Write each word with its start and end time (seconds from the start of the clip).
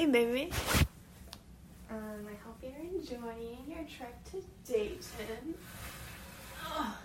Hey, 0.00 0.06
baby. 0.06 0.50
Um, 1.90 2.26
I 2.26 2.34
hope 2.42 2.56
you're 2.62 2.72
enjoying 2.72 3.58
your 3.68 3.84
trip 3.84 4.16
to 4.30 4.42
Dayton. 4.66 5.54
Oh, 6.64 6.96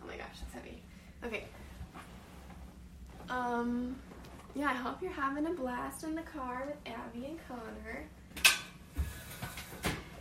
oh 0.00 0.06
my 0.06 0.16
gosh, 0.16 0.28
that's 0.40 0.54
heavy. 0.54 0.80
Okay. 1.24 1.46
Um, 3.28 3.96
yeah, 4.54 4.68
I 4.68 4.74
hope 4.74 5.02
you're 5.02 5.10
having 5.10 5.46
a 5.46 5.54
blast 5.54 6.04
in 6.04 6.14
the 6.14 6.22
car 6.22 6.68
with 6.68 6.76
Abby 6.86 7.26
and 7.26 7.38
Connor. 7.48 8.04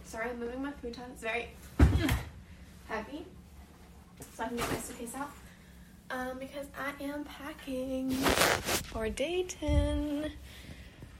Sorry, 0.05 0.31
I'm 0.31 0.39
moving 0.39 0.63
my 0.63 0.71
futon. 0.71 1.03
It's 1.13 1.21
very 1.21 1.49
heavy, 2.87 3.27
so 4.35 4.45
I 4.45 4.47
can 4.47 4.57
get 4.57 4.71
my 4.71 4.79
suitcase 4.79 5.13
out. 5.13 5.29
Um, 6.09 6.39
because 6.39 6.65
I 6.75 7.03
am 7.03 7.23
packing 7.23 8.09
for 8.09 9.09
Dayton. 9.09 10.31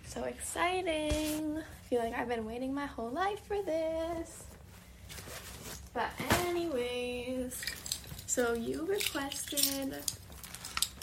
So 0.05 0.23
exciting. 0.23 1.57
I 1.57 1.89
feel 1.89 1.99
like 1.99 2.13
I've 2.17 2.29
been 2.29 2.45
waiting 2.45 2.73
my 2.73 2.85
whole 2.85 3.09
life 3.09 3.39
for 3.47 3.61
this. 3.61 4.43
But 5.93 6.09
anyways, 6.47 7.61
so 8.25 8.53
you 8.53 8.85
requested 8.85 9.95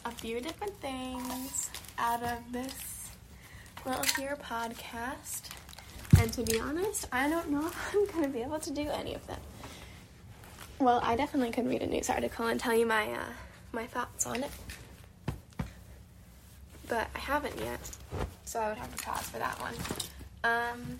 a 0.04 0.10
few 0.10 0.40
different 0.40 0.74
things 0.80 1.70
out 1.98 2.22
of 2.22 2.38
this 2.52 3.10
little 3.86 4.04
here 4.16 4.38
podcast. 4.42 5.50
And 6.18 6.32
to 6.34 6.42
be 6.42 6.60
honest, 6.60 7.06
I 7.12 7.28
don't 7.28 7.50
know 7.50 7.66
if 7.92 7.94
I'm 7.94 8.06
going 8.06 8.24
to 8.24 8.28
be 8.28 8.42
able 8.42 8.58
to 8.60 8.70
do 8.70 8.88
any 8.88 9.14
of 9.14 9.26
them. 9.26 9.40
Well, 10.78 11.00
I 11.02 11.16
definitely 11.16 11.52
could 11.52 11.66
read 11.66 11.82
a 11.82 11.86
news 11.86 12.10
article 12.10 12.46
and 12.46 12.58
tell 12.58 12.74
you 12.74 12.86
my 12.86 13.06
uh, 13.12 13.32
my 13.72 13.86
thoughts 13.86 14.26
on 14.26 14.42
it. 14.42 14.50
But 16.92 17.08
I 17.14 17.20
haven't 17.20 17.58
yet, 17.58 17.80
so 18.44 18.60
I 18.60 18.68
would 18.68 18.76
have 18.76 18.94
to 18.94 19.02
pause 19.02 19.22
for 19.22 19.38
that 19.38 19.58
one. 19.58 19.72
Um, 20.44 20.98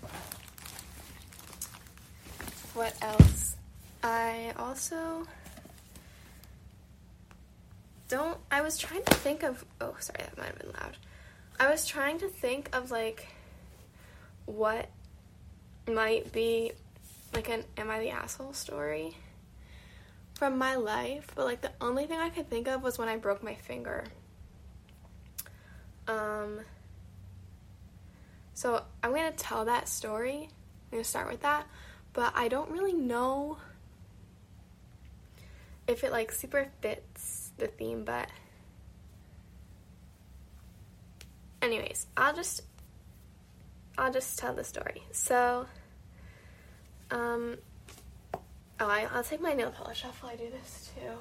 what 2.73 2.95
else? 2.99 3.57
I 4.01 4.53
also 4.57 5.27
don't. 8.07 8.39
I 8.49 8.61
was 8.61 8.79
trying 8.79 9.03
to 9.03 9.13
think 9.13 9.43
of. 9.43 9.63
Oh, 9.79 9.95
sorry, 9.99 10.17
that 10.23 10.35
might 10.35 10.47
have 10.47 10.57
been 10.57 10.71
loud. 10.71 10.97
I 11.59 11.69
was 11.69 11.85
trying 11.85 12.17
to 12.21 12.27
think 12.27 12.75
of 12.75 12.89
like 12.89 13.27
what 14.47 14.89
might 15.87 16.31
be 16.31 16.71
like 17.35 17.49
an 17.49 17.65
"Am 17.77 17.91
I 17.91 17.99
the 17.99 18.09
asshole?" 18.09 18.53
story 18.53 19.15
from 20.33 20.57
my 20.57 20.73
life, 20.73 21.27
but 21.35 21.45
like 21.45 21.61
the 21.61 21.73
only 21.79 22.07
thing 22.07 22.17
I 22.17 22.29
could 22.29 22.49
think 22.49 22.67
of 22.67 22.81
was 22.81 22.97
when 22.97 23.09
I 23.09 23.17
broke 23.17 23.43
my 23.43 23.53
finger. 23.53 24.05
Um, 26.07 26.59
so 28.53 28.83
I'm 29.01 29.11
gonna 29.13 29.31
tell 29.31 29.65
that 29.65 29.87
story. 29.87 30.49
I'm 30.49 30.91
gonna 30.91 31.03
start 31.03 31.29
with 31.29 31.41
that, 31.41 31.67
but 32.13 32.33
I 32.35 32.47
don't 32.47 32.69
really 32.69 32.93
know 32.93 33.57
if 35.87 36.03
it 36.03 36.11
like 36.11 36.31
super 36.31 36.69
fits 36.81 37.51
the 37.57 37.67
theme, 37.67 38.03
but 38.03 38.29
anyways, 41.61 42.07
I'll 42.17 42.35
just 42.35 42.61
I'll 43.97 44.11
just 44.11 44.37
tell 44.37 44.53
the 44.53 44.63
story. 44.63 45.03
So 45.11 45.65
um 47.11 47.57
oh 48.79 48.87
I, 48.87 49.07
I'll 49.13 49.23
take 49.23 49.41
my 49.41 49.53
nail 49.53 49.71
polish 49.71 50.03
off 50.05 50.21
while 50.23 50.33
I 50.33 50.35
do 50.35 50.49
this 50.49 50.89
too. 50.95 51.11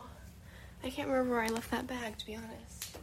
I 0.85 0.91
can't 0.91 1.09
remember 1.09 1.35
where 1.35 1.43
I 1.45 1.49
left 1.49 1.71
that 1.71 1.87
bag 1.87 2.19
to 2.19 2.27
be 2.27 2.35
honest. 2.35 2.99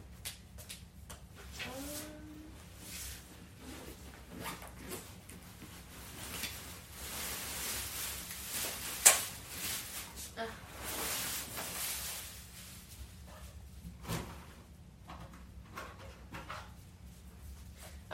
Um, 10.38 10.44
uh. 10.44 10.46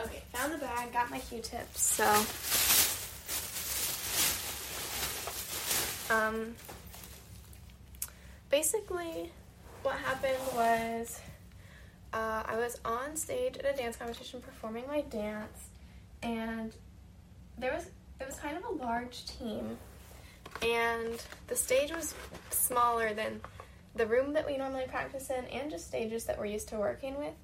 Okay, 0.02 0.22
bag, 0.86 0.92
got 0.92 1.10
my 1.10 1.18
Q-tips, 1.18 1.80
so. 1.80 2.04
Um 6.14 6.54
basically 8.48 9.32
what 9.82 9.96
happened 9.96 10.38
was 10.54 11.20
uh, 12.12 12.44
I 12.46 12.56
was 12.56 12.78
on 12.84 13.16
stage 13.16 13.56
at 13.56 13.66
a 13.66 13.76
dance 13.76 13.96
competition 13.96 14.40
performing 14.40 14.84
my 14.86 15.00
dance 15.00 15.68
and 16.22 16.72
there 17.58 17.72
was 17.74 17.86
it 18.20 18.26
was 18.26 18.38
kind 18.38 18.56
of 18.56 18.64
a 18.64 18.84
large 18.84 19.26
team 19.26 19.76
and 20.62 21.20
the 21.48 21.56
stage 21.56 21.90
was 21.90 22.14
smaller 22.50 23.12
than 23.12 23.40
the 23.96 24.06
room 24.06 24.32
that 24.34 24.46
we 24.46 24.56
normally 24.56 24.86
practice 24.86 25.28
in 25.30 25.44
and 25.46 25.72
just 25.72 25.88
stages 25.88 26.24
that 26.26 26.38
we're 26.38 26.46
used 26.46 26.68
to 26.68 26.76
working 26.76 27.18
with 27.18 27.34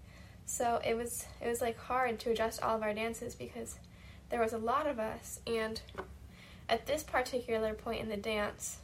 so 0.47 0.81
it 0.85 0.97
was 0.97 1.27
it 1.41 1.49
was 1.49 1.61
like 1.61 1.79
hard 1.79 2.19
to 2.21 2.31
adjust 2.31 2.63
all 2.63 2.77
of 2.77 2.83
our 2.83 2.95
dances 2.95 3.35
because 3.35 3.79
there 4.31 4.41
was 4.41 4.53
a 4.53 4.59
lot 4.59 4.87
of 4.87 4.99
us 4.99 5.41
and 5.47 5.81
at 6.69 6.87
this 6.87 7.03
particular 7.03 7.75
point 7.75 8.01
in 8.01 8.09
the 8.09 8.17
dance 8.17 8.79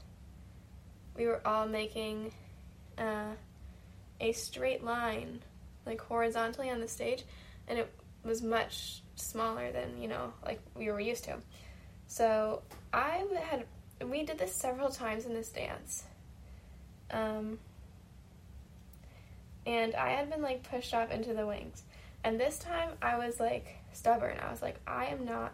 we 1.16 1.26
were 1.26 1.40
all 1.46 1.66
making 1.66 2.32
uh, 2.96 3.32
a 4.20 4.32
straight 4.32 4.84
line 4.84 5.40
like 5.84 6.00
horizontally 6.00 6.70
on 6.70 6.80
the 6.80 6.88
stage 6.88 7.24
and 7.66 7.78
it 7.78 7.92
was 8.24 8.42
much 8.42 9.02
smaller 9.16 9.72
than 9.72 10.00
you 10.00 10.08
know 10.08 10.32
like 10.44 10.60
we 10.74 10.90
were 10.90 11.00
used 11.00 11.24
to. 11.24 11.36
So 12.06 12.62
i 12.92 13.24
had 13.42 13.64
we 14.06 14.24
did 14.24 14.38
this 14.38 14.54
several 14.54 14.90
times 14.90 15.24
in 15.24 15.34
this 15.34 15.48
dance. 15.48 16.04
Um, 17.10 17.58
and 19.68 19.94
I 19.94 20.12
had 20.12 20.30
been 20.30 20.40
like 20.40 20.68
pushed 20.68 20.94
off 20.94 21.10
into 21.10 21.34
the 21.34 21.46
wings. 21.46 21.82
And 22.24 22.40
this 22.40 22.58
time 22.58 22.92
I 23.02 23.18
was 23.18 23.38
like 23.38 23.76
stubborn. 23.92 24.38
I 24.40 24.50
was 24.50 24.62
like, 24.62 24.80
I 24.86 25.06
am 25.06 25.26
not 25.26 25.52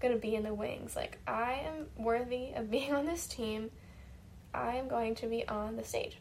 gonna 0.00 0.16
be 0.16 0.36
in 0.36 0.44
the 0.44 0.54
wings. 0.54 0.94
Like, 0.94 1.18
I 1.26 1.64
am 1.66 1.86
worthy 1.98 2.52
of 2.54 2.70
being 2.70 2.94
on 2.94 3.06
this 3.06 3.26
team. 3.26 3.70
I 4.54 4.76
am 4.76 4.86
going 4.86 5.16
to 5.16 5.26
be 5.26 5.46
on 5.48 5.76
the 5.76 5.82
stage. 5.82 6.16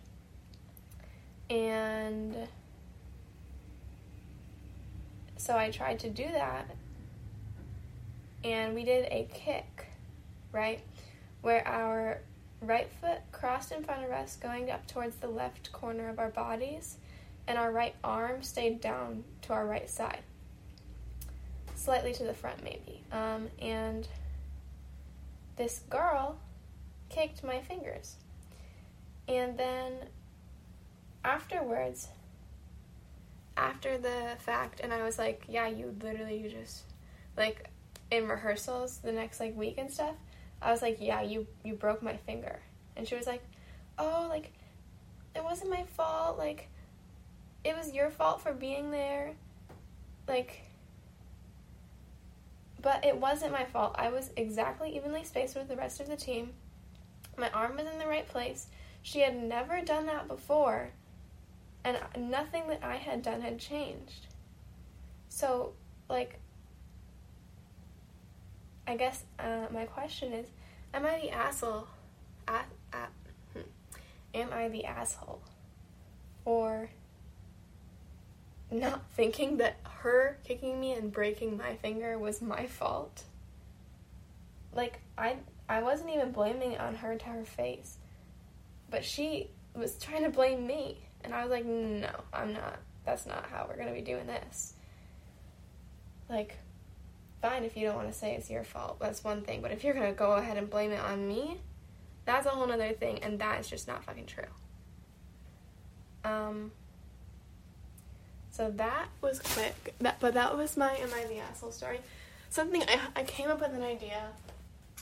And 1.50 2.36
so 5.38 5.56
I 5.56 5.70
tried 5.70 6.00
to 6.00 6.10
do 6.10 6.24
that. 6.24 6.76
And 8.44 8.74
we 8.74 8.84
did 8.84 9.06
a 9.12 9.28
kick, 9.32 9.86
right? 10.52 10.82
Where 11.44 11.66
our 11.68 12.22
right 12.62 12.90
foot 13.00 13.20
crossed 13.32 13.72
in 13.72 13.84
front 13.84 14.04
of 14.04 14.10
us, 14.10 14.36
going 14.36 14.72
up 14.72 14.88
towards 14.88 15.18
the 15.18 15.28
left 15.28 15.72
corner 15.72 16.10
of 16.10 16.18
our 16.18 16.30
bodies 16.30 16.98
and 17.48 17.58
our 17.58 17.72
right 17.72 17.96
arm 18.04 18.42
stayed 18.44 18.82
down 18.82 19.24
to 19.44 19.54
our 19.54 19.66
right 19.66 19.90
side, 19.90 20.24
slightly 21.76 22.14
to 22.14 22.24
the 22.24 22.34
front, 22.34 22.64
maybe. 22.64 23.02
Um, 23.12 23.50
and 23.62 24.08
this 25.56 25.82
girl 25.90 26.38
kicked 27.10 27.44
my 27.44 27.62
fingers. 27.62 28.16
And 29.28 29.58
then 29.58 29.94
afterwards, 31.24 32.10
after 33.58 33.98
the 33.98 34.36
fact, 34.40 34.82
and 34.82 34.94
I 34.94 35.04
was 35.04 35.18
like, 35.18 35.44
yeah, 35.48 35.68
you 35.68 35.96
literally 36.02 36.38
you 36.38 36.50
just, 36.50 36.84
like, 37.38 37.70
in 38.12 38.28
rehearsals 38.28 38.98
the 38.98 39.12
next, 39.12 39.40
like, 39.40 39.56
week 39.56 39.76
and 39.78 39.90
stuff, 39.90 40.16
I 40.62 40.72
was 40.72 40.82
like, 40.82 40.98
yeah, 41.00 41.22
you, 41.22 41.48
you 41.64 41.74
broke 41.74 42.02
my 42.02 42.18
finger. 42.18 42.60
And 42.98 43.08
she 43.08 43.16
was 43.16 43.28
like, 43.28 43.44
oh, 43.98 44.28
like, 44.30 44.52
it 45.36 45.44
wasn't 45.44 45.70
my 45.70 45.84
fault, 45.84 46.38
like, 46.38 46.70
it 47.66 47.76
was 47.76 47.92
your 47.92 48.12
fault 48.12 48.42
for 48.42 48.54
being 48.54 48.92
there. 48.92 49.34
Like, 50.28 50.62
but 52.82 53.04
it 53.04 53.18
wasn't 53.18 53.52
my 53.52 53.66
fault. 53.66 53.96
I 53.98 54.10
was 54.10 54.30
exactly 54.38 54.96
evenly 54.96 55.24
spaced 55.24 55.56
with 55.56 55.68
the 55.68 55.76
rest 55.76 56.00
of 56.00 56.08
the 56.08 56.16
team. 56.16 56.54
My 57.36 57.50
arm 57.50 57.76
was 57.76 57.88
in 57.88 57.98
the 57.98 58.08
right 58.08 58.28
place. 58.28 58.68
She 59.02 59.20
had 59.20 59.36
never 59.36 59.82
done 59.82 60.06
that 60.06 60.28
before, 60.28 60.92
and 61.84 61.98
nothing 62.18 62.68
that 62.68 62.84
I 62.84 62.96
had 62.98 63.24
done 63.24 63.42
had 63.42 63.60
changed. 63.60 64.28
So, 65.30 65.74
like, 66.08 66.40
I 68.88 68.96
guess 68.96 69.24
uh, 69.40 69.66
my 69.72 69.86
question 69.86 70.34
is 70.34 70.48
Am 70.94 71.06
I 71.06 71.20
the 71.20 71.32
asshole? 71.32 71.88
At, 72.48 72.68
at, 72.94 73.12
hmm. 73.54 73.62
Am 74.36 74.50
I 74.54 74.70
the 74.70 74.86
asshole? 74.86 75.42
Or 76.46 76.90
not 78.80 79.02
thinking 79.16 79.58
that 79.58 79.78
her 79.84 80.38
kicking 80.44 80.80
me 80.80 80.94
and 80.94 81.12
breaking 81.12 81.58
my 81.58 81.76
finger 81.76 82.18
was 82.18 82.42
my 82.42 82.68
fault. 82.68 83.24
Like 84.74 85.00
I 85.18 85.38
I 85.68 85.82
wasn't 85.82 86.12
even 86.12 86.32
blaming 86.32 86.78
on 86.78 86.96
her 86.96 87.16
to 87.16 87.26
her 87.26 87.44
face. 87.44 87.98
But 88.90 89.04
she 89.04 89.50
was 89.74 89.98
trying 89.98 90.24
to 90.24 90.30
blame 90.30 90.66
me 90.66 91.00
and 91.24 91.34
I 91.34 91.42
was 91.42 91.52
like, 91.52 91.66
"No, 91.66 92.12
I'm 92.34 92.54
not. 92.54 92.80
That's 93.06 93.26
not 93.26 93.48
how 93.50 93.66
we're 93.68 93.76
going 93.76 93.88
to 93.88 93.94
be 93.94 94.02
doing 94.02 94.28
this." 94.28 94.74
Like 96.30 96.58
fine 97.42 97.64
if 97.64 97.78
you 97.78 97.86
don't 97.86 97.96
want 97.96 98.12
to 98.12 98.18
say 98.18 98.36
it's 98.36 98.50
your 98.50 98.64
fault. 98.64 99.00
That's 99.00 99.24
one 99.24 99.42
thing. 99.42 99.62
But 99.62 99.72
if 99.72 99.84
you're 99.84 99.94
going 99.94 100.08
to 100.08 100.18
go 100.18 100.34
ahead 100.34 100.58
and 100.58 100.70
blame 100.70 100.92
it 100.92 101.00
on 101.00 101.28
me, 101.28 101.60
that's 102.26 102.46
a 102.46 102.50
whole 102.50 102.72
other 102.72 102.94
thing. 102.94 103.20
And 103.24 103.40
that 103.40 103.60
is 103.60 103.70
just 103.70 103.88
not 103.88 104.04
fucking 104.04 104.26
true. 104.26 104.44
Um, 106.24 106.72
so 108.56 108.72
that 108.78 109.08
was 109.22 109.40
quick. 109.40 109.94
That, 110.00 110.22
but 110.22 110.34
that 110.36 110.58
was 110.58 110.78
my 110.78 110.96
Am 110.96 111.10
I 111.14 111.26
the 111.26 111.40
Asshole 111.40 111.72
story. 111.72 112.00
Something 112.50 112.84
I, 112.84 113.00
I 113.18 113.24
came 113.24 113.50
up 113.50 113.60
with 113.60 113.74
an 113.74 113.84
idea 113.84 114.28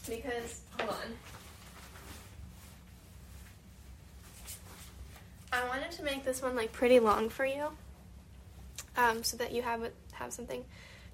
because, 0.09 0.61
hold 0.79 0.89
on. 0.89 0.95
I 5.51 5.67
wanted 5.67 5.91
to 5.91 6.03
make 6.03 6.25
this 6.25 6.41
one 6.41 6.55
like 6.55 6.71
pretty 6.71 6.99
long 6.99 7.29
for 7.29 7.45
you, 7.45 7.67
um, 8.97 9.21
so 9.23 9.37
that 9.37 9.51
you 9.51 9.61
have 9.61 9.87
have 10.13 10.33
something 10.33 10.65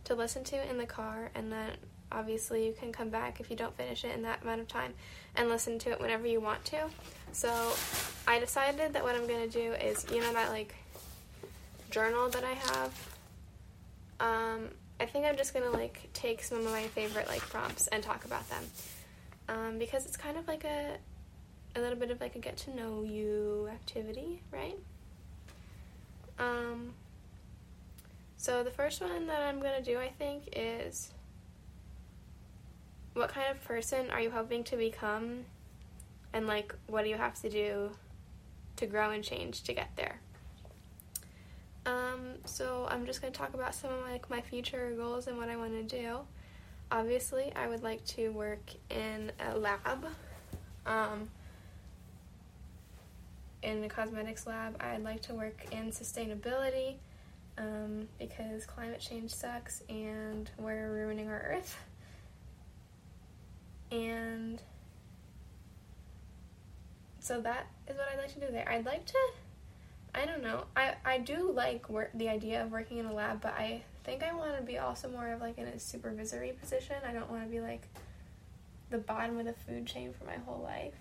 to 0.06 0.16
listen 0.16 0.46
to 0.46 0.70
in 0.70 0.78
the 0.78 0.86
car, 0.86 1.32
and 1.36 1.52
then 1.52 1.72
obviously 2.10 2.66
you 2.66 2.72
can 2.72 2.94
come 2.94 3.10
back 3.10 3.42
if 3.42 3.50
you 3.50 3.58
don't 3.58 3.76
finish 3.76 4.06
it 4.06 4.16
in 4.16 4.22
that 4.22 4.44
amount 4.44 4.62
of 4.62 4.68
time 4.70 4.94
and 5.36 5.50
listen 5.50 5.78
to 5.80 5.92
it 5.92 6.00
whenever 6.00 6.26
you 6.26 6.40
want 6.40 6.64
to. 6.66 6.86
So 7.34 7.74
I 8.26 8.40
decided 8.40 8.94
that 8.94 9.04
what 9.04 9.16
I'm 9.16 9.28
gonna 9.28 9.50
do 9.50 9.74
is 9.74 10.06
you 10.10 10.22
know 10.22 10.32
that 10.32 10.52
like 10.52 10.74
journal 11.90 12.30
that 12.30 12.44
I 12.44 12.54
have. 12.54 13.10
Um, 14.20 14.70
I 15.00 15.06
think 15.06 15.26
I'm 15.26 15.38
just 15.38 15.54
gonna 15.54 15.72
like 15.72 16.10
take 16.14 16.44
some 16.44 16.60
of 16.60 16.66
my 16.66 16.84
favorite 16.88 17.28
like 17.28 17.42
prompts 17.42 17.88
and 17.88 18.04
talk 18.04 18.26
about 18.26 18.48
them 18.50 18.64
um, 19.48 19.80
because 19.80 20.06
it's 20.06 20.18
kind 20.18 20.38
of 20.38 20.48
like 20.48 20.64
a 20.64 20.98
a 21.76 21.80
little 21.80 21.98
bit 21.98 22.12
of 22.12 22.20
like 22.20 22.36
a 22.36 22.40
get 22.40 22.58
to 22.58 22.76
know 22.76 23.04
you 23.04 23.70
activity, 23.72 24.42
right? 24.52 24.78
Um, 26.38 26.94
so 28.38 28.64
the 28.64 28.72
first 28.72 29.02
one 29.02 29.28
that 29.28 29.42
I'm 29.42 29.60
gonna 29.62 29.82
do, 29.82 30.00
I 30.00 30.10
think, 30.10 30.50
is 30.56 31.12
what 33.14 33.30
kind 33.30 33.52
of 33.52 33.64
person 33.64 34.10
are 34.12 34.22
you 34.22 34.32
hoping 34.32 34.64
to 34.66 34.78
become, 34.78 35.46
and 36.34 36.48
like 36.48 36.74
what 36.88 37.04
do 37.04 37.10
you 37.10 37.18
have 37.18 37.40
to 37.42 37.50
do 37.50 37.92
to 38.78 38.86
grow 38.86 39.12
and 39.12 39.24
change 39.24 39.64
to 39.64 39.74
get 39.74 39.90
there? 39.96 40.20
Um, 41.86 42.36
so 42.46 42.88
I'm 42.90 43.06
just 43.06 43.22
gonna 43.22 43.34
talk 43.34 43.54
about 43.54 43.74
some 43.74 43.92
of 43.92 44.02
my, 44.02 44.12
like 44.12 44.30
my 44.30 44.42
future 44.42 44.94
goals 44.96 45.28
and 45.28 45.38
what 45.38 45.50
I 45.50 45.56
want 45.56 45.72
to 45.72 45.84
do. 45.84 46.20
Obviously, 46.92 47.52
I 47.56 47.68
would 47.68 47.84
like 47.84 48.04
to 48.06 48.30
work 48.30 48.72
in 48.90 49.32
a 49.40 49.58
lab. 49.58 50.06
Um, 50.86 51.30
in 53.62 53.84
a 53.84 53.90
cosmetics 53.90 54.48
lab. 54.48 54.76
I'd 54.80 55.04
like 55.04 55.22
to 55.24 55.34
work 55.34 55.66
in 55.72 55.92
sustainability 55.92 56.96
um, 57.58 58.08
because 58.18 58.66
climate 58.66 59.00
change 59.00 59.32
sucks 59.34 59.84
and 59.90 60.50
we're 60.58 60.92
ruining 60.92 61.30
our 61.30 61.42
earth. 61.42 61.78
And 63.92 64.62
so 67.20 67.42
that 67.42 67.68
is 67.88 67.98
what 67.98 68.08
I'd 68.14 68.20
like 68.20 68.34
to 68.34 68.40
do 68.40 68.52
there. 68.52 68.68
I'd 68.70 68.86
like 68.86 69.06
to, 69.08 69.18
I 70.14 70.26
don't 70.26 70.42
know, 70.42 70.66
I, 70.76 70.96
I 71.06 71.18
do 71.20 71.52
like 71.52 71.90
work, 71.90 72.12
the 72.14 72.30
idea 72.30 72.64
of 72.64 72.72
working 72.72 72.98
in 72.98 73.06
a 73.06 73.14
lab, 73.14 73.42
but 73.42 73.54
I 73.54 73.84
think 74.04 74.24
I 74.24 74.34
want 74.34 74.58
to 74.58 74.64
be 74.64 74.78
also 74.78 75.08
more 75.10 75.32
of 75.32 75.40
like 75.40 75.58
in 75.58 75.68
a 75.68 75.80
supervisory 75.80 76.54
position. 76.60 76.96
I 77.08 77.14
don't 77.14 77.30
want 77.30 77.44
to 77.44 77.50
be 77.50 77.62
like 77.62 77.88
the 78.90 78.98
bottom 78.98 79.38
of 79.38 79.46
the 79.46 79.54
food 79.54 79.86
chain 79.86 80.14
for 80.18 80.26
my 80.26 80.38
whole 80.38 80.62
life. 80.64 80.96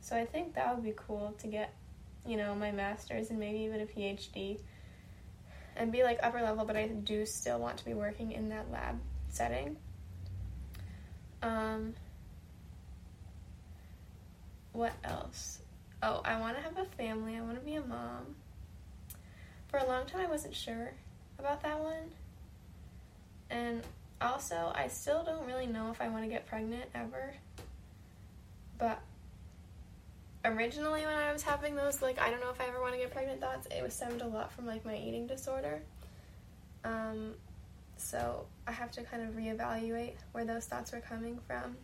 So 0.00 0.16
I 0.16 0.24
think 0.24 0.54
that 0.54 0.74
would 0.74 0.84
be 0.84 0.94
cool 0.96 1.34
to 1.40 1.46
get, 1.46 1.74
you 2.24 2.36
know, 2.36 2.54
my 2.54 2.70
master's 2.70 3.30
and 3.30 3.38
maybe 3.38 3.58
even 3.60 3.80
a 3.80 3.86
PhD 3.86 4.60
and 5.76 5.90
be 5.90 6.02
like 6.02 6.18
upper 6.22 6.40
level, 6.40 6.64
but 6.64 6.76
I 6.76 6.86
do 6.86 7.26
still 7.26 7.58
want 7.58 7.78
to 7.78 7.84
be 7.84 7.94
working 7.94 8.32
in 8.32 8.48
that 8.50 8.70
lab 8.70 8.98
setting. 9.28 9.76
Um, 11.42 11.94
what 14.72 14.92
else? 15.04 15.60
Oh, 16.02 16.22
I 16.24 16.38
want 16.40 16.56
to 16.56 16.62
have 16.62 16.78
a 16.78 16.84
family. 16.96 17.36
I 17.36 17.40
want 17.42 17.58
to 17.58 17.64
be 17.64 17.74
a 17.74 17.82
mom. 17.82 18.36
For 19.68 19.78
a 19.78 19.86
long 19.86 20.06
time, 20.06 20.22
I 20.22 20.26
wasn't 20.26 20.54
sure 20.54 20.92
about 21.38 21.62
that 21.62 21.78
one. 21.78 22.10
And 23.50 23.82
also, 24.20 24.72
I 24.74 24.88
still 24.88 25.22
don't 25.24 25.46
really 25.46 25.66
know 25.66 25.90
if 25.90 26.00
I 26.00 26.08
want 26.08 26.24
to 26.24 26.28
get 26.28 26.46
pregnant 26.46 26.84
ever. 26.94 27.34
But 28.78 29.00
originally 30.44 31.02
when 31.02 31.16
I 31.16 31.32
was 31.32 31.42
having 31.42 31.74
those 31.74 32.00
like 32.00 32.18
I 32.18 32.30
don't 32.30 32.40
know 32.40 32.50
if 32.50 32.60
I 32.60 32.64
ever 32.66 32.80
want 32.80 32.94
to 32.94 32.98
get 32.98 33.10
pregnant 33.12 33.40
thoughts, 33.40 33.66
it 33.70 33.82
was 33.82 33.94
stemmed 33.94 34.22
a 34.22 34.26
lot 34.26 34.52
from 34.52 34.66
like 34.66 34.84
my 34.84 34.96
eating 34.96 35.26
disorder. 35.26 35.82
Um, 36.84 37.34
so 37.96 38.46
I 38.66 38.72
have 38.72 38.90
to 38.92 39.02
kind 39.02 39.22
of 39.22 39.34
reevaluate 39.34 40.14
where 40.32 40.44
those 40.44 40.64
thoughts 40.64 40.92
were 40.92 41.00
coming 41.00 41.38
from, 41.46 41.76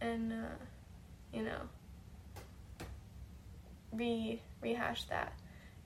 and 0.00 0.32
uh, 0.32 0.56
you 1.32 1.42
know, 1.42 1.60
re 3.92 4.40
rehash 4.60 5.04
that 5.04 5.32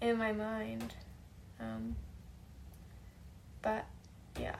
in 0.01 0.19
my 0.19 0.33
mind. 0.33 0.95
Um, 1.61 1.97
but 3.63 3.87
yeah, 4.39 4.57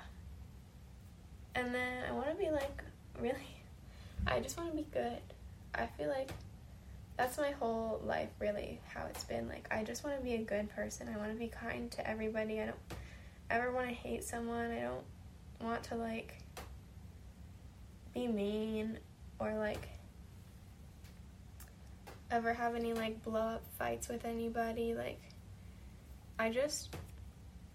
and 1.55 1.75
then 1.75 2.05
I 2.09 2.13
want 2.13 2.29
to 2.31 2.37
be 2.37 2.51
like 2.51 2.83
really. 3.21 3.37
I 4.27 4.41
just 4.41 4.57
want 4.57 4.71
to 4.71 4.77
be 4.77 4.87
good. 4.93 5.21
I 5.75 5.87
feel 5.87 6.09
like 6.09 6.31
that's 7.17 7.39
my 7.39 7.51
whole 7.53 8.01
life 8.05 8.29
really 8.39 8.79
how 8.93 9.07
it's 9.07 9.25
been 9.25 9.49
like 9.49 9.67
i 9.71 9.83
just 9.83 10.05
want 10.05 10.17
to 10.17 10.23
be 10.23 10.35
a 10.35 10.43
good 10.43 10.69
person 10.71 11.09
i 11.13 11.17
want 11.17 11.33
to 11.33 11.39
be 11.39 11.49
kind 11.49 11.91
to 11.91 12.07
everybody 12.09 12.61
i 12.61 12.67
don't 12.67 12.77
ever 13.51 13.73
want 13.73 13.89
to 13.89 13.95
hate 13.95 14.23
someone 14.23 14.71
i 14.71 14.81
don't 14.81 15.05
want 15.61 15.83
to 15.83 15.95
like 15.95 16.39
be 18.13 18.27
mean 18.27 18.99
or 19.39 19.55
like 19.55 19.89
ever 22.31 22.53
have 22.53 22.75
any 22.75 22.93
like 22.93 23.23
blow 23.23 23.41
up 23.41 23.63
fights 23.79 24.09
with 24.09 24.25
anybody 24.25 24.95
like 24.95 25.21
i 26.39 26.51
just 26.51 26.97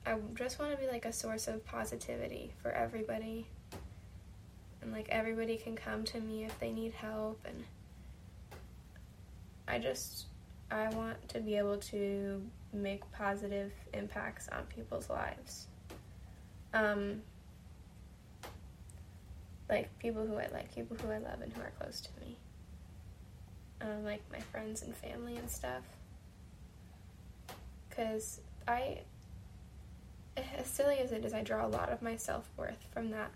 i 0.05 0.15
just 0.35 0.59
want 0.59 0.71
to 0.71 0.77
be 0.77 0.87
like 0.87 1.05
a 1.05 1.13
source 1.13 1.47
of 1.47 1.65
positivity 1.65 2.53
for 2.61 2.71
everybody 2.71 3.47
and 4.81 4.91
like 4.91 5.07
everybody 5.09 5.57
can 5.57 5.75
come 5.75 6.03
to 6.03 6.19
me 6.19 6.43
if 6.43 6.59
they 6.59 6.71
need 6.71 6.91
help 6.93 7.39
and 7.45 7.63
I 9.71 9.79
just 9.79 10.25
I 10.69 10.89
want 10.89 11.29
to 11.29 11.39
be 11.39 11.57
able 11.57 11.77
to 11.77 12.41
make 12.73 13.09
positive 13.13 13.71
impacts 13.93 14.49
on 14.49 14.63
people's 14.65 15.09
lives. 15.09 15.67
Um, 16.73 17.21
like 19.69 19.97
people 19.99 20.25
who 20.25 20.35
I 20.35 20.47
like, 20.53 20.73
people 20.75 20.97
who 20.97 21.09
I 21.09 21.19
love 21.19 21.41
and 21.41 21.51
who 21.53 21.61
are 21.61 21.71
close 21.79 22.01
to 22.01 22.09
me. 22.19 22.37
Um, 23.81 24.03
like 24.03 24.21
my 24.31 24.39
friends 24.39 24.83
and 24.83 24.95
family 24.95 25.37
and 25.37 25.49
stuff. 25.49 25.83
Because 27.89 28.39
I, 28.67 28.99
as 30.37 30.67
silly 30.67 30.99
as 30.99 31.11
it 31.11 31.25
is, 31.25 31.33
I 31.33 31.41
draw 31.41 31.65
a 31.65 31.67
lot 31.67 31.89
of 31.89 32.01
my 32.01 32.15
self 32.15 32.47
worth 32.57 32.85
from 32.93 33.09
that. 33.11 33.31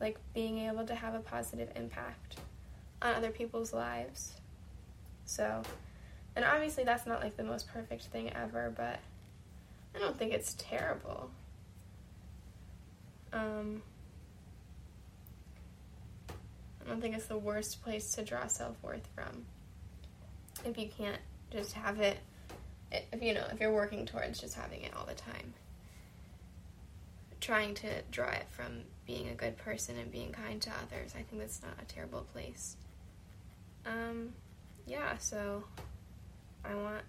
Like 0.00 0.18
being 0.32 0.58
able 0.60 0.86
to 0.86 0.94
have 0.94 1.14
a 1.14 1.18
positive 1.18 1.70
impact 1.76 2.36
on 3.02 3.14
other 3.14 3.30
people's 3.30 3.72
lives. 3.72 4.34
So, 5.24 5.62
and 6.36 6.44
obviously 6.44 6.84
that's 6.84 7.06
not 7.06 7.20
like 7.20 7.36
the 7.36 7.44
most 7.44 7.68
perfect 7.68 8.04
thing 8.04 8.32
ever, 8.32 8.72
but 8.74 9.00
I 9.94 9.98
don't 9.98 10.16
think 10.16 10.32
it's 10.32 10.54
terrible. 10.58 11.30
Um, 13.32 13.82
I 16.28 16.88
don't 16.88 17.00
think 17.00 17.14
it's 17.16 17.26
the 17.26 17.38
worst 17.38 17.82
place 17.82 18.12
to 18.12 18.24
draw 18.24 18.46
self 18.46 18.76
worth 18.82 19.06
from. 19.14 19.44
If 20.64 20.78
you 20.78 20.88
can't 20.88 21.20
just 21.50 21.72
have 21.72 22.00
it, 22.00 22.18
if 22.92 23.22
you 23.22 23.34
know, 23.34 23.46
if 23.52 23.60
you're 23.60 23.72
working 23.72 24.06
towards 24.06 24.40
just 24.40 24.54
having 24.54 24.82
it 24.82 24.92
all 24.96 25.06
the 25.06 25.14
time, 25.14 25.54
trying 27.40 27.74
to 27.74 27.88
draw 28.10 28.28
it 28.28 28.46
from 28.50 28.82
being 29.06 29.28
a 29.28 29.34
good 29.34 29.56
person 29.56 29.96
and 29.98 30.10
being 30.12 30.32
kind 30.32 30.60
to 30.62 30.70
others, 30.70 31.14
I 31.16 31.22
think 31.22 31.40
that's 31.40 31.62
not 31.62 31.72
a 31.80 31.84
terrible 31.84 32.26
place. 32.32 32.76
Um, 33.86 34.32
yeah, 34.86 35.16
so 35.18 35.64
I 36.64 36.74
want 36.74 37.02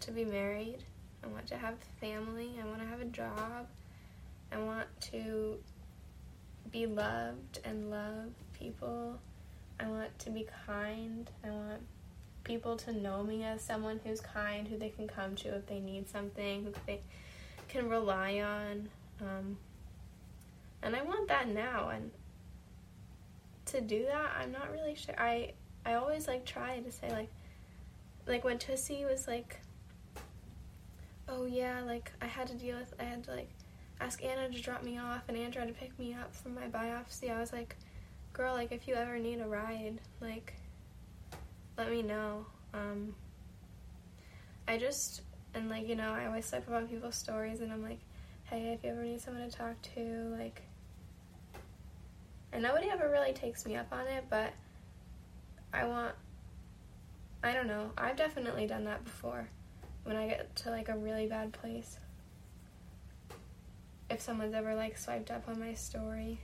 to 0.00 0.12
be 0.12 0.24
married. 0.24 0.78
I 1.22 1.26
want 1.26 1.46
to 1.48 1.56
have 1.56 1.74
family. 2.00 2.52
I 2.62 2.66
want 2.66 2.80
to 2.80 2.86
have 2.86 3.00
a 3.00 3.06
job. 3.06 3.66
I 4.52 4.58
want 4.58 4.88
to 5.12 5.56
be 6.70 6.86
loved 6.86 7.60
and 7.64 7.90
love 7.90 8.30
people. 8.58 9.18
I 9.78 9.88
want 9.88 10.16
to 10.20 10.30
be 10.30 10.46
kind. 10.66 11.30
I 11.44 11.50
want 11.50 11.82
people 12.44 12.76
to 12.76 12.92
know 12.92 13.22
me 13.22 13.44
as 13.44 13.62
someone 13.62 14.00
who's 14.04 14.20
kind, 14.20 14.68
who 14.68 14.76
they 14.76 14.88
can 14.88 15.06
come 15.06 15.34
to 15.36 15.48
if 15.56 15.66
they 15.66 15.80
need 15.80 16.08
something, 16.08 16.64
who 16.64 16.72
they 16.86 17.00
can 17.68 17.88
rely 17.88 18.40
on. 18.40 18.88
Um, 19.20 19.58
and 20.82 20.96
I 20.96 21.02
want 21.02 21.28
that 21.28 21.48
now. 21.48 21.90
And 21.90 22.10
to 23.66 23.80
do 23.80 24.04
that, 24.06 24.32
I'm 24.40 24.52
not 24.52 24.72
really 24.72 24.94
sure. 24.94 25.14
I 25.18 25.52
I 25.84 25.94
always 25.94 26.28
like 26.28 26.44
try 26.44 26.78
to 26.80 26.92
say 26.92 27.10
like 27.10 27.30
like 28.26 28.44
when 28.44 28.58
Tussie 28.58 29.04
was 29.04 29.26
like 29.26 29.60
oh 31.28 31.46
yeah, 31.46 31.80
like 31.82 32.12
I 32.20 32.26
had 32.26 32.48
to 32.48 32.54
deal 32.54 32.76
with 32.76 32.92
I 32.98 33.04
had 33.04 33.24
to 33.24 33.30
like 33.30 33.50
ask 34.00 34.24
Anna 34.24 34.48
to 34.48 34.60
drop 34.60 34.82
me 34.82 34.98
off, 34.98 35.22
and 35.28 35.36
Anna 35.36 35.66
to 35.66 35.72
pick 35.72 35.98
me 35.98 36.14
up 36.14 36.34
from 36.34 36.54
my 36.54 36.66
biopsy. 36.66 37.30
I 37.30 37.38
was 37.38 37.52
like, 37.52 37.76
girl, 38.32 38.54
like 38.54 38.72
if 38.72 38.88
you 38.88 38.94
ever 38.94 39.18
need 39.18 39.40
a 39.40 39.46
ride, 39.46 40.00
like 40.20 40.54
let 41.80 41.90
me 41.90 42.02
know. 42.02 42.44
Um, 42.74 43.14
I 44.68 44.76
just 44.76 45.22
and 45.54 45.70
like 45.70 45.88
you 45.88 45.96
know 45.96 46.12
I 46.12 46.26
always 46.26 46.48
type 46.48 46.68
about 46.68 46.90
people's 46.90 47.16
stories, 47.16 47.60
and 47.60 47.72
I'm 47.72 47.82
like, 47.82 48.00
hey, 48.44 48.74
if 48.74 48.84
you 48.84 48.90
ever 48.90 49.02
need 49.02 49.20
someone 49.20 49.48
to 49.48 49.56
talk 49.56 49.80
to, 49.94 50.36
like, 50.38 50.62
and 52.52 52.62
nobody 52.62 52.90
ever 52.90 53.08
really 53.08 53.32
takes 53.32 53.64
me 53.64 53.76
up 53.76 53.88
on 53.92 54.06
it, 54.06 54.24
but 54.28 54.52
I 55.72 55.86
want. 55.86 56.14
I 57.42 57.54
don't 57.54 57.66
know. 57.66 57.90
I've 57.96 58.16
definitely 58.16 58.66
done 58.66 58.84
that 58.84 59.02
before 59.02 59.48
when 60.04 60.14
I 60.14 60.28
get 60.28 60.54
to 60.56 60.70
like 60.70 60.90
a 60.90 60.96
really 60.96 61.26
bad 61.26 61.52
place. 61.52 61.96
If 64.10 64.20
someone's 64.20 64.54
ever 64.54 64.74
like 64.74 64.98
swiped 64.98 65.30
up 65.30 65.48
on 65.48 65.58
my 65.58 65.72
story 65.72 66.40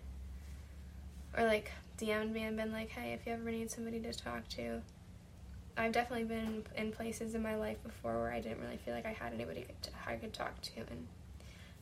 or 1.37 1.45
like 1.45 1.71
DM'd 1.99 2.33
me 2.33 2.45
and 2.45 2.57
been 2.57 2.73
like, 2.73 2.88
hey, 2.88 3.12
if 3.12 3.26
you 3.26 3.35
ever 3.35 3.50
need 3.50 3.71
somebody 3.71 4.00
to 4.00 4.12
talk 4.14 4.49
to, 4.50 4.81
I've 5.76 5.92
definitely 5.92 6.25
been 6.25 6.64
in 6.76 6.90
places 6.90 7.35
in 7.35 7.42
my 7.42 7.56
life 7.56 7.83
before 7.85 8.18
where 8.18 8.33
I 8.33 8.40
didn't 8.40 8.61
really 8.62 8.78
feel 8.78 8.95
like 8.95 9.04
I 9.06 9.12
had 9.12 9.35
anybody 9.35 9.66
I 10.06 10.16
could 10.16 10.33
talk 10.33 10.61
to, 10.62 10.80
and 10.90 11.06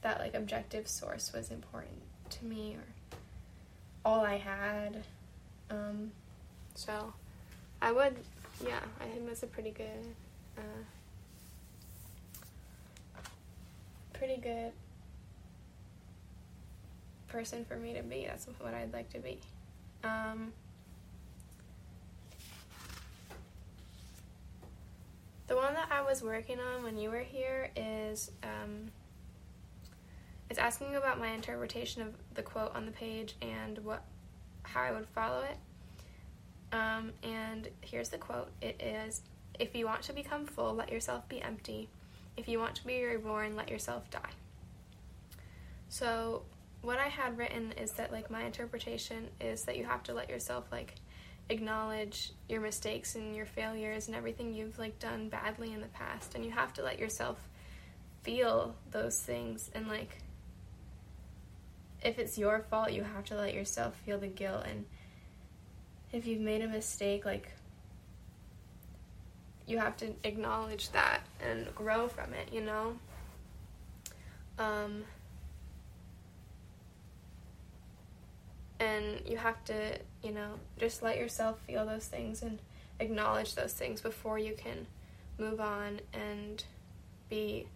that 0.02 0.18
like 0.18 0.34
objective 0.34 0.88
source 0.88 1.32
was 1.32 1.50
important 1.50 2.02
to 2.30 2.44
me, 2.44 2.76
or 2.76 3.18
all 4.04 4.24
I 4.24 4.38
had. 4.38 5.04
Um, 5.70 6.10
so 6.74 7.14
I 7.80 7.92
would, 7.92 8.16
yeah, 8.64 8.80
I 9.00 9.04
think 9.04 9.26
that's 9.26 9.42
a 9.42 9.46
pretty 9.46 9.70
good, 9.70 10.14
uh, 10.58 10.82
pretty 14.12 14.36
good 14.36 14.72
person 17.28 17.64
for 17.64 17.76
me 17.76 17.94
to 17.94 18.02
be. 18.02 18.26
That's 18.26 18.46
what 18.58 18.74
I'd 18.74 18.92
like 18.92 19.10
to 19.10 19.18
be. 19.18 19.38
Um, 20.02 20.52
the 25.46 25.56
one 25.56 25.74
that 25.74 25.88
I 25.90 26.02
was 26.02 26.22
working 26.22 26.58
on 26.58 26.82
when 26.82 26.96
you 26.96 27.10
were 27.10 27.20
here 27.20 27.70
is 27.76 28.30
um, 28.42 28.90
it's 30.48 30.58
asking 30.58 30.96
about 30.96 31.18
my 31.18 31.28
interpretation 31.28 32.02
of 32.02 32.14
the 32.34 32.42
quote 32.42 32.74
on 32.74 32.86
the 32.86 32.92
page 32.92 33.34
and 33.42 33.78
what 33.78 34.04
how 34.62 34.82
I 34.82 34.92
would 34.92 35.06
follow 35.08 35.42
it. 35.42 35.58
Um, 36.72 37.12
and 37.22 37.68
here's 37.82 38.08
the 38.08 38.18
quote. 38.18 38.50
It 38.60 38.80
is, 38.82 39.22
"If 39.58 39.74
you 39.74 39.86
want 39.86 40.02
to 40.04 40.12
become 40.12 40.46
full, 40.46 40.74
let 40.74 40.90
yourself 40.90 41.28
be 41.28 41.40
empty. 41.42 41.88
If 42.36 42.48
you 42.48 42.58
want 42.58 42.74
to 42.76 42.86
be 42.86 43.04
reborn, 43.04 43.54
let 43.54 43.68
yourself 43.68 44.10
die." 44.10 44.30
So 45.88 46.42
what 46.80 46.98
I 46.98 47.08
had 47.08 47.38
written 47.38 47.72
is 47.72 47.92
that 47.92 48.12
like 48.12 48.30
my 48.30 48.44
interpretation 48.44 49.28
is 49.40 49.64
that 49.64 49.76
you 49.76 49.84
have 49.84 50.02
to 50.04 50.14
let 50.14 50.28
yourself 50.28 50.64
like 50.72 50.94
acknowledge 51.50 52.32
your 52.48 52.60
mistakes 52.60 53.14
and 53.14 53.36
your 53.36 53.46
failures 53.46 54.06
and 54.06 54.16
everything 54.16 54.54
you've 54.54 54.78
like 54.78 54.98
done 54.98 55.28
badly 55.28 55.72
in 55.72 55.80
the 55.80 55.88
past 55.88 56.34
and 56.34 56.44
you 56.44 56.50
have 56.50 56.72
to 56.72 56.82
let 56.82 56.98
yourself 56.98 57.48
feel 58.22 58.74
those 58.90 59.20
things 59.20 59.70
and 59.74 59.86
like 59.86 60.22
if 62.02 62.18
it's 62.18 62.38
your 62.38 62.60
fault 62.70 62.92
you 62.92 63.02
have 63.02 63.24
to 63.24 63.34
let 63.34 63.54
yourself 63.54 63.96
feel 64.04 64.18
the 64.18 64.26
guilt. 64.26 64.64
And 64.68 64.84
if 66.12 66.26
you've 66.26 66.40
made 66.40 66.62
a 66.62 66.68
mistake 66.68 67.24
like 67.24 67.50
you 69.66 69.78
have 69.78 69.96
to 69.96 70.12
acknowledge 70.24 70.90
that 70.90 71.20
and 71.42 71.74
grow 71.74 72.06
from 72.08 72.32
it 72.34 72.52
you 72.52 72.60
know? 72.60 72.96
Um 74.58 75.04
and 78.81 79.21
you 79.26 79.37
have 79.37 79.62
to 79.64 79.99
you 80.23 80.33
know 80.33 80.54
just 80.78 81.02
let 81.02 81.16
yourself 81.19 81.59
feel 81.66 81.87
those 81.87 82.07
things 82.07 82.43
and 82.43 82.59
acknowledge 83.00 83.54
those 83.54 83.73
things 83.73 84.00
before 84.00 84.38
you 84.38 84.54
can 84.57 84.87
move 85.38 85.61
on 85.61 86.00
and 86.12 86.64
be 87.28 87.66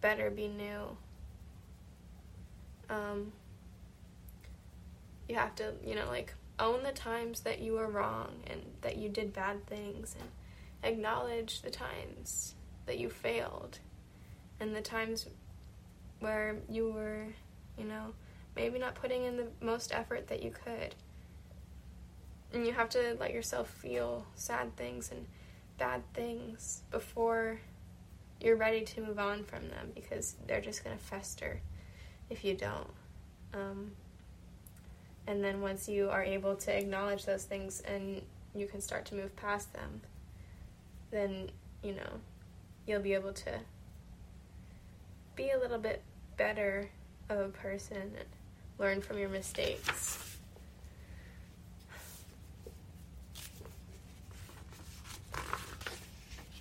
better 0.00 0.30
be 0.30 0.48
new. 0.48 0.96
Um, 2.90 3.32
you 5.28 5.34
have 5.36 5.54
to 5.56 5.72
you 5.84 5.94
know 5.94 6.06
like 6.06 6.34
own 6.58 6.82
the 6.82 6.92
times 6.92 7.40
that 7.40 7.60
you 7.60 7.72
were 7.72 7.88
wrong 7.88 8.28
and 8.46 8.60
that 8.82 8.96
you 8.96 9.08
did 9.08 9.32
bad 9.32 9.66
things 9.66 10.14
and 10.20 10.28
acknowledge 10.82 11.62
the 11.62 11.70
times 11.70 12.54
that 12.86 12.98
you 12.98 13.08
failed 13.08 13.78
and 14.60 14.76
the 14.76 14.80
times 14.80 15.26
where 16.20 16.56
you 16.68 16.92
were 16.92 17.26
you 17.78 17.84
know 17.84 18.12
maybe 18.56 18.78
not 18.78 18.94
putting 18.94 19.24
in 19.24 19.36
the 19.36 19.46
most 19.60 19.92
effort 19.92 20.28
that 20.28 20.42
you 20.42 20.50
could. 20.50 20.94
And 22.52 22.66
you 22.66 22.72
have 22.72 22.88
to 22.90 23.16
let 23.18 23.32
yourself 23.32 23.68
feel 23.68 24.26
sad 24.36 24.76
things 24.76 25.10
and 25.10 25.26
bad 25.78 26.02
things 26.12 26.82
before 26.90 27.60
you're 28.40 28.56
ready 28.56 28.82
to 28.82 29.00
move 29.00 29.18
on 29.18 29.44
from 29.44 29.68
them 29.68 29.90
because 29.94 30.36
they're 30.46 30.60
just 30.60 30.84
going 30.84 30.96
to 30.96 31.02
fester 31.02 31.60
if 32.30 32.44
you 32.44 32.54
don't. 32.54 32.90
Um, 33.52 33.92
and 35.26 35.42
then 35.42 35.60
once 35.60 35.88
you 35.88 36.10
are 36.10 36.22
able 36.22 36.54
to 36.56 36.76
acknowledge 36.76 37.24
those 37.24 37.44
things 37.44 37.80
and 37.80 38.22
you 38.54 38.66
can 38.66 38.80
start 38.80 39.04
to 39.06 39.14
move 39.14 39.34
past 39.36 39.72
them, 39.72 40.02
then, 41.10 41.50
you 41.82 41.94
know, 41.94 42.20
you'll 42.86 43.00
be 43.00 43.14
able 43.14 43.32
to 43.32 43.60
be 45.34 45.50
a 45.50 45.58
little 45.58 45.78
bit 45.78 46.02
better 46.36 46.90
of 47.28 47.38
a 47.38 47.48
person 47.48 48.12
learn 48.78 49.00
from 49.00 49.18
your 49.18 49.28
mistakes. 49.28 50.20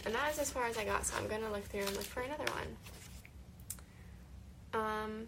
And 0.05 0.13
that 0.13 0.31
is 0.33 0.39
as 0.39 0.51
far 0.51 0.65
as 0.65 0.77
I 0.77 0.83
got, 0.83 1.05
so 1.05 1.15
I'm 1.17 1.27
gonna 1.27 1.51
look 1.51 1.63
through 1.65 1.81
and 1.81 1.91
look 1.95 2.03
for 2.03 2.21
another 2.21 2.45
one. 2.51 2.77
Um, 4.73 5.27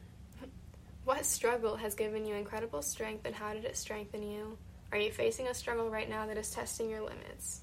what 1.05 1.25
struggle 1.25 1.75
has 1.75 1.93
given 1.93 2.25
you 2.25 2.35
incredible 2.35 2.81
strength 2.81 3.25
and 3.25 3.35
how 3.35 3.53
did 3.53 3.63
it 3.63 3.77
strengthen 3.77 4.23
you? 4.23 4.57
Are 4.91 4.97
you 4.97 5.11
facing 5.11 5.47
a 5.47 5.53
struggle 5.53 5.89
right 5.89 6.09
now 6.09 6.25
that 6.25 6.37
is 6.37 6.51
testing 6.51 6.89
your 6.89 7.01
limits? 7.01 7.61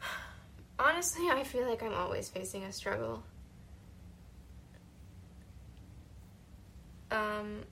Honestly, 0.78 1.28
I 1.30 1.42
feel 1.42 1.66
like 1.66 1.82
I'm 1.82 1.94
always 1.94 2.28
facing 2.28 2.64
a 2.64 2.72
struggle. 2.72 3.22
Um, 7.10 7.64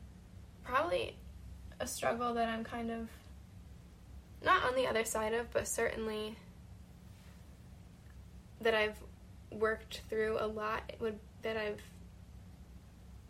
probably 0.66 1.16
a 1.80 1.86
struggle 1.86 2.34
that 2.34 2.48
I'm 2.48 2.64
kind 2.64 2.90
of 2.90 3.08
not 4.44 4.64
on 4.64 4.74
the 4.74 4.86
other 4.86 5.04
side 5.04 5.32
of, 5.32 5.50
but 5.52 5.66
certainly 5.66 6.36
that 8.60 8.74
I've 8.74 8.96
worked 9.50 10.02
through 10.08 10.38
a 10.40 10.46
lot 10.46 10.92
would 11.00 11.18
that 11.42 11.56
I've 11.56 11.80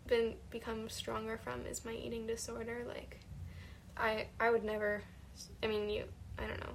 been 0.07 0.35
become 0.49 0.89
stronger 0.89 1.37
from 1.37 1.65
is 1.65 1.85
my 1.85 1.93
eating 1.93 2.25
disorder. 2.27 2.83
Like 2.87 3.19
I 3.95 4.27
I 4.39 4.49
would 4.49 4.63
never 4.63 5.03
I 5.61 5.67
mean 5.67 5.89
you 5.89 6.05
I 6.39 6.47
don't 6.47 6.59
know. 6.59 6.73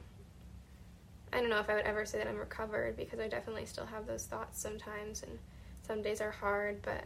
I 1.33 1.41
don't 1.41 1.49
know 1.49 1.61
if 1.61 1.71
I 1.71 1.75
would 1.75 1.87
ever 1.87 2.05
say 2.05 2.19
that 2.19 2.27
I'm 2.29 2.37
recovered 2.37 2.97
because 2.97 3.19
I 3.19 3.27
definitely 3.27 3.65
still 3.65 3.87
have 3.87 4.07
those 4.07 4.27
thoughts 4.27 4.61
sometimes 4.61 5.23
and 5.23 5.39
some 5.87 6.03
days 6.03 6.21
are 6.21 6.31
hard 6.31 6.83
but 6.83 7.05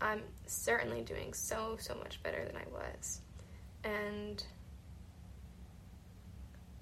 I'm 0.00 0.22
certainly 0.46 1.02
doing 1.02 1.34
so, 1.34 1.76
so 1.78 1.94
much 1.94 2.22
better 2.22 2.44
than 2.44 2.56
I 2.56 2.64
was. 2.72 3.20
And 3.84 4.42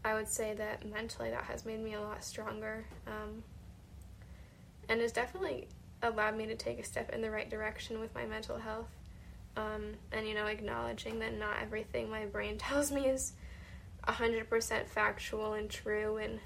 I 0.04 0.14
would 0.14 0.28
say 0.28 0.54
that 0.54 0.88
mentally 0.90 1.30
that 1.30 1.44
has 1.44 1.66
made 1.66 1.82
me 1.82 1.94
a 1.94 2.00
lot 2.00 2.22
stronger 2.24 2.86
um, 3.06 3.42
and 4.88 5.00
has 5.00 5.12
definitely 5.12 5.68
allowed 6.02 6.36
me 6.36 6.46
to 6.46 6.54
take 6.54 6.78
a 6.78 6.84
step 6.84 7.10
in 7.10 7.20
the 7.20 7.30
right 7.30 7.50
direction 7.50 7.98
with 8.00 8.14
my 8.14 8.24
mental 8.24 8.58
health. 8.58 8.90
Um, 9.56 9.94
and, 10.12 10.26
you 10.28 10.34
know, 10.34 10.46
acknowledging 10.46 11.18
that 11.18 11.36
not 11.36 11.56
everything 11.60 12.08
my 12.08 12.26
brain 12.26 12.58
tells 12.58 12.92
me 12.92 13.06
is 13.06 13.32
100% 14.06 14.86
factual 14.86 15.54
and 15.54 15.68
true 15.68 16.16
and 16.16 16.38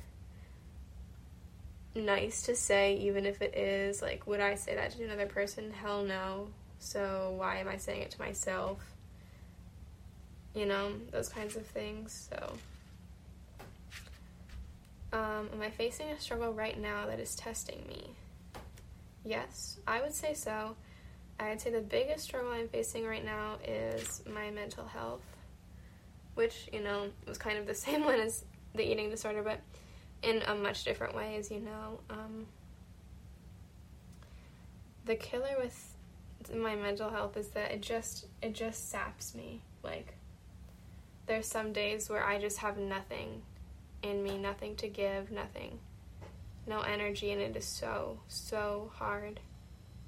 nice 1.95 2.43
to 2.43 2.57
say, 2.57 2.97
even 2.97 3.27
if 3.27 3.43
it 3.43 3.55
is. 3.57 4.01
Like, 4.01 4.27
would 4.27 4.41
I 4.41 4.55
say 4.55 4.75
that 4.75 4.93
to 4.93 5.05
another 5.05 5.27
person? 5.27 5.73
Hell 5.73 6.03
no. 6.03 6.49
So 6.83 7.33
why 7.37 7.59
am 7.59 7.69
I 7.69 7.77
saying 7.77 8.03
it 8.03 8.11
to 8.11 8.21
myself? 8.21 8.85
You 10.53 10.67
know, 10.67 10.93
those 11.13 11.29
kinds 11.29 11.55
of 11.55 11.65
things. 11.65 12.29
So, 12.29 12.55
um, 15.13 15.49
am 15.53 15.63
I 15.63 15.71
facing 15.71 16.09
a 16.09 16.19
struggle 16.19 16.53
right 16.53 16.79
now 16.79 17.07
that 17.07 17.21
is 17.21 17.37
testing 17.37 17.87
me? 17.89 18.11
Yes, 19.25 19.79
I 19.87 20.03
would 20.03 20.13
say 20.13 20.35
so. 20.35 20.75
I'd 21.39 21.61
say 21.61 21.71
the 21.71 21.81
biggest 21.81 22.25
struggle 22.25 22.51
I'm 22.51 22.67
facing 22.67 23.07
right 23.07 23.25
now 23.25 23.59
is 23.65 24.21
my 24.29 24.51
mental 24.51 24.85
health, 24.85 25.23
which, 26.35 26.69
you 26.73 26.83
know, 26.83 27.11
was 27.29 27.39
kind 27.39 27.59
of 27.59 27.67
the 27.67 27.75
same 27.87 28.05
one 28.05 28.19
as 28.19 28.45
the 28.75 28.83
eating 28.83 29.09
disorder, 29.09 29.45
but 29.45 29.61
in 30.23 30.43
a 30.43 30.55
much 30.57 30.83
different 30.83 31.15
way, 31.15 31.37
as 31.37 31.49
you 31.49 31.61
know. 31.61 32.01
Um, 32.11 32.47
the 35.05 35.15
killer 35.15 35.55
with 35.61 35.93
my 36.51 36.75
mental 36.77 37.11
health 37.11 37.37
is 37.37 37.49
that 37.49 37.73
it 37.73 37.83
just 37.83 38.27
it 38.41 38.55
just 38.55 38.91
saps 38.91 39.35
me. 39.35 39.61
Like 39.83 40.15
there's 41.27 41.47
some 41.47 41.73
days 41.73 42.09
where 42.09 42.25
I 42.25 42.41
just 42.41 42.59
have 42.59 42.79
nothing 42.79 43.43
in 44.03 44.23
me, 44.23 44.39
nothing 44.39 44.77
to 44.77 44.89
give, 44.89 45.31
nothing. 45.31 45.79
No 46.67 46.81
energy 46.81 47.33
and 47.33 47.41
it 47.41 47.57
is 47.57 47.65
so 47.65 48.21
so 48.29 48.91
hard 48.95 49.41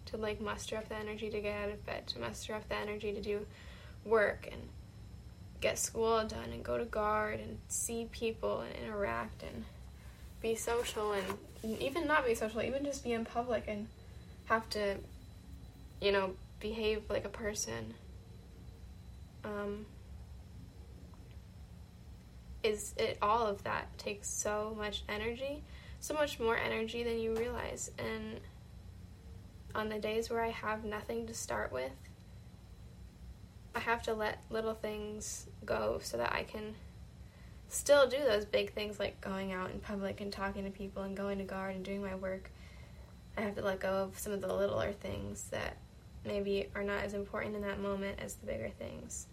to 0.06 0.16
like 0.16 0.40
muster 0.40 0.76
up 0.76 0.88
the 0.88 0.96
energy 0.96 1.30
to 1.30 1.40
get 1.40 1.64
out 1.64 1.70
of 1.70 1.84
bed, 1.86 2.06
to 2.08 2.20
muster 2.20 2.54
up 2.54 2.68
the 2.68 2.76
energy 2.76 3.12
to 3.12 3.20
do 3.20 3.46
work 4.04 4.48
and 4.50 4.62
get 5.60 5.78
school 5.78 6.22
done 6.26 6.50
and 6.52 6.62
go 6.62 6.76
to 6.76 6.84
guard 6.84 7.40
and 7.40 7.58
see 7.68 8.06
people 8.12 8.60
and 8.60 8.74
interact 8.84 9.42
and 9.42 9.64
be 10.42 10.54
social 10.54 11.12
and 11.12 11.24
even 11.80 12.06
not 12.06 12.26
be 12.26 12.34
social, 12.34 12.60
even 12.60 12.84
just 12.84 13.02
be 13.02 13.12
in 13.12 13.24
public 13.24 13.64
and 13.66 13.86
have 14.44 14.68
to, 14.68 14.96
you 16.04 16.12
know, 16.12 16.34
behave 16.60 17.02
like 17.08 17.24
a 17.24 17.30
person. 17.30 17.94
Um, 19.42 19.86
is 22.62 22.94
it 22.98 23.16
all 23.22 23.46
of 23.46 23.64
that 23.64 23.96
takes 23.96 24.28
so 24.28 24.74
much 24.76 25.02
energy, 25.08 25.62
so 26.00 26.12
much 26.12 26.38
more 26.38 26.58
energy 26.58 27.02
than 27.04 27.18
you 27.18 27.34
realize. 27.34 27.90
And 27.98 28.40
on 29.74 29.88
the 29.88 29.98
days 29.98 30.28
where 30.28 30.42
I 30.42 30.50
have 30.50 30.84
nothing 30.84 31.26
to 31.26 31.34
start 31.34 31.72
with, 31.72 31.92
I 33.74 33.80
have 33.80 34.02
to 34.02 34.12
let 34.12 34.42
little 34.50 34.74
things 34.74 35.46
go 35.64 36.00
so 36.02 36.18
that 36.18 36.32
I 36.34 36.42
can 36.42 36.74
still 37.70 38.06
do 38.06 38.18
those 38.18 38.44
big 38.44 38.74
things 38.74 38.98
like 38.98 39.22
going 39.22 39.52
out 39.52 39.70
in 39.70 39.80
public 39.80 40.20
and 40.20 40.30
talking 40.30 40.64
to 40.64 40.70
people 40.70 41.02
and 41.02 41.16
going 41.16 41.38
to 41.38 41.44
guard 41.44 41.74
and 41.74 41.84
doing 41.84 42.02
my 42.02 42.14
work. 42.14 42.50
I 43.38 43.40
have 43.40 43.54
to 43.56 43.62
let 43.62 43.80
go 43.80 43.88
of 43.88 44.18
some 44.18 44.34
of 44.34 44.42
the 44.42 44.52
littler 44.52 44.92
things 44.92 45.44
that 45.50 45.78
maybe 46.24 46.68
are 46.74 46.82
not 46.82 47.02
as 47.02 47.14
important 47.14 47.54
in 47.54 47.62
that 47.62 47.80
moment 47.80 48.18
as 48.20 48.34
the 48.34 48.46
bigger 48.46 48.70
things. 48.78 49.26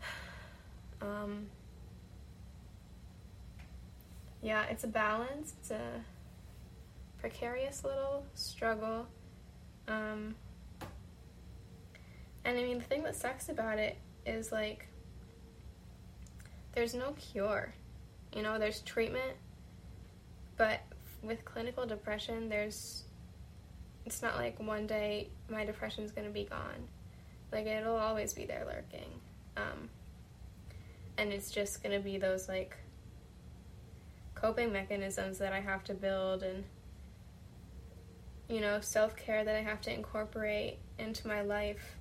Um, 1.00 1.46
yeah, 4.42 4.64
it's 4.64 4.82
a 4.82 4.88
balance. 4.88 5.54
It's 5.60 5.70
a 5.70 6.00
precarious 7.20 7.84
little 7.84 8.24
struggle. 8.34 9.06
Um, 9.86 10.34
and 12.44 12.58
I 12.58 12.62
mean, 12.62 12.78
the 12.78 12.84
thing 12.84 13.02
that 13.02 13.16
sucks 13.16 13.48
about 13.48 13.78
it 13.78 13.96
is 14.24 14.52
like, 14.52 14.88
there's 16.72 16.94
no 16.94 17.12
cure. 17.12 17.74
You 18.34 18.42
know, 18.42 18.58
there's 18.58 18.80
treatment, 18.82 19.36
but 20.56 20.80
with 21.22 21.44
clinical 21.44 21.86
depression, 21.86 22.48
there's, 22.48 23.04
it's 24.08 24.22
not 24.22 24.36
like 24.36 24.58
one 24.58 24.86
day 24.86 25.28
my 25.50 25.66
depression's 25.66 26.12
gonna 26.12 26.30
be 26.30 26.44
gone. 26.44 26.88
Like, 27.52 27.66
it'll 27.66 27.98
always 27.98 28.32
be 28.32 28.46
there 28.46 28.64
lurking. 28.64 29.20
Um, 29.54 29.90
and 31.18 31.30
it's 31.30 31.50
just 31.50 31.82
gonna 31.82 32.00
be 32.00 32.16
those 32.16 32.48
like 32.48 32.74
coping 34.34 34.72
mechanisms 34.72 35.36
that 35.38 35.52
I 35.52 35.60
have 35.60 35.84
to 35.84 35.94
build 35.94 36.42
and 36.42 36.64
you 38.48 38.60
know 38.60 38.80
self 38.80 39.14
care 39.14 39.44
that 39.44 39.54
I 39.54 39.60
have 39.60 39.82
to 39.82 39.92
incorporate 39.92 40.78
into 40.98 41.28
my 41.28 41.42
life 41.42 41.96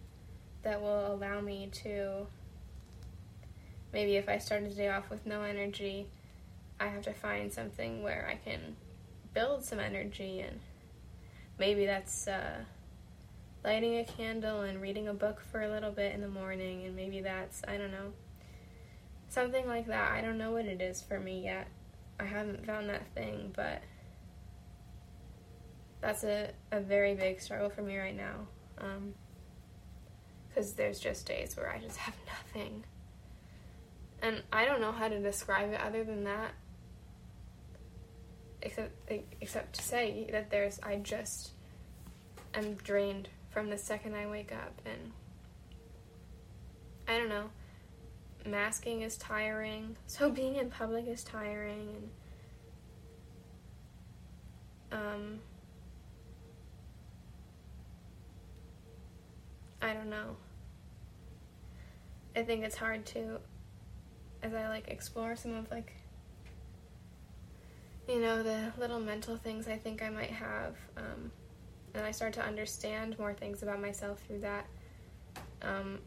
that 0.63 0.81
will 0.81 1.13
allow 1.13 1.41
me 1.41 1.69
to 1.83 2.25
maybe 3.91 4.15
if 4.15 4.29
I 4.29 4.37
start 4.37 4.63
a 4.63 4.69
day 4.69 4.87
off 4.87 5.09
with 5.09 5.25
no 5.25 5.41
energy, 5.41 6.07
I 6.79 6.87
have 6.87 7.01
to 7.01 7.13
find 7.13 7.51
something 7.51 8.01
where 8.01 8.29
I 8.31 8.35
can 8.35 8.77
build 9.33 9.65
some 9.65 9.79
energy 9.79 10.39
and 10.39 10.61
maybe 11.57 11.85
that's 11.85 12.27
uh, 12.27 12.59
lighting 13.63 13.97
a 13.97 14.03
candle 14.03 14.61
and 14.61 14.81
reading 14.81 15.07
a 15.07 15.13
book 15.13 15.41
for 15.41 15.61
a 15.61 15.69
little 15.69 15.91
bit 15.91 16.13
in 16.13 16.21
the 16.21 16.27
morning 16.27 16.85
and 16.85 16.95
maybe 16.95 17.21
that's 17.21 17.61
I 17.67 17.77
don't 17.77 17.91
know 17.91 18.13
something 19.29 19.67
like 19.67 19.87
that. 19.87 20.11
I 20.11 20.21
don't 20.21 20.37
know 20.37 20.51
what 20.51 20.65
it 20.65 20.81
is 20.81 21.01
for 21.01 21.19
me 21.19 21.43
yet. 21.43 21.67
I 22.19 22.25
haven't 22.25 22.65
found 22.65 22.89
that 22.89 23.13
thing, 23.13 23.53
but 23.55 23.81
that's 26.01 26.23
a, 26.23 26.51
a 26.71 26.79
very 26.79 27.15
big 27.15 27.41
struggle 27.41 27.69
for 27.69 27.81
me 27.81 27.97
right 27.97 28.15
now. 28.15 28.47
Um, 28.79 29.13
because 30.47 30.73
there's 30.73 30.99
just 30.99 31.27
days 31.27 31.55
where 31.55 31.69
I 31.69 31.79
just 31.79 31.97
have 31.97 32.15
nothing. 32.25 32.83
And 34.21 34.41
I 34.51 34.65
don't 34.65 34.81
know 34.81 34.91
how 34.91 35.07
to 35.07 35.19
describe 35.19 35.71
it 35.71 35.79
other 35.79 36.03
than 36.03 36.23
that. 36.23 36.51
Except 38.67 38.91
except 39.39 39.75
to 39.75 39.81
say 39.81 40.27
that 40.29 40.49
there's 40.49 40.77
I 40.83 40.97
just 40.97 41.51
am 42.53 42.73
drained 42.73 43.29
from 43.49 43.69
the 43.69 43.77
second 43.77 44.13
I 44.13 44.27
wake 44.27 44.51
up 44.51 44.81
and 44.85 45.13
I 47.07 47.17
don't 47.17 47.29
know. 47.29 47.49
Masking 48.45 49.03
is 49.03 49.15
tiring. 49.17 49.95
So 50.07 50.29
being 50.29 50.55
in 50.57 50.69
public 50.69 51.07
is 51.07 51.23
tiring 51.23 52.09
and 54.91 55.01
um 55.01 55.39
I 59.81 59.93
don't 59.93 60.09
know. 60.09 60.35
I 62.35 62.43
think 62.43 62.65
it's 62.65 62.75
hard 62.75 63.05
to, 63.07 63.39
as 64.43 64.53
I 64.53 64.67
like 64.67 64.89
explore 64.89 65.37
some 65.37 65.55
of 65.55 65.71
like, 65.71 65.93
you 68.07 68.19
know, 68.21 68.43
the 68.43 68.71
little 68.79 68.99
mental 68.99 69.35
things 69.35 69.67
I 69.67 69.77
think 69.77 70.01
I 70.01 70.09
might 70.09 70.31
have, 70.31 70.75
um, 70.95 71.31
and 71.93 72.05
I 72.05 72.11
start 72.11 72.33
to 72.33 72.43
understand 72.43 73.17
more 73.19 73.33
things 73.33 73.63
about 73.63 73.81
myself 73.81 74.21
through 74.27 74.39
that, 74.39 74.65
um, 75.61 75.99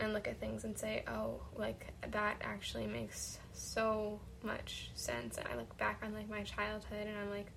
and 0.00 0.12
look 0.12 0.28
at 0.28 0.38
things 0.40 0.64
and 0.64 0.76
say, 0.78 1.04
oh, 1.08 1.40
like 1.56 1.92
that 2.10 2.36
actually 2.40 2.86
makes 2.86 3.38
so 3.52 4.20
much 4.42 4.90
sense. 4.94 5.38
And 5.38 5.46
I 5.48 5.56
look 5.56 5.76
back 5.78 6.00
on 6.04 6.14
like 6.14 6.28
my 6.28 6.42
childhood 6.42 7.06
and 7.06 7.18
I'm 7.18 7.30
like, 7.30 7.50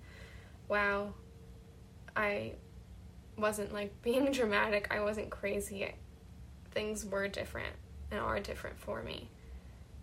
wow, 0.68 1.14
I 2.16 2.54
wasn't 3.36 3.72
like 3.72 3.92
being 4.02 4.30
dramatic. 4.32 4.88
I 4.90 5.00
wasn't 5.00 5.30
crazy 5.30 5.92
things 6.72 7.04
were 7.04 7.28
different 7.28 7.74
and 8.10 8.20
are 8.20 8.40
different 8.40 8.78
for 8.78 9.02
me. 9.02 9.28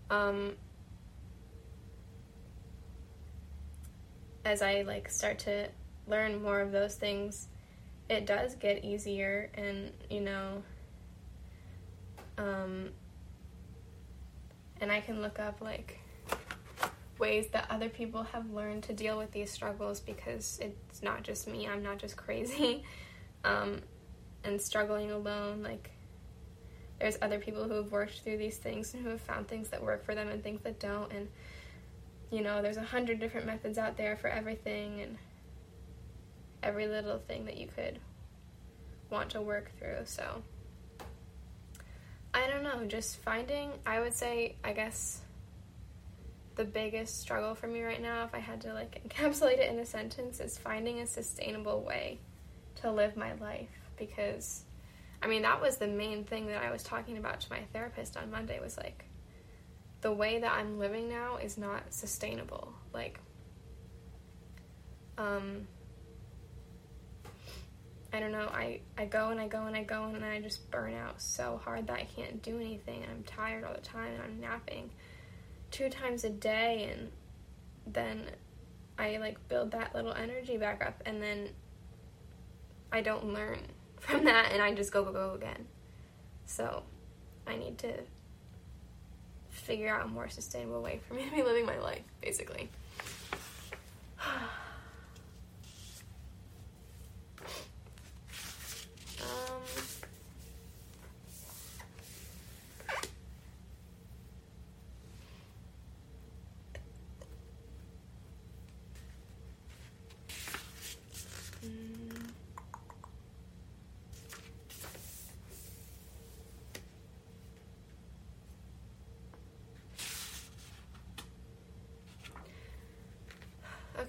Um, 0.09 0.53
as 4.45 4.61
I 4.61 4.81
like 4.83 5.09
start 5.09 5.39
to 5.39 5.69
learn 6.07 6.41
more 6.41 6.61
of 6.61 6.71
those 6.71 6.95
things, 6.95 7.47
it 8.09 8.25
does 8.25 8.55
get 8.55 8.83
easier, 8.83 9.49
and 9.53 9.91
you 10.09 10.21
know, 10.21 10.63
um, 12.37 12.89
and 14.81 14.91
I 14.91 15.01
can 15.01 15.21
look 15.21 15.39
up 15.39 15.61
like 15.61 15.99
ways 17.19 17.47
that 17.49 17.67
other 17.69 17.89
people 17.89 18.23
have 18.23 18.49
learned 18.51 18.83
to 18.83 18.93
deal 18.93 19.17
with 19.17 19.31
these 19.31 19.51
struggles 19.51 19.99
because 19.99 20.59
it's 20.61 21.03
not 21.03 21.23
just 21.23 21.47
me. 21.47 21.67
I'm 21.67 21.83
not 21.83 21.97
just 21.97 22.15
crazy 22.15 22.83
um, 23.43 23.81
and 24.43 24.59
struggling 24.59 25.11
alone. 25.11 25.61
Like 25.61 25.91
there's 26.99 27.17
other 27.21 27.39
people 27.39 27.65
who 27.65 27.73
have 27.73 27.91
worked 27.91 28.21
through 28.21 28.37
these 28.37 28.57
things 28.57 28.93
and 28.93 29.03
who 29.03 29.09
have 29.09 29.21
found 29.21 29.47
things 29.47 29.69
that 29.69 29.83
work 29.83 30.05
for 30.05 30.15
them 30.15 30.29
and 30.29 30.41
things 30.41 30.61
that 30.63 30.79
don't 30.79 31.11
and 31.11 31.27
you 32.31 32.41
know 32.41 32.61
there's 32.61 32.77
a 32.77 32.83
hundred 32.83 33.19
different 33.19 33.45
methods 33.45 33.77
out 33.77 33.97
there 33.97 34.15
for 34.15 34.27
everything 34.27 35.01
and 35.01 35.17
every 36.61 36.87
little 36.87 37.19
thing 37.19 37.45
that 37.45 37.57
you 37.57 37.67
could 37.67 37.99
want 39.09 39.29
to 39.31 39.41
work 39.41 39.71
through 39.79 40.01
so. 40.05 40.43
I 42.31 42.47
don't 42.47 42.61
know 42.61 42.85
just 42.85 43.17
finding 43.17 43.71
i 43.87 43.99
would 43.99 44.13
say 44.13 44.55
i 44.63 44.71
guess 44.71 45.21
the 46.55 46.63
biggest 46.63 47.19
struggle 47.19 47.55
for 47.55 47.65
me 47.65 47.81
right 47.81 48.01
now 48.01 48.23
if 48.23 48.35
i 48.35 48.39
had 48.39 48.61
to 48.61 48.73
like 48.73 49.01
encapsulate 49.09 49.57
it 49.57 49.71
in 49.71 49.79
a 49.79 49.85
sentence 49.85 50.39
is 50.39 50.55
finding 50.55 50.99
a 50.99 51.07
sustainable 51.07 51.81
way 51.81 52.19
to 52.81 52.91
live 52.91 53.17
my 53.17 53.33
life 53.33 53.67
because 53.97 54.63
I 55.21 55.27
mean, 55.27 55.41
that 55.41 55.61
was 55.61 55.77
the 55.77 55.87
main 55.87 56.23
thing 56.23 56.47
that 56.47 56.63
I 56.63 56.71
was 56.71 56.83
talking 56.83 57.17
about 57.17 57.41
to 57.41 57.49
my 57.49 57.59
therapist 57.73 58.15
on 58.15 58.31
Monday 58.31 58.59
was 58.59 58.77
like, 58.77 59.05
the 60.01 60.11
way 60.11 60.39
that 60.39 60.51
I'm 60.51 60.79
living 60.79 61.09
now 61.09 61.37
is 61.37 61.57
not 61.57 61.93
sustainable. 61.93 62.73
Like, 62.93 63.19
um, 65.17 65.67
I 68.11 68.19
don't 68.19 68.31
know, 68.31 68.49
I, 68.51 68.79
I 68.97 69.05
go 69.05 69.29
and 69.29 69.39
I 69.39 69.47
go 69.47 69.65
and 69.65 69.75
I 69.75 69.83
go 69.83 70.05
and 70.05 70.15
then 70.15 70.23
I 70.23 70.41
just 70.41 70.71
burn 70.71 70.95
out 70.95 71.21
so 71.21 71.61
hard 71.63 71.87
that 71.87 71.97
I 71.97 72.07
can't 72.15 72.41
do 72.41 72.55
anything 72.55 73.03
and 73.03 73.11
I'm 73.11 73.23
tired 73.23 73.63
all 73.63 73.73
the 73.73 73.81
time 73.81 74.13
and 74.13 74.23
I'm 74.23 74.39
napping 74.39 74.89
two 75.69 75.89
times 75.89 76.23
a 76.23 76.29
day 76.29 76.91
and 76.91 77.11
then 77.85 78.25
I 78.97 79.17
like 79.17 79.47
build 79.47 79.71
that 79.71 79.93
little 79.93 80.13
energy 80.13 80.57
back 80.57 80.83
up 80.83 81.03
and 81.05 81.21
then 81.21 81.49
I 82.91 83.01
don't 83.01 83.33
learn 83.33 83.59
from 83.99 84.25
that 84.25 84.51
and 84.53 84.61
I 84.61 84.73
just 84.73 84.91
go, 84.91 85.03
go, 85.03 85.11
go 85.11 85.33
again. 85.35 85.67
So 86.45 86.83
I 87.45 87.57
need 87.57 87.77
to 87.79 87.93
figure 89.69 89.87
out 89.87 90.03
a 90.03 90.07
more 90.07 90.27
sustainable 90.27 90.81
way 90.81 90.99
for 91.07 91.13
me 91.13 91.23
to 91.25 91.29
be 91.29 91.43
living 91.43 91.63
my 91.63 91.77
life, 91.77 92.01
basically. 92.23 92.71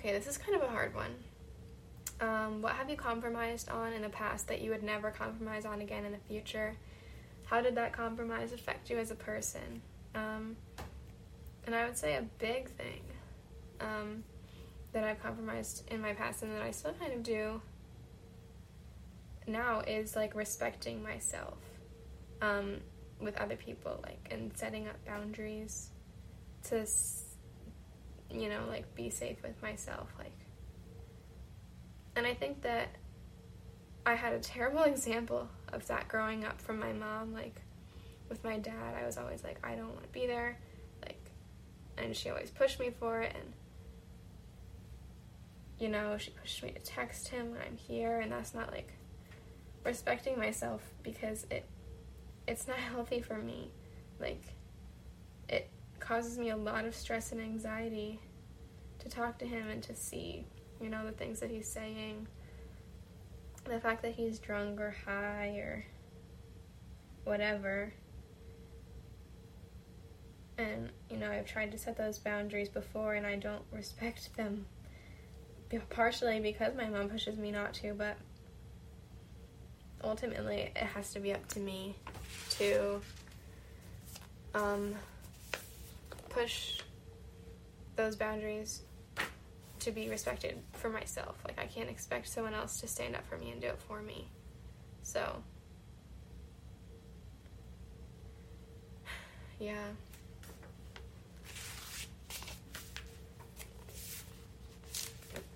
Okay, 0.02 0.09
this 0.20 0.36
is 0.36 0.36
kind 0.36 0.54
of 0.54 0.68
a 0.68 0.70
hard 0.70 0.94
one. 0.94 1.14
Um, 2.20 2.60
what 2.60 2.74
have 2.74 2.90
you 2.90 2.96
compromised 2.96 3.70
on 3.70 3.94
in 3.94 4.02
the 4.02 4.10
past 4.10 4.48
that 4.48 4.60
you 4.60 4.70
would 4.70 4.82
never 4.82 5.10
compromise 5.10 5.64
on 5.64 5.80
again 5.80 6.04
in 6.04 6.12
the 6.12 6.18
future? 6.28 6.76
How 7.46 7.62
did 7.62 7.74
that 7.76 7.94
compromise 7.94 8.52
affect 8.52 8.90
you 8.90 8.98
as 8.98 9.10
a 9.10 9.14
person? 9.14 9.80
Um, 10.14 10.56
and 11.64 11.74
I 11.74 11.86
would 11.86 11.96
say 11.96 12.16
a 12.16 12.22
big 12.38 12.68
thing 12.68 13.00
um, 13.80 14.22
that 14.92 15.04
I've 15.04 15.22
compromised 15.22 15.90
in 15.90 16.02
my 16.02 16.12
past 16.12 16.42
and 16.42 16.54
that 16.54 16.60
I 16.60 16.70
still 16.70 16.92
kind 16.92 17.14
of 17.14 17.22
do 17.22 17.62
now 19.46 19.80
is 19.80 20.16
like 20.16 20.34
respecting 20.34 21.02
myself 21.02 21.56
um, 22.42 22.76
with 23.18 23.38
other 23.38 23.56
people, 23.56 24.00
like, 24.02 24.28
and 24.30 24.52
setting 24.54 24.86
up 24.86 25.02
boundaries 25.06 25.88
to, 26.64 26.86
you 28.32 28.48
know, 28.48 28.60
like 28.68 28.94
be 28.94 29.10
safe 29.10 29.42
with 29.42 29.60
myself. 29.62 30.08
Like, 30.18 30.36
and 32.16 32.26
I 32.26 32.34
think 32.34 32.62
that 32.62 32.88
I 34.06 34.14
had 34.14 34.32
a 34.32 34.38
terrible 34.38 34.82
example 34.84 35.48
of 35.72 35.86
that 35.88 36.08
growing 36.08 36.44
up 36.44 36.60
from 36.60 36.78
my 36.78 36.92
mom. 36.92 37.32
Like, 37.32 37.60
with 38.28 38.42
my 38.44 38.58
dad, 38.58 38.94
I 39.00 39.04
was 39.04 39.16
always 39.18 39.42
like, 39.42 39.58
I 39.64 39.74
don't 39.74 39.88
want 39.88 40.04
to 40.04 40.08
be 40.08 40.26
there. 40.26 40.58
Like, 41.02 41.30
and 41.98 42.16
she 42.16 42.30
always 42.30 42.50
pushed 42.50 42.80
me 42.80 42.90
for 42.90 43.20
it. 43.22 43.34
And, 43.34 43.52
you 45.78 45.88
know, 45.88 46.16
she 46.18 46.30
pushed 46.30 46.62
me 46.62 46.70
to 46.72 46.80
text 46.80 47.28
him 47.28 47.50
when 47.50 47.60
I'm 47.60 47.76
here. 47.76 48.20
And 48.20 48.32
that's 48.32 48.54
not 48.54 48.70
like 48.70 48.92
respecting 49.84 50.38
myself 50.38 50.82
because 51.02 51.46
it 51.50 51.64
it's 52.46 52.68
not 52.68 52.76
healthy 52.92 53.20
for 53.20 53.38
me. 53.38 53.70
Like, 54.20 54.42
causes 56.00 56.38
me 56.38 56.50
a 56.50 56.56
lot 56.56 56.84
of 56.84 56.94
stress 56.94 57.32
and 57.32 57.40
anxiety 57.40 58.18
to 58.98 59.08
talk 59.08 59.38
to 59.38 59.46
him 59.46 59.68
and 59.68 59.82
to 59.82 59.94
see 59.94 60.44
you 60.80 60.88
know, 60.88 61.04
the 61.04 61.12
things 61.12 61.40
that 61.40 61.50
he's 61.50 61.68
saying, 61.68 62.26
the 63.64 63.78
fact 63.78 64.02
that 64.02 64.14
he's 64.14 64.38
drunk 64.38 64.80
or 64.80 64.94
high 65.04 65.56
or 65.58 65.84
whatever. 67.24 67.92
And, 70.56 70.90
you 71.10 71.18
know, 71.18 71.30
I've 71.30 71.46
tried 71.46 71.72
to 71.72 71.78
set 71.78 71.96
those 71.96 72.18
boundaries 72.18 72.68
before 72.68 73.14
and 73.14 73.26
I 73.26 73.36
don't 73.36 73.62
respect 73.72 74.34
them. 74.36 74.66
Partially 75.90 76.40
because 76.40 76.74
my 76.74 76.86
mom 76.86 77.08
pushes 77.08 77.36
me 77.36 77.52
not 77.52 77.74
to, 77.74 77.94
but 77.94 78.16
ultimately 80.02 80.72
it 80.74 80.76
has 80.78 81.12
to 81.12 81.20
be 81.20 81.32
up 81.32 81.46
to 81.48 81.60
me 81.60 81.94
to 82.50 83.00
um, 84.54 84.94
push 86.30 86.80
those 87.96 88.16
boundaries 88.16 88.82
to 89.80 89.90
be 89.90 90.08
respected 90.08 90.58
for 90.72 90.88
myself. 90.88 91.36
Like, 91.46 91.58
I 91.58 91.66
can't 91.66 91.90
expect 91.90 92.28
someone 92.28 92.54
else 92.54 92.80
to 92.80 92.88
stand 92.88 93.14
up 93.14 93.26
for 93.26 93.36
me 93.36 93.50
and 93.50 93.60
do 93.60 93.68
it 93.68 93.80
for 93.86 94.00
me. 94.00 94.28
So, 95.02 95.42
yeah. 99.58 99.74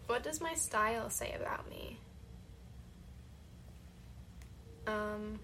What 0.07 0.23
does 0.23 0.41
my 0.41 0.55
style 0.55 1.09
say 1.09 1.35
about 1.41 1.69
me? 1.71 1.99
Um, 4.87 5.39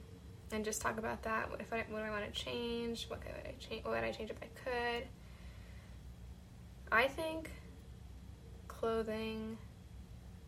and 0.52 0.64
just 0.64 0.82
talk 0.82 0.98
about 0.98 1.22
that. 1.22 1.50
What 1.50 1.60
if 1.60 1.72
I 1.72 1.84
what 1.88 2.00
do 2.00 2.04
I 2.04 2.10
want 2.10 2.32
to 2.32 2.44
change? 2.44 3.06
What 3.08 3.20
could 3.20 3.32
I 3.32 3.54
change? 3.58 3.84
What 3.84 3.94
would 3.94 4.04
I 4.04 4.12
change 4.12 4.30
if 4.30 4.36
I 4.42 4.48
could? 4.64 5.08
I 6.92 7.06
think 7.06 7.50
clothing, 8.66 9.58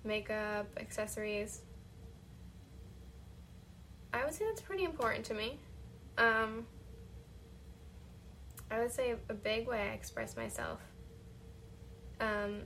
makeup, 0.05 0.67
accessories. 0.77 1.63
I 4.13 4.25
would 4.25 4.35
say 4.35 4.45
that's 4.47 4.61
pretty 4.61 4.85
important 4.85 5.25
to 5.27 5.35
me. 5.35 5.59
Um, 6.19 6.67
I 8.71 8.81
would 8.81 8.91
say 8.91 9.15
a 9.29 9.35
big 9.35 9.69
way 9.69 9.91
I 9.91 9.95
express 9.95 10.37
myself 10.37 10.81
um, 12.21 12.63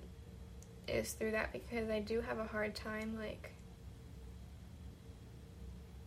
is 0.88 1.12
through 1.12 1.32
that 1.32 1.52
because 1.52 1.90
I 1.90 2.00
do 2.00 2.20
have 2.20 2.38
a 2.38 2.44
hard 2.44 2.74
time, 2.74 3.16
like, 3.18 3.52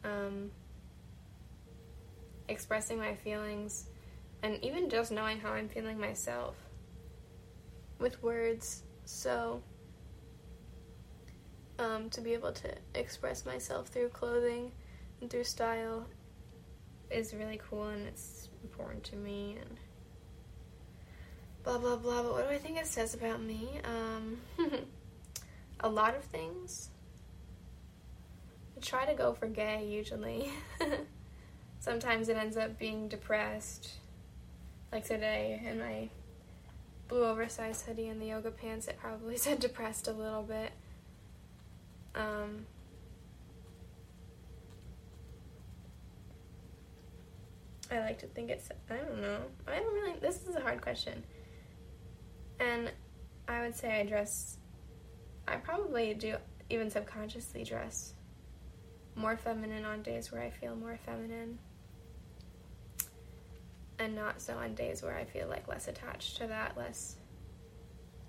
um, 0.04 0.52
expressing 2.48 2.98
my 2.98 3.14
feelings 3.14 3.88
and 4.42 4.64
even 4.64 4.90
just 4.90 5.12
knowing 5.12 5.40
how 5.40 5.52
I'm 5.52 5.68
feeling 5.68 6.00
myself 6.00 6.56
with 8.00 8.22
words 8.24 8.84
so, 9.06 9.62
um, 11.78 12.10
to 12.12 12.22
be 12.22 12.34
able 12.34 12.52
to 12.52 12.72
express 12.96 13.46
myself 13.46 13.88
through 13.88 14.10
clothing 14.10 14.72
and 15.22 15.30
through 15.30 15.44
style 15.44 16.06
is 17.10 17.34
really 17.34 17.60
cool 17.70 17.88
and 17.88 18.06
it's 18.08 18.50
important 18.64 19.04
to 19.06 19.16
me 19.16 19.58
and 19.60 19.78
blah 21.64 21.78
blah 21.78 21.96
blah. 21.96 22.24
But 22.24 22.32
what 22.34 22.50
do 22.50 22.56
I 22.56 22.58
think 22.58 22.78
it 22.78 22.88
says 22.88 23.14
about 23.14 23.42
me? 23.42 23.80
Um, 23.84 24.38
a 25.80 25.90
lot 25.90 26.16
of 26.16 26.24
things. 26.26 26.90
I 28.78 28.82
try 28.82 29.06
to 29.06 29.14
go 29.14 29.34
for 29.34 29.48
gay 29.48 29.86
usually. 29.88 30.52
Sometimes 31.80 32.30
it 32.30 32.38
ends 32.38 32.58
up 32.58 32.78
being 32.78 33.08
depressed, 33.08 33.90
like 34.92 35.06
today 35.06 35.62
in 35.66 35.80
my 35.80 36.10
blue 37.10 37.26
oversized 37.26 37.86
hoodie 37.86 38.08
and 38.08 38.22
the 38.22 38.28
yoga 38.28 38.52
pants, 38.52 38.88
it 38.88 38.98
probably 38.98 39.36
said 39.46 39.60
depressed 39.60 40.08
a 40.08 40.14
little 40.14 40.44
bit. 40.44 40.72
Um, 42.16 42.66
I 47.92 48.00
like 48.00 48.20
to 48.20 48.28
think 48.28 48.50
it's, 48.50 48.70
I 48.90 48.98
don't 48.98 49.22
know. 49.22 49.40
I 49.68 49.80
don't 49.80 49.94
really, 49.94 50.20
this 50.20 50.48
is 50.48 50.56
a 50.56 50.62
hard 50.62 50.82
question. 50.82 51.24
And 52.60 52.92
I 53.48 53.62
would 53.62 53.76
say 53.76 54.00
I 54.00 54.06
dress, 54.06 54.58
I 55.48 55.56
probably 55.56 56.14
do 56.14 56.36
even 56.70 56.90
subconsciously 56.90 57.64
dress 57.64 58.14
more 59.16 59.36
feminine 59.36 59.86
on 59.86 60.04
days 60.04 60.32
where 60.32 60.42
I 60.42 60.50
feel 60.52 60.76
more 60.76 60.98
feminine 61.04 61.58
and 64.00 64.16
not 64.16 64.42
so 64.42 64.56
on 64.58 64.74
days 64.74 65.04
where 65.04 65.16
I 65.16 65.26
feel 65.26 65.48
like 65.48 65.68
less 65.68 65.88
attached 65.88 66.38
to 66.38 66.48
that, 66.48 66.78
less 66.78 67.18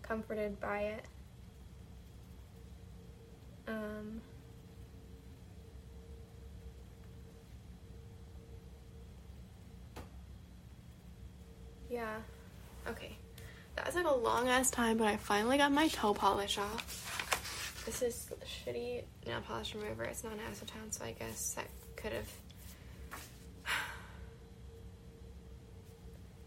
comforted 0.03 0.61
by 0.61 0.81
it. 0.81 1.05
Um, 3.69 4.21
yeah, 11.89 12.17
okay. 12.89 13.17
That 13.77 13.87
was 13.87 13.95
like 13.95 14.07
a 14.07 14.15
long 14.15 14.49
ass 14.49 14.71
time, 14.71 14.97
but 14.97 15.07
I 15.07 15.17
finally 15.17 15.57
got 15.57 15.71
my 15.71 15.87
toe 15.89 16.13
polish 16.13 16.59
off. 16.59 17.83
This 17.87 18.03
is 18.03 18.31
shitty 18.45 19.05
nail 19.27 19.41
polish 19.47 19.75
remover. 19.75 20.05
It's 20.05 20.25
not 20.25 20.35
acetone, 20.35 20.91
so 20.93 21.05
I 21.05 21.13
guess 21.13 21.55
that 21.55 21.67
could 21.97 22.13
have 22.13 22.29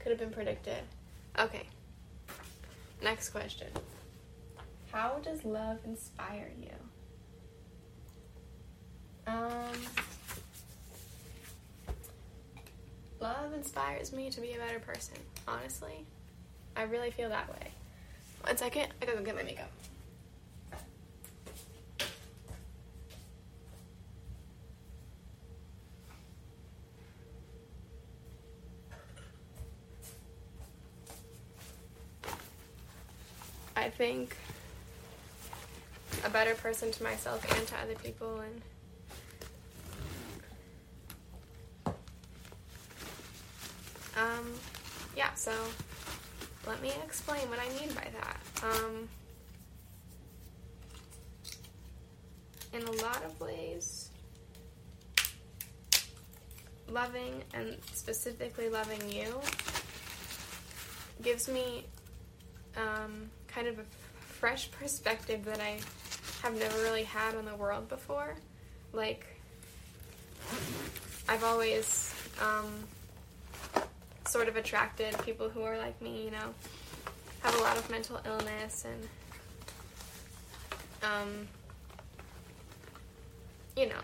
Could 0.03 0.09
have 0.09 0.19
been 0.19 0.31
predicted. 0.31 0.83
Okay. 1.39 1.63
Next 3.01 3.29
question. 3.29 3.67
How 4.91 5.19
does 5.23 5.45
love 5.45 5.79
inspire 5.85 6.51
you? 6.61 6.69
Um, 9.25 9.71
love 13.21 13.53
inspires 13.53 14.11
me 14.11 14.29
to 14.29 14.41
be 14.41 14.51
a 14.51 14.57
better 14.57 14.79
person, 14.79 15.15
honestly. 15.47 16.05
I 16.75 16.83
really 16.83 17.09
feel 17.09 17.29
that 17.29 17.49
way. 17.49 17.71
One 18.41 18.57
second, 18.57 18.87
I 19.01 19.05
gotta 19.05 19.17
go 19.17 19.23
get 19.23 19.35
my 19.37 19.43
makeup. 19.43 19.71
I 33.75 33.89
think 34.03 34.35
a 36.25 36.29
better 36.29 36.55
person 36.55 36.91
to 36.91 37.01
myself 37.03 37.41
and 37.57 37.65
to 37.65 37.73
other 37.77 37.95
people 38.03 38.41
and 38.41 38.61
um 44.17 44.45
yeah 45.15 45.33
so 45.35 45.53
let 46.67 46.81
me 46.81 46.91
explain 47.05 47.49
what 47.49 47.59
I 47.59 47.69
mean 47.79 47.93
by 47.95 48.09
that. 48.19 48.39
Um 48.61 49.07
in 52.73 52.81
a 52.81 52.91
lot 53.03 53.23
of 53.23 53.39
ways 53.39 54.09
loving 56.89 57.41
and 57.53 57.77
specifically 57.93 58.67
loving 58.67 59.09
you 59.09 59.39
gives 61.21 61.47
me 61.47 61.85
um, 62.75 63.29
kind 63.53 63.67
of 63.67 63.79
a 63.79 63.83
fresh 64.19 64.71
perspective 64.71 65.45
that 65.45 65.59
I 65.59 65.79
have 66.41 66.57
never 66.57 66.77
really 66.81 67.03
had 67.03 67.35
on 67.35 67.45
the 67.45 67.55
world 67.55 67.87
before. 67.87 68.35
Like, 68.91 69.25
I've 71.29 71.43
always 71.43 72.13
um, 72.41 72.83
sort 74.25 74.47
of 74.47 74.55
attracted 74.55 75.17
people 75.23 75.49
who 75.49 75.61
are 75.61 75.77
like 75.77 76.01
me, 76.01 76.25
you 76.25 76.31
know, 76.31 76.53
have 77.41 77.55
a 77.55 77.61
lot 77.61 77.77
of 77.77 77.89
mental 77.89 78.19
illness 78.25 78.85
and, 78.85 79.09
um, 81.03 81.47
you 83.75 83.87
know, 83.87 83.95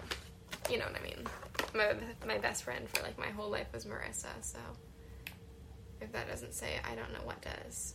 you 0.69 0.77
know 0.77 0.85
what 0.85 0.95
I 0.99 1.03
mean. 1.03 1.25
My 1.73 1.93
my 2.25 2.37
best 2.39 2.63
friend 2.63 2.87
for 2.89 3.03
like 3.03 3.17
my 3.19 3.27
whole 3.27 3.49
life 3.49 3.67
was 3.73 3.85
Marissa, 3.85 4.31
so 4.41 4.57
if 6.01 6.11
that 6.13 6.27
doesn't 6.27 6.53
say 6.53 6.75
it, 6.75 6.81
I 6.89 6.95
don't 6.95 7.11
know 7.13 7.25
what 7.25 7.41
does. 7.41 7.93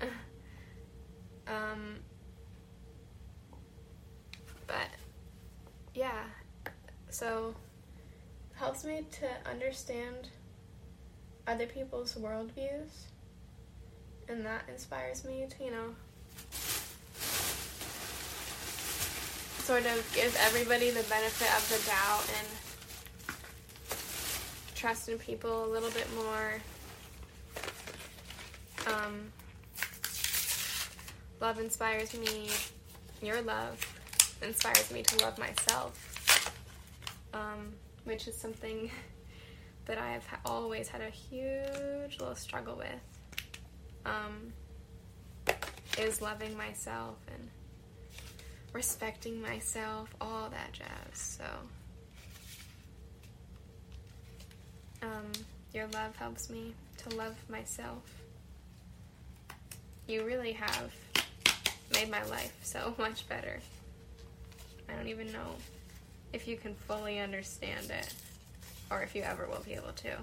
um, 1.50 1.96
but 4.66 4.88
yeah, 5.94 6.24
so 7.08 7.54
helps 8.54 8.84
me 8.84 9.04
to 9.10 9.26
understand 9.50 10.28
other 11.46 11.66
people's 11.66 12.14
worldviews, 12.14 13.06
and 14.28 14.46
that 14.46 14.62
inspires 14.68 15.24
me 15.24 15.46
to 15.50 15.64
you 15.64 15.70
know 15.70 15.94
sort 19.58 19.86
of 19.86 20.12
give 20.14 20.36
everybody 20.46 20.90
the 20.90 21.02
benefit 21.04 21.48
of 21.56 21.68
the 21.68 21.78
doubt 21.86 22.24
and 22.38 22.60
trust 24.74 25.08
in 25.08 25.18
people 25.18 25.64
a 25.64 25.70
little 25.70 25.90
bit 25.90 26.06
more. 26.14 26.60
Um, 28.86 29.32
love 31.40 31.58
inspires 31.58 32.14
me, 32.14 32.48
your 33.22 33.40
love 33.42 33.78
inspires 34.42 34.90
me 34.90 35.02
to 35.02 35.24
love 35.24 35.38
myself, 35.38 36.54
um, 37.32 37.72
which 38.04 38.28
is 38.28 38.36
something 38.36 38.90
that 39.86 39.98
I 39.98 40.10
have 40.10 40.24
always 40.44 40.88
had 40.88 41.00
a 41.00 41.10
huge 41.10 42.18
little 42.18 42.34
struggle 42.34 42.76
with. 42.76 43.00
Um, 44.04 44.52
is 45.98 46.22
loving 46.22 46.56
myself 46.56 47.16
and 47.34 47.48
respecting 48.72 49.42
myself, 49.42 50.14
all 50.20 50.48
that 50.50 50.72
jazz. 50.72 50.88
So, 51.12 51.44
um, 55.02 55.32
your 55.74 55.88
love 55.88 56.16
helps 56.16 56.48
me 56.48 56.74
to 56.98 57.16
love 57.16 57.34
myself. 57.48 58.02
You 60.06 60.24
really 60.24 60.52
have 60.52 60.92
made 61.92 62.10
my 62.10 62.24
life 62.24 62.54
so 62.62 62.94
much 62.98 63.28
better. 63.28 63.60
I 64.88 64.94
don't 64.94 65.08
even 65.08 65.32
know 65.32 65.54
if 66.32 66.46
you 66.46 66.56
can 66.56 66.74
fully 66.74 67.18
understand 67.18 67.90
it 67.90 68.14
or 68.90 69.02
if 69.02 69.14
you 69.14 69.22
ever 69.22 69.46
will 69.46 69.62
be 69.64 69.74
able 69.74 69.92
to. 69.92 70.16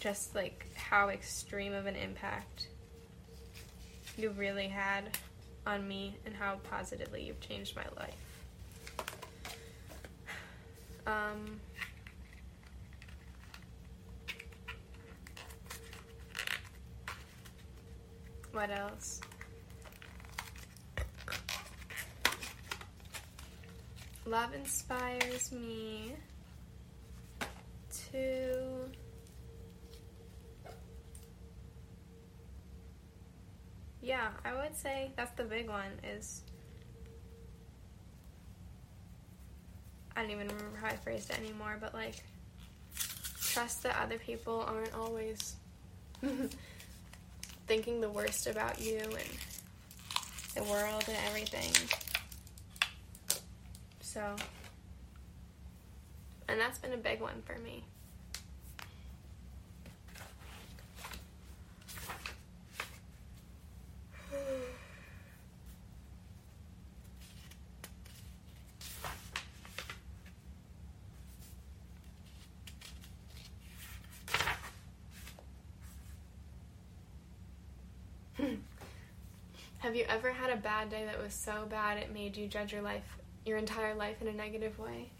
Just 0.00 0.34
like 0.34 0.66
how 0.74 1.08
extreme 1.10 1.74
of 1.74 1.86
an 1.86 1.96
impact 1.96 2.68
you 4.16 4.30
really 4.30 4.68
had 4.68 5.18
on 5.66 5.86
me 5.86 6.16
and 6.24 6.34
how 6.34 6.56
positively 6.70 7.22
you've 7.22 7.40
changed 7.40 7.76
my 7.76 7.84
life. 7.96 8.14
Um, 11.06 11.60
what 18.52 18.70
else? 18.70 19.20
Love 24.26 24.54
inspires 24.54 25.50
me 25.50 26.12
to 28.12 28.90
Yeah, 34.02 34.28
I 34.44 34.54
would 34.54 34.74
say 34.76 35.10
that's 35.16 35.32
the 35.36 35.44
big 35.44 35.68
one 35.68 35.92
is 36.02 36.42
I 40.16 40.22
don't 40.22 40.30
even 40.30 40.48
remember 40.48 40.78
how 40.78 40.88
I 40.88 40.96
phrased 40.96 41.30
it 41.30 41.38
anymore, 41.38 41.76
but 41.80 41.94
like 41.94 42.16
trust 43.40 43.82
that 43.82 43.96
other 44.00 44.18
people 44.18 44.64
aren't 44.66 44.94
always 44.94 45.56
thinking 47.66 48.00
the 48.00 48.10
worst 48.10 48.46
about 48.46 48.80
you 48.80 48.98
and 48.98 50.56
the 50.56 50.64
world 50.64 51.04
and 51.08 51.16
everything. 51.28 51.70
So, 54.12 54.34
and 56.48 56.58
that's 56.58 56.80
been 56.80 56.92
a 56.92 56.96
big 56.96 57.20
one 57.20 57.42
for 57.46 57.56
me. 57.60 57.84
Have 79.78 79.94
you 79.94 80.04
ever 80.08 80.32
had 80.32 80.50
a 80.50 80.56
bad 80.56 80.90
day 80.90 81.04
that 81.04 81.22
was 81.22 81.32
so 81.32 81.64
bad 81.70 81.98
it 81.98 82.12
made 82.12 82.36
you 82.36 82.48
judge 82.48 82.72
your 82.72 82.82
life, 82.82 83.04
your 83.44 83.58
entire 83.58 83.94
life 83.94 84.20
in 84.20 84.28
a 84.28 84.32
negative 84.32 84.78
way? 84.78 85.10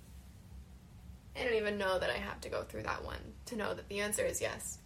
I 1.36 1.44
don't 1.44 1.54
even 1.54 1.78
know 1.78 1.98
that 1.98 2.10
I 2.10 2.16
have 2.16 2.40
to 2.42 2.48
go 2.48 2.62
through 2.62 2.82
that 2.82 3.04
one 3.04 3.20
to 3.46 3.56
know 3.56 3.74
that 3.74 3.88
the 3.88 4.00
answer 4.00 4.24
is 4.24 4.40
yes, 4.40 4.78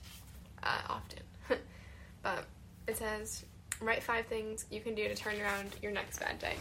uh, 0.63 0.81
often. 0.89 1.21
but 2.23 2.45
it 2.87 2.97
says, 2.99 3.45
write 3.81 4.03
five 4.03 4.27
things 4.27 4.67
you 4.71 4.81
can 4.81 4.95
do 4.95 5.09
to 5.09 5.15
turn 5.15 5.41
around 5.41 5.71
your 5.83 5.93
next 5.93 6.21
bad 6.21 6.39
day. 6.39 6.55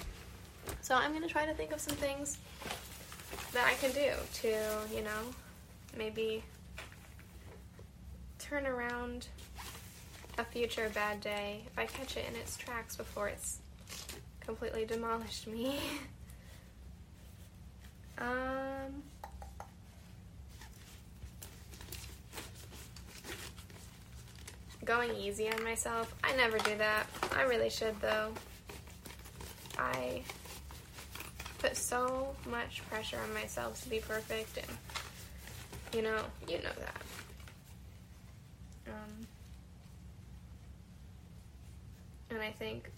So 0.82 0.96
I'm 0.96 1.12
going 1.12 1.24
to 1.24 1.30
try 1.30 1.46
to 1.46 1.54
think 1.54 1.72
of 1.72 1.82
some 1.82 1.96
things 1.96 2.38
that 3.52 3.68
I 3.68 3.74
can 3.76 3.92
do 3.92 4.12
to, 4.42 4.96
you 4.96 5.04
know, 5.04 5.20
maybe 5.98 6.44
turn 8.40 8.66
around 8.66 9.28
a 10.38 10.44
future 10.44 10.90
bad 10.94 11.22
day 11.22 11.62
if 11.68 11.78
I 11.78 11.86
catch 11.86 12.18
it 12.18 12.26
in 12.28 12.36
its 12.36 12.58
tracks 12.58 12.96
before 12.96 13.28
it's 13.28 13.60
completely 14.40 14.86
demolished 14.86 15.48
me. 15.48 15.80
um. 18.18 19.04
Going 24.86 25.16
easy 25.16 25.50
on 25.50 25.64
myself. 25.64 26.14
I 26.24 26.36
never 26.36 26.58
do 26.58 26.76
that. 26.78 27.08
I 27.36 27.44
really 27.44 27.70
should, 27.70 28.00
though. 28.02 28.34
I 29.78 30.24
put 31.60 31.78
so 31.78 32.36
much 32.50 32.82
pressure 32.90 33.18
on 33.24 33.34
myself 33.34 33.82
to 33.84 33.90
be 33.90 34.00
perfect, 34.00 34.58
and 34.58 34.78
you 35.96 36.02
know, 36.02 36.22
you 36.50 36.58
know 36.58 36.70
that. 36.78 37.02
Um, 38.88 39.28
and 42.30 42.42
I 42.42 42.52
think 42.52 42.90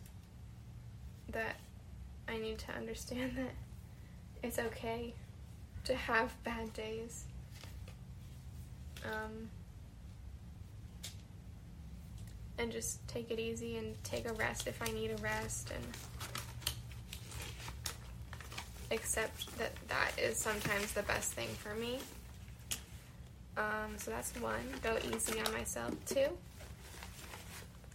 that 1.30 1.58
I 2.28 2.38
need 2.40 2.58
to 2.60 2.72
understand 2.76 3.34
that 3.38 3.52
it's 4.46 4.60
okay 4.60 5.14
to 5.86 5.96
have 5.96 6.32
bad 6.44 6.72
days. 6.74 7.26
Um, 9.04 9.50
and 12.58 12.72
just 12.72 13.06
take 13.08 13.32
it 13.32 13.40
easy 13.40 13.78
and 13.78 14.02
take 14.04 14.30
a 14.30 14.34
rest 14.34 14.68
if 14.68 14.82
I 14.82 14.92
need 14.92 15.12
a 15.12 15.18
rest 15.18 15.72
and 15.74 15.84
accept 18.92 19.58
that 19.58 19.72
that 19.88 20.12
is 20.18 20.38
sometimes 20.38 20.94
the 20.94 21.04
best 21.04 21.34
thing 21.34 21.50
for 21.50 21.76
me. 21.76 22.00
Um, 23.58 23.98
so 23.98 24.12
that's 24.12 24.32
one. 24.40 24.64
Go 24.84 24.98
easy 25.14 25.40
on 25.40 25.52
myself. 25.54 25.94
Two. 26.06 26.28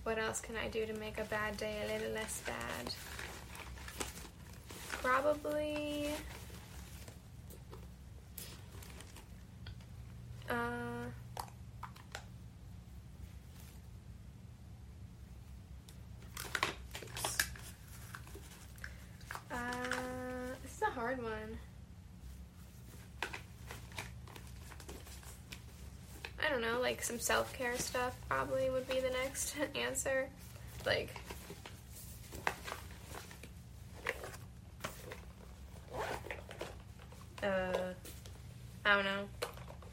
What 0.03 0.19
else 0.19 0.41
can 0.41 0.57
I 0.57 0.69
do 0.69 0.87
to 0.87 0.95
make 0.95 1.19
a 1.19 1.25
bad 1.25 1.57
day 1.57 1.77
a 1.85 1.93
little 1.93 2.13
less 2.13 2.43
bad? 2.47 2.95
Probably. 5.03 6.11
like 26.81 27.03
some 27.03 27.19
self 27.19 27.53
care 27.53 27.77
stuff 27.77 28.16
probably 28.29 28.71
would 28.71 28.88
be 28.88 29.01
the 29.01 29.11
next 29.11 29.55
answer. 29.75 30.29
Like, 30.87 31.14
uh, 37.43 37.93
I 38.85 38.95
don't 38.95 39.05
know. 39.05 39.25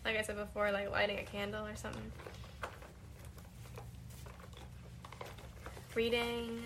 Like 0.05 0.17
I 0.17 0.21
said 0.21 0.37
before, 0.37 0.71
like 0.71 0.89
lighting 0.91 1.19
a 1.19 1.23
candle 1.23 1.65
or 1.65 1.75
something. 1.75 2.11
Reading, 5.93 6.61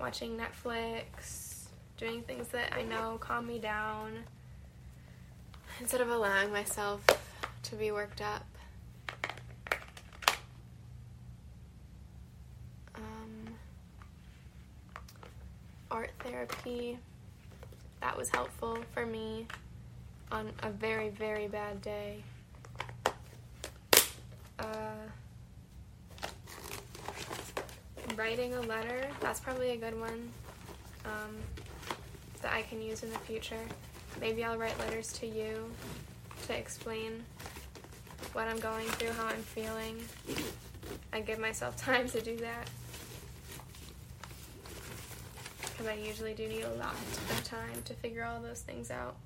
watching 0.00 0.38
Netflix, 0.38 1.66
doing 1.96 2.22
things 2.22 2.48
that 2.48 2.72
I 2.72 2.82
know 2.82 3.18
calm 3.20 3.46
me 3.46 3.58
down 3.58 4.24
instead 5.80 6.00
of 6.00 6.08
allowing 6.08 6.52
myself 6.52 7.04
to 7.64 7.74
be 7.74 7.90
worked 7.90 8.20
up. 8.20 8.46
Therapy, 16.72 16.98
that 18.00 18.16
was 18.16 18.28
helpful 18.30 18.78
for 18.92 19.06
me 19.06 19.46
on 20.30 20.50
a 20.62 20.70
very, 20.70 21.10
very 21.10 21.48
bad 21.48 21.80
day. 21.82 22.22
Uh, 24.58 25.06
writing 28.16 28.54
a 28.54 28.60
letter, 28.62 29.08
that's 29.20 29.40
probably 29.40 29.70
a 29.70 29.76
good 29.76 29.98
one 29.98 30.30
um, 31.04 31.36
that 32.40 32.52
I 32.52 32.62
can 32.62 32.80
use 32.80 33.02
in 33.02 33.10
the 33.10 33.18
future. 33.20 33.60
Maybe 34.20 34.44
I'll 34.44 34.58
write 34.58 34.78
letters 34.78 35.12
to 35.14 35.26
you 35.26 35.70
to 36.46 36.56
explain 36.56 37.24
what 38.32 38.48
I'm 38.48 38.58
going 38.58 38.86
through, 38.88 39.12
how 39.12 39.26
I'm 39.26 39.42
feeling. 39.42 39.98
I 41.12 41.20
give 41.20 41.38
myself 41.38 41.76
time 41.84 42.08
to 42.08 42.20
do 42.20 42.36
that. 42.38 42.68
Because 45.82 45.98
I 45.98 46.06
usually 46.06 46.34
do 46.34 46.46
need 46.46 46.62
a 46.62 46.74
lot 46.74 46.94
of 46.94 47.42
time 47.44 47.82
to 47.86 47.94
figure 47.94 48.24
all 48.24 48.40
those 48.40 48.60
things 48.60 48.88
out. 48.88 49.16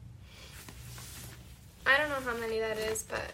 I 1.85 1.99
don't 1.99 2.09
know 2.09 2.31
how 2.33 2.39
many 2.39 2.61
that 2.61 2.79
is, 2.79 3.03
but 3.03 3.33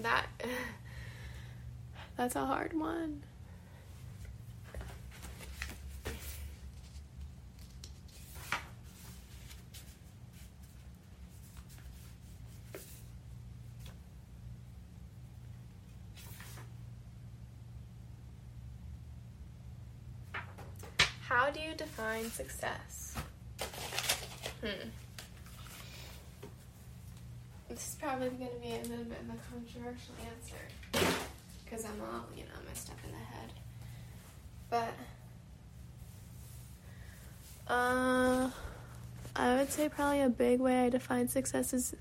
that 0.00 0.26
that's 2.16 2.34
a 2.34 2.44
hard 2.44 2.72
one. 2.72 3.22
How 21.28 21.50
do 21.50 21.60
you 21.60 21.74
define 22.28 22.46
success? 22.46 23.14
Hmm. 24.60 24.88
This 27.68 27.88
is 27.88 27.96
probably 28.00 28.30
going 28.30 28.50
to 28.50 28.60
be 28.60 28.74
a 28.74 28.88
little 28.88 29.04
bit 29.04 29.18
of 29.20 29.34
a 29.34 29.38
controversial 29.52 30.14
answer 30.24 31.12
because 31.64 31.84
I'm 31.84 32.00
all, 32.00 32.24
you 32.36 32.44
know, 32.44 32.50
messed 32.66 32.90
up 32.90 32.96
in 33.04 33.10
the 33.10 33.16
head. 33.18 33.52
But 34.70 34.94
uh, 37.72 38.50
I 39.36 39.56
would 39.56 39.70
say 39.70 39.88
probably 39.88 40.22
a 40.22 40.30
big 40.30 40.60
way 40.60 40.86
I 40.86 40.88
define 40.88 41.28
success 41.28 41.74
is 41.74 41.94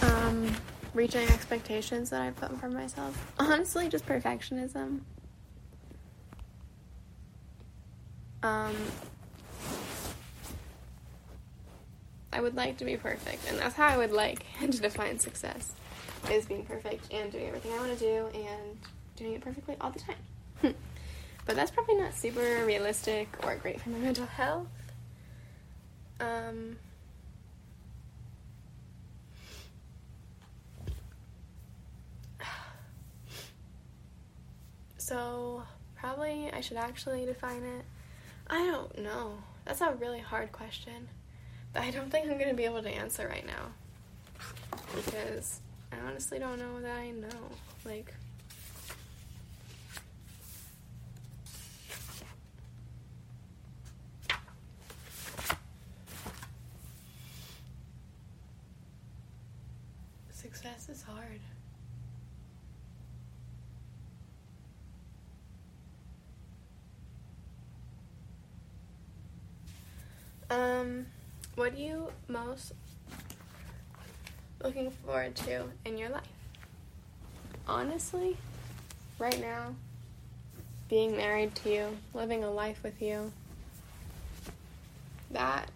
um, 0.00 0.50
reaching 0.94 1.28
expectations 1.28 2.10
that 2.10 2.22
I 2.22 2.30
put 2.30 2.58
for 2.58 2.70
myself. 2.70 3.32
Honestly, 3.38 3.88
just 3.88 4.06
perfectionism. 4.06 5.00
Um, 8.42 8.74
I 12.32 12.40
would 12.40 12.56
like 12.56 12.78
to 12.78 12.84
be 12.84 12.96
perfect, 12.96 13.48
and 13.48 13.58
that's 13.58 13.74
how 13.76 13.86
I 13.86 13.96
would 13.98 14.10
like 14.10 14.44
to 14.60 14.68
define 14.68 15.18
success: 15.18 15.72
is 16.30 16.46
being 16.46 16.64
perfect 16.64 17.12
and 17.12 17.30
doing 17.30 17.46
everything 17.46 17.72
I 17.72 17.78
want 17.78 17.98
to 17.98 18.04
do 18.04 18.28
and 18.34 18.78
doing 19.16 19.34
it 19.34 19.42
perfectly 19.42 19.76
all 19.80 19.90
the 19.90 20.00
time. 20.00 20.16
but 21.46 21.56
that's 21.56 21.70
probably 21.70 21.96
not 21.96 22.14
super 22.14 22.64
realistic 22.64 23.28
or 23.44 23.54
great 23.56 23.80
for 23.80 23.90
my 23.90 23.98
mental 23.98 24.26
health. 24.26 24.66
Um, 26.20 26.76
so 34.96 35.62
probably 35.96 36.50
I 36.52 36.60
should 36.60 36.76
actually 36.76 37.24
define 37.26 37.62
it. 37.62 37.84
I 38.52 38.66
don't 38.66 38.98
know. 38.98 39.38
That's 39.64 39.80
a 39.80 39.94
really 39.98 40.18
hard 40.20 40.52
question 40.52 41.08
that 41.72 41.84
I 41.84 41.90
don't 41.90 42.10
think 42.10 42.30
I'm 42.30 42.36
going 42.36 42.50
to 42.50 42.54
be 42.54 42.66
able 42.66 42.82
to 42.82 42.90
answer 42.90 43.26
right 43.26 43.46
now. 43.46 43.72
Because 44.94 45.60
I 45.90 45.96
honestly 46.06 46.38
don't 46.38 46.58
know 46.58 46.82
that 46.82 46.94
I 46.94 47.12
know. 47.12 47.28
Like, 47.86 48.12
success 60.30 60.90
is 60.90 61.02
hard. 61.02 61.40
Um, 70.52 71.06
what 71.54 71.72
are 71.72 71.76
you 71.76 72.08
most 72.28 72.74
looking 74.62 74.90
forward 74.90 75.34
to 75.36 75.64
in 75.86 75.96
your 75.96 76.10
life? 76.10 76.28
Honestly, 77.66 78.36
right 79.18 79.40
now, 79.40 79.74
being 80.90 81.16
married 81.16 81.54
to 81.54 81.72
you, 81.72 81.96
living 82.12 82.44
a 82.44 82.50
life 82.50 82.82
with 82.82 83.00
you, 83.00 83.32
that 85.30 85.70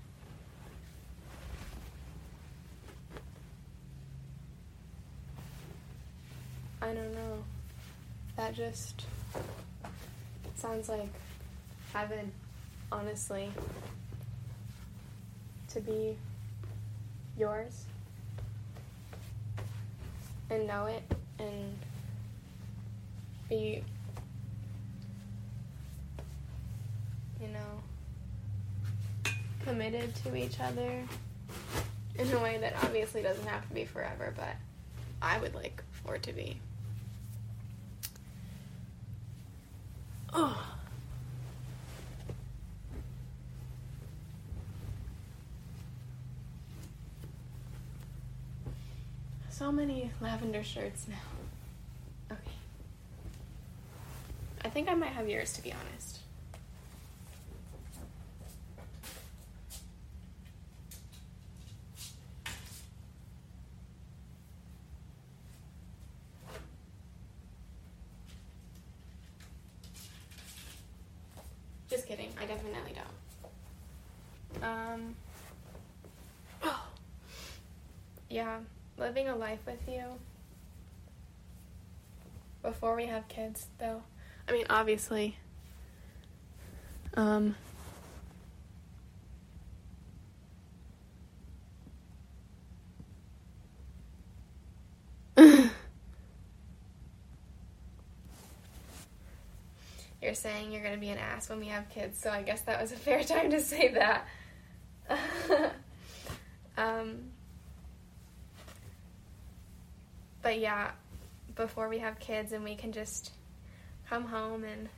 I 6.82 6.88
don't 6.88 7.14
know. 7.14 7.44
That 8.36 8.52
just 8.54 9.06
sounds 10.54 10.90
like 10.90 11.08
heaven, 11.94 12.30
honestly 12.92 13.50
to 15.76 15.82
be 15.82 16.16
yours 17.38 17.84
and 20.48 20.66
know 20.66 20.86
it 20.86 21.02
and 21.38 21.76
be, 23.50 23.84
you 27.42 27.48
know, 27.48 29.32
committed 29.64 30.14
to 30.14 30.34
each 30.34 30.58
other 30.60 31.02
in 32.18 32.32
a 32.32 32.38
way 32.42 32.56
that 32.56 32.72
obviously 32.82 33.20
doesn't 33.20 33.46
have 33.46 33.68
to 33.68 33.74
be 33.74 33.84
forever, 33.84 34.32
but 34.34 34.56
I 35.20 35.38
would 35.38 35.54
like 35.54 35.82
for 36.02 36.14
it 36.14 36.22
to 36.22 36.32
be. 36.32 36.58
Oh. 40.32 40.65
So 49.66 49.72
many 49.72 50.12
lavender 50.20 50.62
shirts 50.62 51.08
now. 51.08 51.16
Okay. 52.30 52.56
I 54.64 54.68
think 54.68 54.88
I 54.88 54.94
might 54.94 55.08
have 55.08 55.28
yours 55.28 55.54
to 55.54 55.60
be 55.60 55.72
honest. 55.72 56.20
Just 71.90 72.06
kidding. 72.06 72.30
I 72.40 72.46
definitely 72.46 72.94
don't. 74.54 74.64
Um. 74.64 75.16
Oh. 76.62 76.86
Yeah 78.30 78.60
living 79.16 79.32
a 79.32 79.36
life 79.36 79.60
with 79.64 79.80
you 79.88 80.04
before 82.62 82.94
we 82.94 83.06
have 83.06 83.26
kids 83.28 83.68
though 83.78 84.02
i 84.46 84.52
mean 84.52 84.66
obviously 84.68 85.38
um 87.14 87.54
You're 100.22 100.34
saying 100.34 100.72
you're 100.72 100.82
going 100.82 100.94
to 100.94 101.00
be 101.00 101.10
an 101.10 101.18
ass 101.18 101.48
when 101.48 101.60
we 101.60 101.66
have 101.66 101.88
kids, 101.88 102.18
so 102.18 102.30
I 102.30 102.42
guess 102.42 102.62
that 102.62 102.80
was 102.80 102.90
a 102.90 102.96
fair 102.96 103.22
time 103.24 103.50
to 103.50 103.60
say 103.60 103.94
that. 103.94 104.26
um, 106.76 107.30
but 110.46 110.60
yeah, 110.60 110.92
before 111.56 111.88
we 111.88 111.98
have 111.98 112.20
kids 112.20 112.52
and 112.52 112.62
we 112.62 112.76
can 112.76 112.92
just 112.92 113.32
come 114.08 114.22
home 114.22 114.62
and 114.62 114.88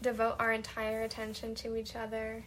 devote 0.00 0.36
our 0.38 0.52
entire 0.52 1.02
attention 1.02 1.54
to 1.54 1.76
each 1.76 1.94
other. 1.94 2.42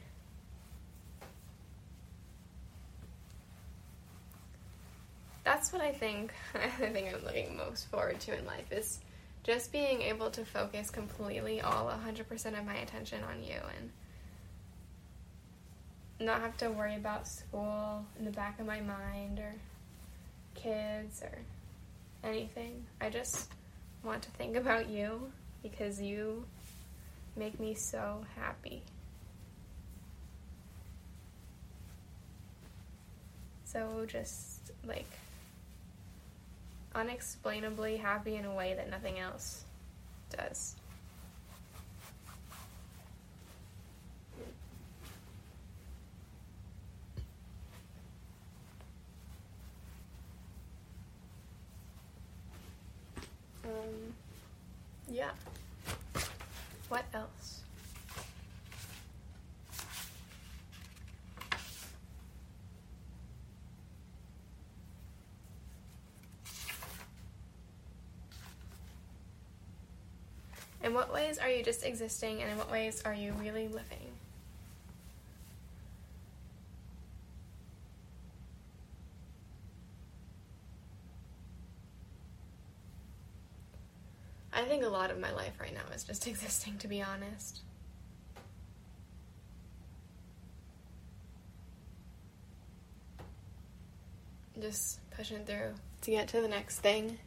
That's 5.43 5.71
what 5.71 5.83
I 5.83 5.91
think 5.91 6.33
I 6.55 6.69
think 6.69 7.13
I'm 7.13 7.23
looking 7.23 7.55
most 7.55 7.91
forward 7.91 8.19
to 8.21 8.35
in 8.35 8.43
life 8.47 8.71
is 8.71 8.97
just 9.43 9.71
being 9.71 10.01
able 10.01 10.31
to 10.31 10.43
focus 10.43 10.89
completely 10.89 11.61
all 11.61 11.85
100% 11.85 12.59
of 12.59 12.65
my 12.65 12.77
attention 12.77 13.19
on 13.29 13.43
you 13.43 13.59
and 13.77 13.91
not 16.19 16.41
have 16.41 16.57
to 16.57 16.71
worry 16.71 16.95
about 16.95 17.27
school 17.27 18.07
in 18.17 18.25
the 18.25 18.31
back 18.31 18.59
of 18.59 18.65
my 18.65 18.81
mind 18.81 19.37
or 19.37 19.53
kids 20.55 21.21
or 21.21 21.37
anything. 22.23 22.85
I 22.99 23.09
just 23.09 23.51
want 24.03 24.21
to 24.23 24.31
think 24.31 24.55
about 24.55 24.89
you 24.89 25.31
because 25.63 26.01
you 26.01 26.45
make 27.35 27.59
me 27.59 27.73
so 27.73 28.25
happy. 28.35 28.83
So 33.63 34.05
just 34.05 34.71
like 34.85 35.07
unexplainably 36.93 37.97
happy 37.97 38.35
in 38.35 38.45
a 38.45 38.53
way 38.53 38.73
that 38.75 38.89
nothing 38.89 39.17
else 39.19 39.63
does. 40.29 40.75
Um, 53.63 54.13
yeah. 55.09 55.31
What 56.89 57.05
else? 57.13 57.61
In 70.91 70.95
what 70.95 71.13
ways 71.13 71.37
are 71.37 71.49
you 71.49 71.63
just 71.63 71.85
existing, 71.85 72.41
and 72.41 72.51
in 72.51 72.57
what 72.57 72.69
ways 72.69 73.01
are 73.05 73.13
you 73.13 73.31
really 73.39 73.69
living? 73.69 74.11
I 84.51 84.63
think 84.63 84.83
a 84.83 84.89
lot 84.89 85.11
of 85.11 85.17
my 85.17 85.31
life 85.31 85.53
right 85.61 85.73
now 85.73 85.79
is 85.95 86.03
just 86.03 86.27
existing, 86.27 86.77
to 86.79 86.89
be 86.89 87.01
honest. 87.01 87.61
Just 94.59 94.99
pushing 95.11 95.45
through 95.45 95.73
to 96.01 96.11
get 96.11 96.27
to 96.27 96.41
the 96.41 96.49
next 96.49 96.79
thing. 96.79 97.17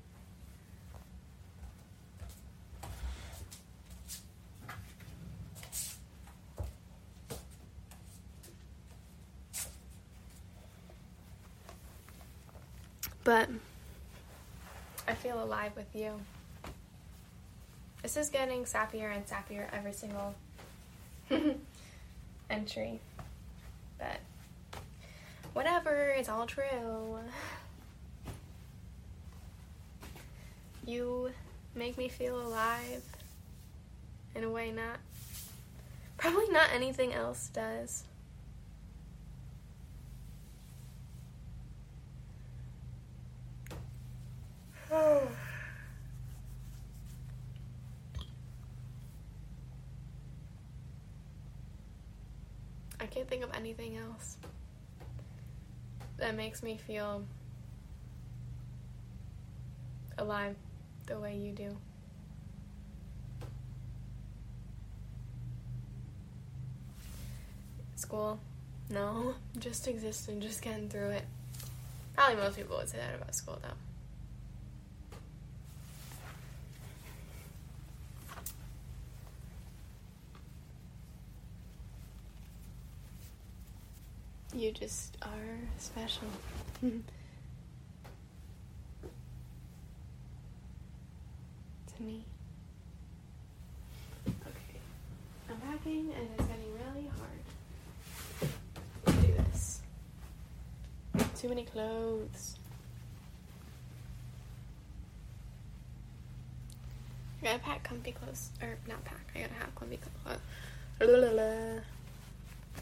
But 13.25 13.49
I 15.09 15.15
feel 15.15 15.43
alive 15.43 15.73
with 15.77 15.95
you. 15.95 16.21
This 18.03 18.19
is 18.19 18.29
getting 18.29 18.65
sappier 18.65 19.11
and 19.15 19.27
sappier 19.27 19.67
every 19.73 19.95
single 19.95 20.35
entry. 22.51 23.01
But 23.99 24.21
whatever, 25.55 26.15
it's 26.17 26.29
all 26.29 26.47
true. 26.47 27.19
You 30.87 31.33
make 31.75 31.97
me 31.97 32.09
feel 32.09 32.39
alive 32.39 33.03
in 34.35 34.45
a 34.45 34.51
way 34.51 34.71
not 34.71 34.99
probably 36.19 36.49
not 36.51 36.69
anything 36.73 37.13
else 37.13 37.49
does. 37.49 38.05
Oh. 44.91 45.29
I 53.01 53.07
can't 53.07 53.29
think 53.29 53.43
of 53.43 53.51
anything 53.79 53.99
else 53.99 54.37
that 56.17 56.35
makes 56.35 56.63
me 56.63 56.77
feel 56.77 57.25
alive 60.19 60.57
the 61.07 61.19
way 61.19 61.37
you 61.37 61.53
do. 61.53 61.77
School? 67.97 68.39
No, 68.91 69.35
just 69.59 69.89
existing, 69.89 70.41
just 70.41 70.63
getting 70.63 70.89
through 70.89 71.11
it. 71.11 71.25
Probably 72.15 72.37
most 72.37 72.57
people 72.57 72.77
would 72.77 72.89
say 72.89 72.99
that 72.99 73.15
about 73.15 73.35
school, 73.35 73.59
though. 73.61 73.94
You 84.55 84.71
just 84.71 85.17
are 85.21 85.59
special. 85.79 86.29
to 86.81 86.93
me. 92.01 92.25
Okay. 94.29 94.79
I'm 95.51 95.57
packing 95.57 96.13
and 96.17 96.29
it's 96.39 96.47
getting 96.47 96.73
really 96.73 97.11
hard 97.19 98.53
to 99.07 99.13
do 99.27 99.35
this. 99.35 99.81
Too 101.37 101.49
many 101.49 101.65
clothes. 101.65 102.59
I 107.43 107.47
gotta 107.47 107.59
pack 107.59 107.83
comfy 107.83 108.13
clothes. 108.13 108.51
Or 108.63 108.77
not 108.87 109.05
pack, 109.05 109.27
I 109.35 109.41
gotta 109.41 109.55
have 109.55 109.75
comfy 109.75 109.99
clothes 109.99 110.39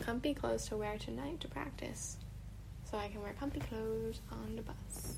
comfy 0.03 0.35
clothes 0.35 0.67
to 0.67 0.77
wear 0.77 0.99
tonight 0.99 1.41
to 1.41 1.49
practice. 1.49 2.17
So 2.91 2.99
I 2.99 3.09
can 3.09 3.23
wear 3.23 3.35
comfy 3.39 3.61
clothes 3.61 4.21
on 4.31 4.57
the 4.57 4.63
bus. 4.63 5.17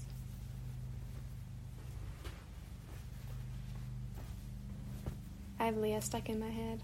I 5.58 5.66
have 5.66 5.78
Leah 5.78 6.02
stuck 6.02 6.28
in 6.28 6.38
my 6.38 6.50
head. 6.50 6.82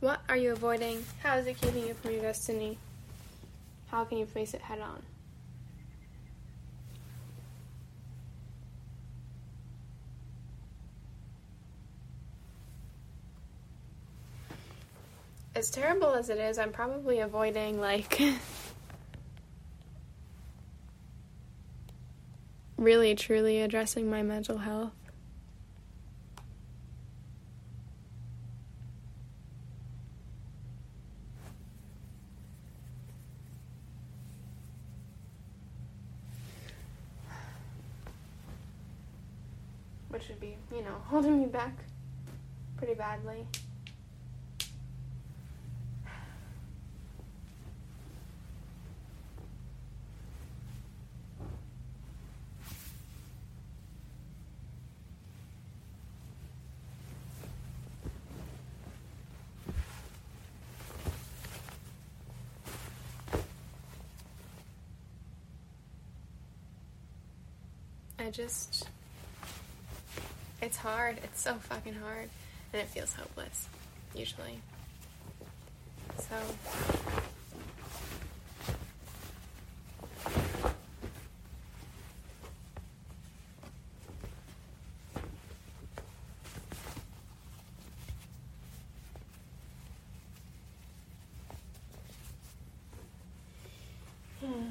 What 0.00 0.20
are 0.28 0.36
you 0.36 0.52
avoiding? 0.52 1.02
How 1.22 1.38
is 1.38 1.46
it 1.46 1.58
keeping 1.58 1.86
you 1.86 1.94
from 1.94 2.12
your 2.12 2.20
destiny? 2.20 2.76
How 3.94 4.04
can 4.04 4.18
you 4.18 4.26
face 4.26 4.54
it 4.54 4.60
head 4.60 4.80
on? 4.80 5.00
As 15.54 15.70
terrible 15.70 16.12
as 16.12 16.28
it 16.28 16.38
is, 16.38 16.58
I'm 16.58 16.72
probably 16.72 17.20
avoiding 17.20 17.80
like 17.80 18.20
really 22.76 23.14
truly 23.14 23.60
addressing 23.60 24.10
my 24.10 24.24
mental 24.24 24.58
health. 24.58 25.03
holding 41.14 41.38
me 41.38 41.46
back 41.46 41.72
pretty 42.76 42.92
badly. 42.92 43.46
I 68.18 68.30
just 68.30 68.88
it's 70.64 70.78
hard. 70.78 71.18
It's 71.22 71.42
so 71.42 71.56
fucking 71.56 71.92
hard. 71.92 72.30
And 72.72 72.80
it 72.80 72.88
feels 72.88 73.12
hopeless, 73.12 73.68
usually. 74.14 74.60
So. 76.16 76.36
Hmm. 94.40 94.68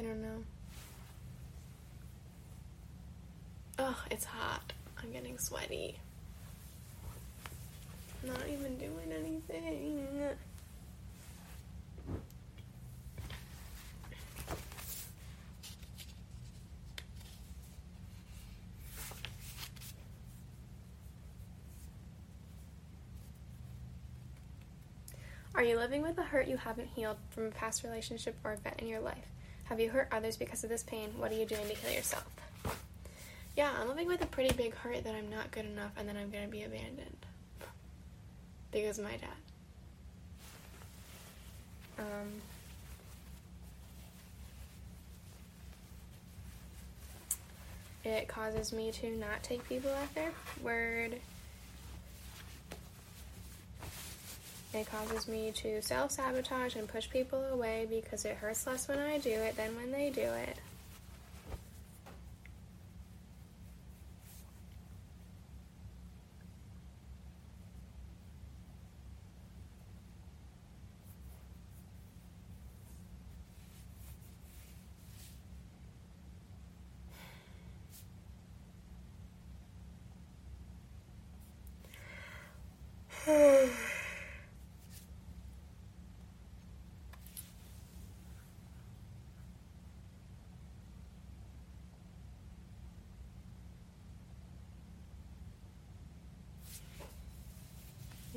I 0.00 0.02
don't 0.02 0.22
know. 0.22 0.42
It's 4.10 4.24
hot. 4.24 4.72
I'm 5.02 5.12
getting 5.12 5.38
sweaty. 5.38 5.98
Not 8.22 8.42
even 8.48 8.76
doing 8.76 9.12
anything. 9.12 10.06
Are 25.54 25.64
you 25.64 25.76
living 25.76 26.00
with 26.00 26.16
a 26.16 26.22
hurt 26.22 26.48
you 26.48 26.56
haven't 26.56 26.88
healed 26.88 27.18
from 27.30 27.44
a 27.46 27.50
past 27.50 27.84
relationship 27.84 28.34
or 28.44 28.54
event 28.54 28.76
in 28.78 28.88
your 28.88 29.00
life? 29.00 29.26
Have 29.64 29.78
you 29.78 29.90
hurt 29.90 30.08
others 30.10 30.36
because 30.36 30.64
of 30.64 30.70
this 30.70 30.82
pain? 30.82 31.10
What 31.18 31.32
are 31.32 31.34
you 31.34 31.44
doing 31.44 31.66
to 31.68 31.74
heal 31.74 31.92
yourself? 31.92 32.39
Yeah, 33.60 33.72
I'm 33.78 33.88
living 33.88 34.08
with 34.08 34.22
a 34.22 34.26
pretty 34.26 34.56
big 34.56 34.74
hurt 34.74 35.04
that 35.04 35.14
I'm 35.14 35.28
not 35.28 35.50
good 35.50 35.66
enough 35.66 35.90
and 35.98 36.08
then 36.08 36.16
I'm 36.16 36.30
gonna 36.30 36.48
be 36.48 36.62
abandoned. 36.62 37.26
Because 38.72 38.98
of 38.98 39.04
my 39.04 39.18
dad. 39.18 39.28
Um, 41.98 42.40
it 48.02 48.28
causes 48.28 48.72
me 48.72 48.92
to 48.92 49.10
not 49.18 49.42
take 49.42 49.68
people 49.68 49.90
at 49.90 50.14
their 50.14 50.32
word. 50.62 51.20
It 54.72 54.90
causes 54.90 55.28
me 55.28 55.52
to 55.56 55.82
self 55.82 56.12
sabotage 56.12 56.76
and 56.76 56.88
push 56.88 57.10
people 57.10 57.44
away 57.52 57.86
because 57.90 58.24
it 58.24 58.36
hurts 58.36 58.66
less 58.66 58.88
when 58.88 58.98
I 58.98 59.18
do 59.18 59.32
it 59.32 59.54
than 59.58 59.76
when 59.76 59.92
they 59.92 60.08
do 60.08 60.22
it. 60.22 60.56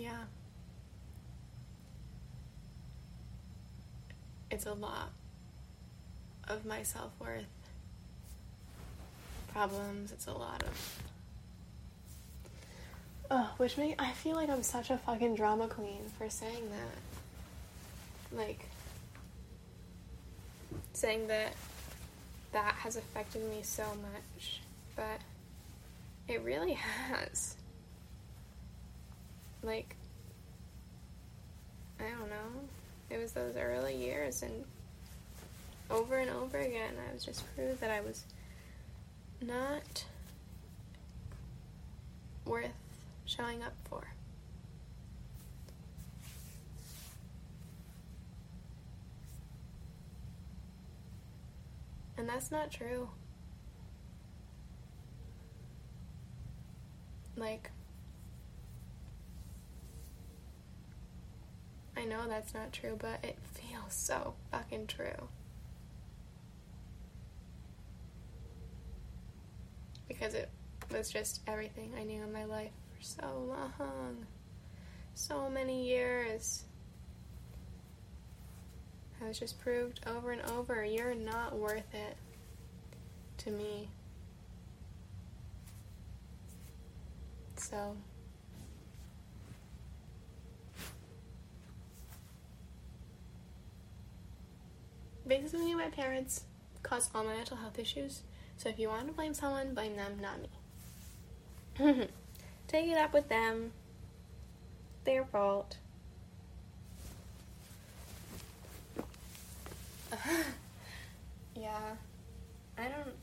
Yeah. 0.03 0.23
It's 4.51 4.65
a 4.65 4.73
lot 4.73 5.13
of 6.49 6.65
my 6.65 6.83
self 6.83 7.11
worth 7.21 7.45
problems. 9.53 10.11
It's 10.11 10.27
a 10.27 10.33
lot 10.33 10.61
of. 10.63 11.03
Oh, 13.31 13.49
which 13.55 13.77
make 13.77 13.95
I 13.97 14.11
feel 14.11 14.35
like 14.35 14.49
I'm 14.49 14.61
such 14.61 14.89
a 14.89 14.97
fucking 14.97 15.35
drama 15.35 15.69
queen 15.69 16.01
for 16.17 16.29
saying 16.29 16.69
that. 16.69 18.37
Like, 18.37 18.65
saying 20.91 21.27
that 21.27 21.53
that 22.51 22.73
has 22.73 22.97
affected 22.97 23.49
me 23.49 23.61
so 23.61 23.85
much, 23.85 24.59
but 24.97 25.21
it 26.27 26.41
really 26.43 26.73
has 27.07 27.55
like 29.63 29.95
I 31.99 32.03
don't 32.19 32.29
know. 32.29 32.61
It 33.09 33.19
was 33.19 33.31
those 33.31 33.55
early 33.55 33.95
years 33.95 34.43
and 34.43 34.63
over 35.89 36.17
and 36.17 36.29
over 36.29 36.57
again 36.57 36.93
I 37.09 37.13
was 37.13 37.23
just 37.23 37.43
proved 37.55 37.79
that 37.81 37.91
I 37.91 38.01
was 38.01 38.25
not 39.41 40.05
worth 42.45 42.71
showing 43.25 43.63
up 43.63 43.73
for. 43.89 44.07
And 52.17 52.29
that's 52.29 52.51
not 52.51 52.71
true. 52.71 53.09
Like, 57.35 57.71
I 61.95 62.05
know 62.05 62.27
that's 62.27 62.53
not 62.53 62.73
true, 62.73 62.97
but 62.99 63.23
it 63.23 63.37
feels 63.53 63.93
so 63.93 64.33
fucking 64.51 64.87
true. 64.87 65.29
Because 70.07 70.33
it 70.33 70.49
was 70.91 71.09
just 71.09 71.41
everything 71.47 71.93
I 71.97 72.03
knew 72.03 72.23
in 72.23 72.33
my 72.33 72.45
life 72.45 72.71
for 72.95 73.03
so 73.03 73.45
long. 73.47 74.25
So 75.13 75.49
many 75.49 75.87
years. 75.87 76.63
I 79.21 79.27
was 79.27 79.39
just 79.39 79.59
proved 79.59 80.01
over 80.05 80.31
and 80.31 80.41
over 80.51 80.83
you're 80.83 81.15
not 81.15 81.55
worth 81.55 81.93
it 81.93 82.17
to 83.37 83.51
me. 83.51 83.89
So. 87.55 87.95
Basically 95.41 95.73
my 95.73 95.89
parents 95.89 96.43
caused 96.83 97.09
all 97.15 97.23
my 97.23 97.33
mental 97.33 97.57
health 97.57 97.79
issues. 97.79 98.21
So 98.57 98.69
if 98.69 98.77
you 98.77 98.89
want 98.89 99.07
to 99.07 99.13
blame 99.13 99.33
someone, 99.33 99.73
blame 99.73 99.95
them, 99.95 100.19
not 100.21 100.39
me. 100.39 100.49
Take 102.67 102.87
it 102.87 102.97
up 102.97 103.13
with 103.13 103.29
them. 103.29 103.71
Their 105.05 105.25
fault. 105.25 105.77
yeah. 111.55 111.95
I 112.77 112.83
don't. 112.83 113.15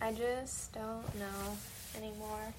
I 0.00 0.12
just 0.12 0.74
don't 0.74 1.18
know 1.18 1.56
anymore. 1.96 2.52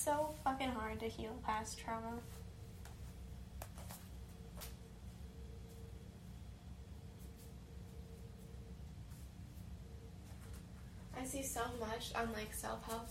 It's 0.00 0.06
so 0.06 0.30
fucking 0.44 0.70
hard 0.70 0.98
to 1.00 1.08
heal 1.08 1.36
past 1.44 1.78
trauma. 1.78 2.20
I 11.14 11.24
see 11.26 11.42
so 11.42 11.60
much 11.78 12.12
on 12.14 12.32
like 12.32 12.54
self 12.54 12.82
help 12.86 13.08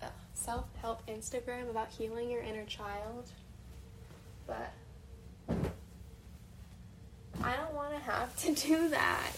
uh, 0.00 0.06
self 0.34 0.66
help 0.80 1.04
Instagram 1.08 1.70
about 1.70 1.88
healing 1.88 2.30
your 2.30 2.42
inner 2.42 2.66
child, 2.66 3.28
but 4.46 4.72
I 7.42 7.56
don't 7.56 7.74
want 7.74 7.94
to 7.94 8.00
have 8.00 8.36
to 8.44 8.54
do 8.54 8.88
that. 8.90 9.32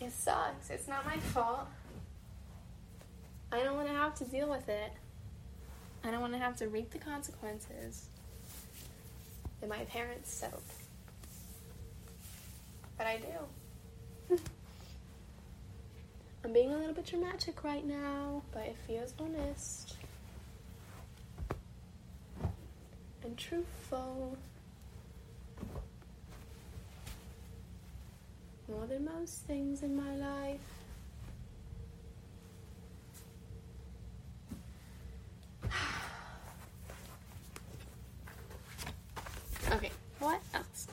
It 0.00 0.10
sucks. 0.10 0.70
It's 0.70 0.88
not 0.88 1.04
my 1.04 1.18
fault. 1.18 1.66
I 3.52 3.62
don't 3.62 3.76
want 3.76 3.88
to 3.88 3.94
have 3.94 4.14
to 4.14 4.24
deal 4.24 4.48
with 4.48 4.70
it. 4.70 4.92
I 6.04 6.10
don't 6.10 6.20
want 6.20 6.32
to 6.32 6.38
have 6.38 6.56
to 6.56 6.68
reap 6.68 6.90
the 6.90 6.98
consequences 6.98 8.06
that 9.60 9.68
my 9.68 9.84
parents 9.84 10.32
sowed. 10.34 10.50
but 12.98 13.06
I 13.06 13.16
do. 13.18 14.36
I'm 16.44 16.52
being 16.52 16.72
a 16.72 16.76
little 16.76 16.94
bit 16.94 17.06
dramatic 17.06 17.64
right 17.64 17.84
now, 17.84 18.42
but 18.52 18.62
it 18.62 18.76
feels 18.86 19.14
honest 19.18 19.96
and 23.24 23.36
truthful. 23.36 24.36
More 28.68 28.86
than 28.86 29.04
most 29.04 29.42
things 29.46 29.82
in 29.82 29.96
my 29.96 30.14
life. 30.16 30.60
okay, 39.72 39.90
what 40.20 40.40
else? 40.54 40.88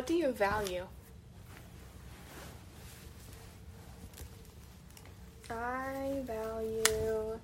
What 0.00 0.06
do 0.06 0.14
you 0.14 0.32
value? 0.32 0.86
I 5.50 6.22
value 6.24 7.38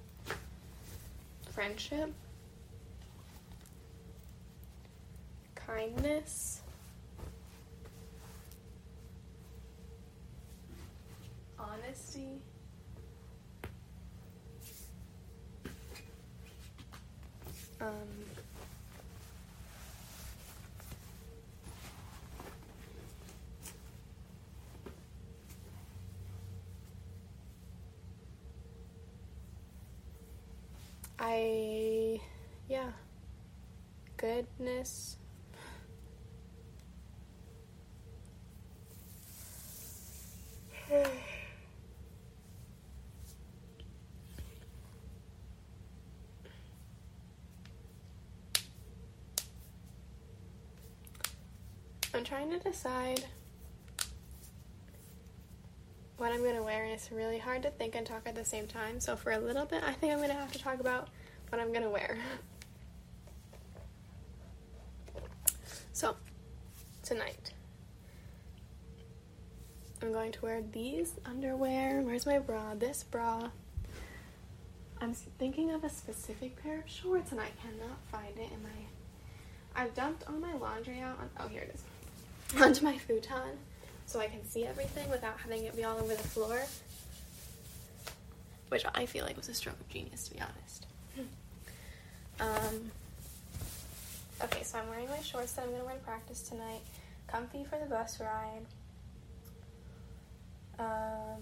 friendship, 1.50 2.14
kindness, 5.54 6.62
honesty, 11.58 12.40
um, 17.82 17.90
I, 31.18 32.20
yeah, 32.68 32.90
goodness. 34.16 35.16
I'm 52.14 52.24
trying 52.24 52.50
to 52.50 52.58
decide 52.58 53.24
what 56.26 56.34
I'm 56.34 56.42
gonna 56.42 56.60
wear, 56.60 56.82
and 56.82 56.92
it's 56.92 57.12
really 57.12 57.38
hard 57.38 57.62
to 57.62 57.70
think 57.70 57.94
and 57.94 58.04
talk 58.04 58.22
at 58.26 58.34
the 58.34 58.44
same 58.44 58.66
time. 58.66 58.98
So 58.98 59.14
for 59.14 59.30
a 59.30 59.38
little 59.38 59.64
bit, 59.64 59.84
I 59.86 59.92
think 59.92 60.12
I'm 60.12 60.20
gonna 60.20 60.34
have 60.34 60.50
to 60.50 60.58
talk 60.58 60.80
about 60.80 61.08
what 61.50 61.60
I'm 61.60 61.72
gonna 61.72 61.90
wear. 61.90 62.18
So 65.92 66.14
tonight, 67.02 67.54
I'm 70.02 70.12
going 70.12 70.30
to 70.32 70.42
wear 70.42 70.60
these 70.60 71.14
underwear. 71.24 72.02
Where's 72.02 72.26
my 72.26 72.38
bra? 72.38 72.74
This 72.74 73.02
bra. 73.02 73.48
I'm 75.00 75.14
thinking 75.14 75.70
of 75.70 75.84
a 75.84 75.88
specific 75.88 76.62
pair 76.62 76.80
of 76.80 76.90
shorts, 76.90 77.32
and 77.32 77.40
I 77.40 77.48
cannot 77.62 77.98
find 78.12 78.36
it 78.36 78.50
in 78.52 78.62
my. 78.62 79.80
I've 79.82 79.94
dumped 79.94 80.24
all 80.28 80.34
my 80.34 80.52
laundry 80.52 81.00
out. 81.00 81.18
On, 81.18 81.30
oh, 81.40 81.48
here 81.48 81.62
it 81.62 81.74
is. 81.74 82.62
Onto 82.62 82.84
my 82.84 82.98
futon 82.98 83.56
so 84.06 84.20
I 84.20 84.28
can 84.28 84.44
see 84.48 84.64
everything 84.64 85.10
without 85.10 85.38
having 85.38 85.64
it 85.64 85.76
be 85.76 85.84
all 85.84 85.98
over 85.98 86.14
the 86.14 86.22
floor. 86.22 86.62
Which 88.68 88.84
I 88.94 89.06
feel 89.06 89.24
like 89.24 89.36
was 89.36 89.48
a 89.48 89.54
stroke 89.54 89.78
of 89.80 89.88
genius, 89.88 90.28
to 90.28 90.34
be 90.34 90.40
honest. 90.40 90.86
Um, 92.38 92.90
okay, 94.44 94.62
so 94.62 94.78
I'm 94.78 94.90
wearing 94.90 95.08
my 95.08 95.20
shorts 95.20 95.54
that 95.54 95.62
I'm 95.62 95.68
going 95.68 95.80
to 95.80 95.86
wear 95.86 95.94
to 95.94 96.00
practice 96.02 96.42
tonight. 96.42 96.80
Comfy 97.28 97.64
for 97.64 97.78
the 97.78 97.86
bus 97.86 98.20
ride. 98.20 98.66
Um, 100.78 101.40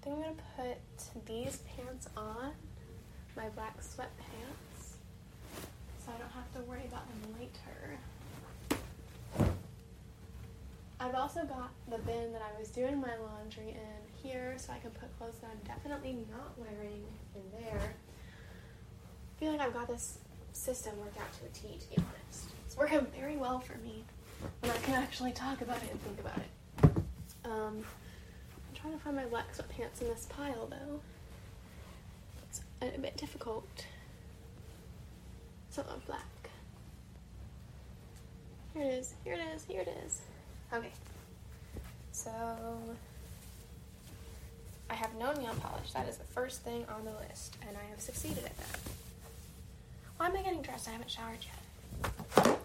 I 0.00 0.02
think 0.02 0.16
I'm 0.16 0.22
going 0.22 0.36
to 0.36 0.42
put 0.56 1.26
these 1.26 1.58
pants 1.76 2.08
on, 2.16 2.52
my 3.36 3.50
black 3.50 3.76
sweatpants, 3.82 4.96
so 5.98 6.12
I 6.14 6.18
don't 6.18 6.32
have 6.32 6.50
to 6.54 6.60
worry 6.62 6.86
about 6.88 7.06
them 7.08 7.34
later. 7.38 7.98
I've 11.02 11.14
also 11.14 11.44
got 11.44 11.70
the 11.88 11.96
bin 11.98 12.30
that 12.32 12.42
I 12.42 12.58
was 12.58 12.68
doing 12.68 13.00
my 13.00 13.16
laundry 13.16 13.70
in 13.70 14.22
here 14.22 14.54
so 14.58 14.70
I 14.74 14.78
can 14.78 14.90
put 14.90 15.16
clothes 15.18 15.36
that 15.40 15.50
I'm 15.50 15.66
definitely 15.66 16.26
not 16.30 16.52
wearing 16.58 17.04
in 17.34 17.42
there. 17.58 17.80
I 17.80 19.40
feel 19.40 19.52
like 19.52 19.60
I've 19.60 19.72
got 19.72 19.88
this 19.88 20.18
system 20.52 20.92
worked 21.00 21.18
out 21.18 21.32
to 21.32 21.46
a 21.46 21.48
T, 21.48 21.78
to 21.78 21.88
be 21.88 21.96
honest. 21.96 22.50
It's 22.66 22.76
working 22.76 23.06
very 23.18 23.38
well 23.38 23.60
for 23.60 23.78
me 23.78 24.04
when 24.60 24.70
I 24.70 24.76
can 24.76 24.94
actually 24.94 25.32
talk 25.32 25.62
about 25.62 25.78
it 25.78 25.90
and 25.90 26.00
think 26.02 26.20
about 26.20 26.36
it. 26.36 26.90
Um, 27.46 27.78
I'm 27.78 28.74
trying 28.74 28.92
to 28.92 28.98
find 29.02 29.16
my 29.16 29.24
black 29.24 29.56
sweatpants 29.56 30.02
in 30.02 30.08
this 30.08 30.26
pile 30.28 30.66
though. 30.66 31.00
It's 32.50 32.60
a 32.82 32.98
bit 32.98 33.16
difficult. 33.16 33.86
Some 35.70 35.86
of 35.88 36.04
black. 36.06 36.50
Here 38.74 38.82
it 38.82 38.94
is, 38.98 39.14
here 39.24 39.32
it 39.32 39.40
is, 39.54 39.64
here 39.64 39.80
it 39.80 39.88
is. 40.04 40.20
Okay. 40.72 40.92
So 42.12 42.30
I 44.88 44.94
have 44.94 45.14
no 45.16 45.32
nail 45.32 45.54
polish. 45.60 45.92
That 45.92 46.08
is 46.08 46.16
the 46.16 46.24
first 46.24 46.62
thing 46.62 46.84
on 46.94 47.04
the 47.04 47.12
list, 47.28 47.56
and 47.66 47.76
I 47.76 47.90
have 47.90 48.00
succeeded 48.00 48.44
at 48.44 48.56
that. 48.56 48.78
Why 50.16 50.26
am 50.26 50.36
I 50.36 50.42
getting 50.42 50.62
dressed? 50.62 50.88
I 50.88 50.92
haven't 50.92 51.10
showered 51.10 51.38
yet. 51.44 52.58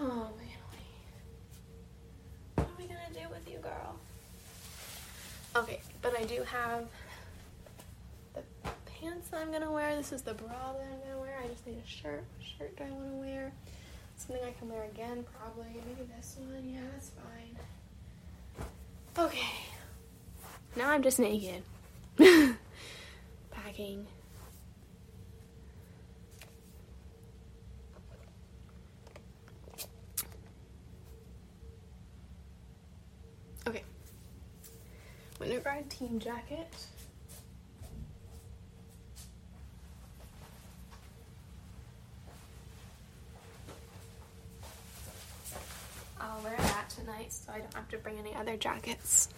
Oh 0.00 0.28
man, 0.38 0.58
what 2.54 2.66
are 2.66 2.76
we 2.78 2.84
gonna 2.86 3.00
do 3.12 3.28
with 3.30 3.48
you, 3.48 3.58
girl? 3.58 3.96
Okay, 5.56 5.80
but 6.02 6.18
I 6.18 6.24
do 6.24 6.42
have 6.42 6.86
the 8.34 8.42
pants 8.86 9.28
that 9.28 9.40
I'm 9.40 9.52
gonna 9.52 9.70
wear. 9.70 9.94
This 9.94 10.10
is 10.10 10.22
the 10.22 10.34
bra 10.34 10.72
that 10.72 10.86
I'm 10.92 11.00
gonna 11.06 11.20
wear. 11.20 11.38
I 11.44 11.46
just 11.46 11.66
need 11.66 11.76
a 11.84 11.88
shirt. 11.88 12.24
What 12.36 12.46
shirt 12.58 12.76
do 12.76 12.84
I 12.84 12.90
want 12.90 13.10
to 13.10 13.16
wear? 13.18 13.52
Something 14.16 14.44
I 14.46 14.52
can 14.52 14.70
wear 14.70 14.84
again, 14.84 15.24
probably. 15.38 15.72
Maybe 15.86 16.08
this 16.16 16.36
one. 16.38 16.68
Yeah, 16.72 16.80
that's 16.92 17.10
fine. 17.10 17.56
Okay. 19.26 19.48
Now 20.76 20.90
I'm 20.90 21.02
just 21.02 21.18
naked. 21.18 21.62
Packing. 23.50 24.06
Okay. 33.68 33.82
Winter 35.38 35.60
Guard 35.60 35.88
team 35.90 36.18
jacket. 36.18 36.74
I'll 46.20 46.42
wear 46.42 46.56
that 46.56 46.88
tonight 46.90 47.32
so 47.32 47.52
I 47.52 47.58
don't 47.58 47.74
have 47.74 47.83
to 47.94 48.02
bring 48.02 48.18
any 48.18 48.34
other 48.34 48.56
jackets. 48.56 49.28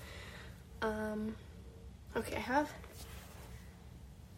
Um, 0.83 1.35
okay, 2.17 2.37
I 2.37 2.41
have 2.41 2.71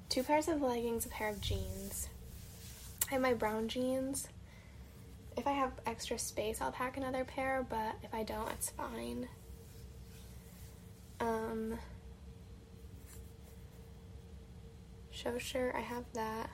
two 0.08 0.22
pairs 0.22 0.48
of 0.48 0.60
leggings, 0.60 1.06
a 1.06 1.08
pair 1.08 1.28
of 1.28 1.40
jeans. 1.40 2.08
I 3.08 3.14
have 3.14 3.22
my 3.22 3.34
brown 3.34 3.68
jeans. 3.68 4.28
If 5.36 5.46
I 5.46 5.52
have 5.52 5.72
extra 5.86 6.18
space, 6.18 6.60
I'll 6.60 6.72
pack 6.72 6.96
another 6.96 7.24
pair, 7.24 7.64
but 7.68 7.94
if 8.02 8.12
I 8.12 8.24
don't, 8.24 8.50
it's 8.50 8.70
fine. 8.70 9.28
Um, 11.20 11.78
show 15.10 15.38
shirt, 15.38 15.74
I 15.76 15.80
have 15.80 16.04
that. 16.14 16.50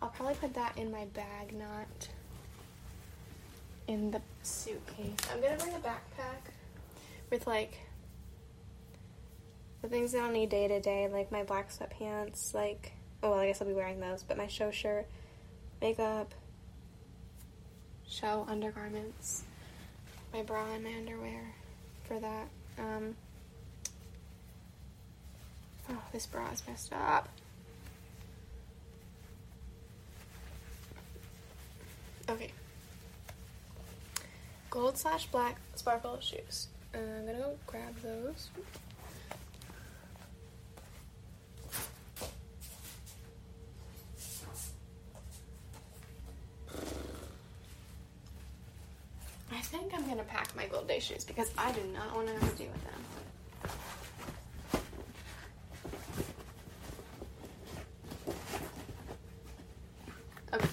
I'll 0.00 0.08
probably 0.08 0.34
put 0.34 0.54
that 0.54 0.78
in 0.78 0.90
my 0.90 1.04
bag, 1.06 1.52
not 1.52 2.08
in 3.86 4.10
the 4.12 4.20
suitcase. 4.42 5.16
I'm 5.32 5.40
gonna 5.40 5.56
bring 5.56 5.74
a 5.74 5.78
backpack 5.78 6.52
with 7.30 7.46
like 7.46 7.78
the 9.82 9.88
things 9.88 10.12
that 10.12 10.22
I'll 10.22 10.30
need 10.30 10.50
day 10.50 10.68
to 10.68 10.80
day, 10.80 11.08
like 11.08 11.32
my 11.32 11.42
black 11.42 11.70
sweatpants, 11.70 12.52
like, 12.52 12.92
oh, 13.22 13.30
well, 13.30 13.38
I 13.38 13.46
guess 13.46 13.62
I'll 13.62 13.68
be 13.68 13.74
wearing 13.74 14.00
those, 14.00 14.22
but 14.22 14.36
my 14.36 14.46
show 14.46 14.70
shirt, 14.70 15.06
makeup, 15.80 16.34
show 18.06 18.44
undergarments, 18.48 19.44
my 20.32 20.42
bra 20.42 20.66
and 20.74 20.84
my 20.84 20.92
underwear 20.94 21.54
for 22.04 22.18
that. 22.20 22.48
Um, 22.78 23.16
oh, 25.88 26.02
this 26.12 26.26
bra 26.26 26.50
is 26.50 26.62
messed 26.68 26.92
up. 26.92 27.28
Okay. 32.28 32.50
Gold 34.68 34.98
slash 34.98 35.26
black 35.26 35.58
sparkle 35.74 36.20
shoes. 36.20 36.68
Uh, 36.92 36.98
I'm 36.98 37.26
gonna 37.26 37.38
go 37.38 37.56
grab 37.66 37.94
those. 38.02 38.48
I 49.52 49.60
think 49.62 49.92
I'm 49.94 50.06
gonna 50.08 50.24
pack 50.24 50.54
my 50.56 50.66
gold 50.66 50.88
day 50.88 50.98
shoes 51.00 51.24
because 51.24 51.50
I 51.58 51.72
do 51.72 51.80
not 51.92 52.14
want 52.14 52.28
to 52.28 52.34
have 52.34 52.50
to 52.50 52.56
deal 52.56 52.72
with 52.72 52.84
them. 52.84 53.00
Okay. 60.54 60.68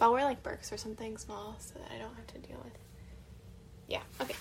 I'll 0.00 0.12
wear 0.12 0.24
like 0.24 0.42
Birks 0.42 0.72
or 0.72 0.76
something 0.76 1.16
small 1.18 1.56
so 1.60 1.74
that 1.78 1.90
I 1.94 1.98
don't 1.98 2.14
have 2.14 2.26
to 2.28 2.38
deal 2.38 2.60
with. 2.64 2.72
Yeah, 3.88 4.02
okay. 4.20 4.34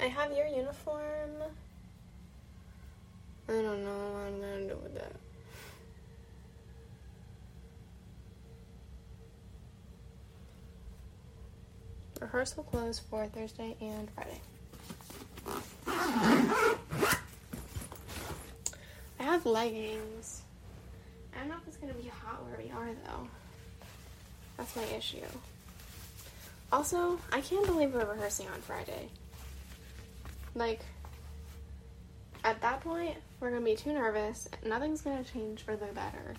I 0.00 0.06
have 0.06 0.32
your 0.32 0.46
uniform. 0.46 1.30
I 3.48 3.52
don't 3.52 3.84
know 3.84 4.10
what 4.14 4.26
I'm 4.26 4.40
gonna 4.40 4.68
do 4.68 4.76
with 4.82 4.94
that. 4.94 5.12
Rehearsal 12.40 12.64
close 12.64 12.98
for 12.98 13.26
Thursday 13.26 13.76
and 13.82 14.08
Friday. 14.12 14.40
I 15.86 16.74
have 19.18 19.44
leggings. 19.44 20.40
I 21.34 21.40
don't 21.40 21.48
know 21.48 21.56
if 21.60 21.68
it's 21.68 21.76
gonna 21.76 21.92
be 21.92 22.08
hot 22.08 22.42
where 22.46 22.56
we 22.56 22.70
are 22.70 22.94
though. 23.04 23.28
That's 24.56 24.74
my 24.74 24.84
issue. 24.84 25.26
Also, 26.72 27.20
I 27.30 27.42
can't 27.42 27.66
believe 27.66 27.92
we're 27.92 28.06
rehearsing 28.06 28.48
on 28.48 28.62
Friday. 28.62 29.10
Like, 30.54 30.80
at 32.42 32.62
that 32.62 32.80
point, 32.80 33.18
we're 33.40 33.50
gonna 33.50 33.66
be 33.66 33.76
too 33.76 33.92
nervous. 33.92 34.48
Nothing's 34.64 35.02
gonna 35.02 35.24
change 35.24 35.60
for 35.60 35.76
the 35.76 35.88
better. 35.88 36.34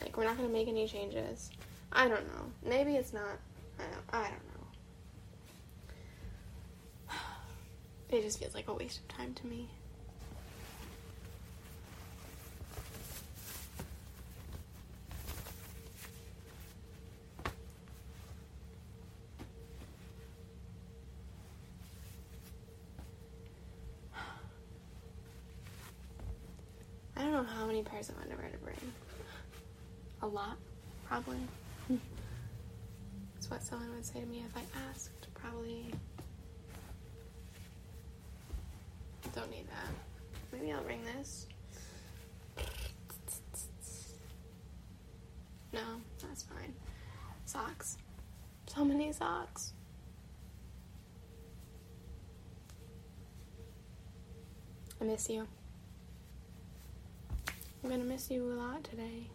Like, 0.00 0.16
we're 0.16 0.24
not 0.24 0.36
gonna 0.36 0.48
make 0.48 0.66
any 0.66 0.88
changes. 0.88 1.50
I 1.92 2.08
don't 2.08 2.26
know. 2.34 2.50
Maybe 2.64 2.96
it's 2.96 3.12
not. 3.12 3.38
I 3.78 3.82
don't, 3.82 4.04
I 4.12 4.22
don't 4.30 4.32
know. 4.32 4.66
It 8.16 8.22
just 8.22 8.38
feels 8.38 8.54
like 8.54 8.68
a 8.68 8.74
waste 8.74 9.00
of 9.00 9.08
time 9.08 9.34
to 9.34 9.46
me. 9.46 9.68
I 27.16 27.22
don't 27.22 27.32
know 27.32 27.42
how 27.42 27.66
many 27.66 27.82
pairs 27.82 28.08
of 28.08 28.16
underwear 28.22 28.48
to 28.50 28.58
bring. 28.58 28.76
A 30.22 30.26
lot, 30.26 30.56
probably. 31.06 31.38
Say 34.06 34.20
to 34.20 34.26
me 34.26 34.44
if 34.46 34.56
I 34.56 34.62
asked. 34.88 35.10
Probably. 35.34 35.92
Don't 39.34 39.50
need 39.50 39.66
that. 39.66 39.92
Maybe 40.52 40.70
I'll 40.70 40.84
bring 40.84 41.00
this. 41.04 41.48
No, 45.72 45.80
that's 46.22 46.44
fine. 46.44 46.72
Socks. 47.46 47.98
So 48.68 48.84
many 48.84 49.12
socks. 49.12 49.72
I 55.00 55.04
miss 55.04 55.28
you. 55.28 55.48
I'm 57.82 57.90
gonna 57.90 58.04
miss 58.04 58.30
you 58.30 58.52
a 58.52 58.54
lot 58.54 58.84
today. 58.84 59.30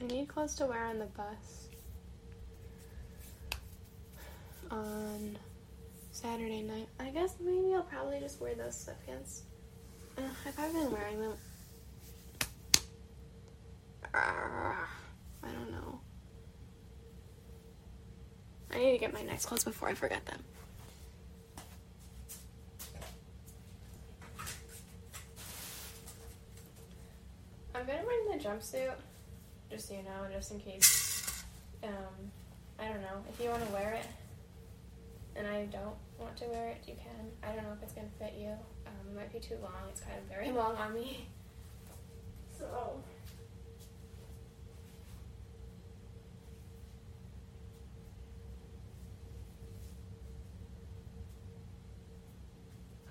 I 0.00 0.06
need 0.06 0.28
clothes 0.28 0.54
to 0.56 0.66
wear 0.66 0.84
on 0.86 0.98
the 0.98 1.06
bus 1.06 1.68
on 4.70 5.36
Saturday 6.12 6.62
night. 6.62 6.88
I 7.00 7.10
guess 7.10 7.34
maybe 7.40 7.74
I'll 7.74 7.82
probably 7.82 8.20
just 8.20 8.40
wear 8.40 8.54
those 8.54 8.86
sweatpants. 8.86 9.40
Uh, 10.16 10.22
have 10.44 10.58
I've 10.58 10.72
been 10.72 10.90
wearing 10.90 11.20
them? 11.20 11.32
Ah, 14.14 14.88
I 15.42 15.48
don't 15.48 15.70
know. 15.70 16.00
I 18.72 18.78
need 18.78 18.92
to 18.92 18.98
get 18.98 19.12
my 19.12 19.22
nice 19.22 19.44
clothes 19.44 19.64
before 19.64 19.88
I 19.88 19.94
forget 19.94 20.24
them. 20.26 20.40
I'm 27.74 27.86
gonna 27.86 28.02
bring 28.04 28.38
the 28.38 28.44
jumpsuit, 28.44 28.94
just 29.70 29.88
so 29.88 29.94
you 29.94 30.02
know, 30.02 30.26
just 30.32 30.50
in 30.52 30.60
case. 30.60 31.44
Um, 31.82 32.30
I 32.78 32.88
don't 32.88 33.00
know 33.00 33.22
if 33.28 33.42
you 33.42 33.50
want 33.50 33.66
to 33.66 33.72
wear 33.72 33.92
it, 33.94 34.06
and 35.36 35.46
I 35.46 35.66
don't 35.66 35.94
want 36.18 36.36
to 36.38 36.44
wear 36.46 36.68
it, 36.68 36.82
you 36.86 36.94
can. 36.94 37.30
I 37.42 37.54
don't 37.54 37.64
know 37.64 37.72
if 37.76 37.82
it's 37.82 37.92
gonna 37.92 38.08
fit 38.18 38.34
you. 38.38 38.50
Um, 38.86 39.10
it 39.10 39.16
might 39.16 39.32
be 39.32 39.38
too 39.40 39.56
long. 39.62 39.72
It's 39.90 40.00
kind 40.00 40.18
of 40.18 40.24
very 40.24 40.50
long 40.56 40.76
on 40.76 40.94
me. 40.94 41.26
So. 42.58 43.00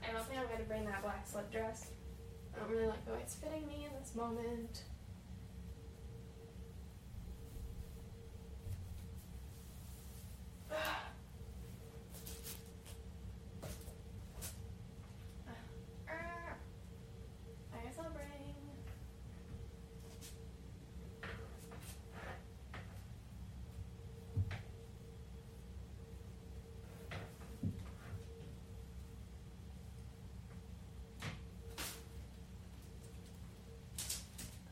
I 0.08 0.14
don't 0.14 0.26
think 0.26 0.40
I'm 0.40 0.48
gonna 0.48 0.64
bring 0.64 0.86
that 0.86 1.04
black 1.04 1.28
slip 1.28 1.52
dress. 1.52 1.88
I 2.56 2.60
don't 2.60 2.70
really 2.70 2.88
like 2.88 3.06
the 3.06 3.12
way 3.14 3.20
it's 3.22 3.36
fitting 3.36 3.68
me 3.68 3.86
in 3.86 4.00
this 4.02 4.16
moment. 4.16 4.84
I 17.74 17.84
guess 17.84 17.96
I'll 18.00 18.10
bring. 18.12 18.24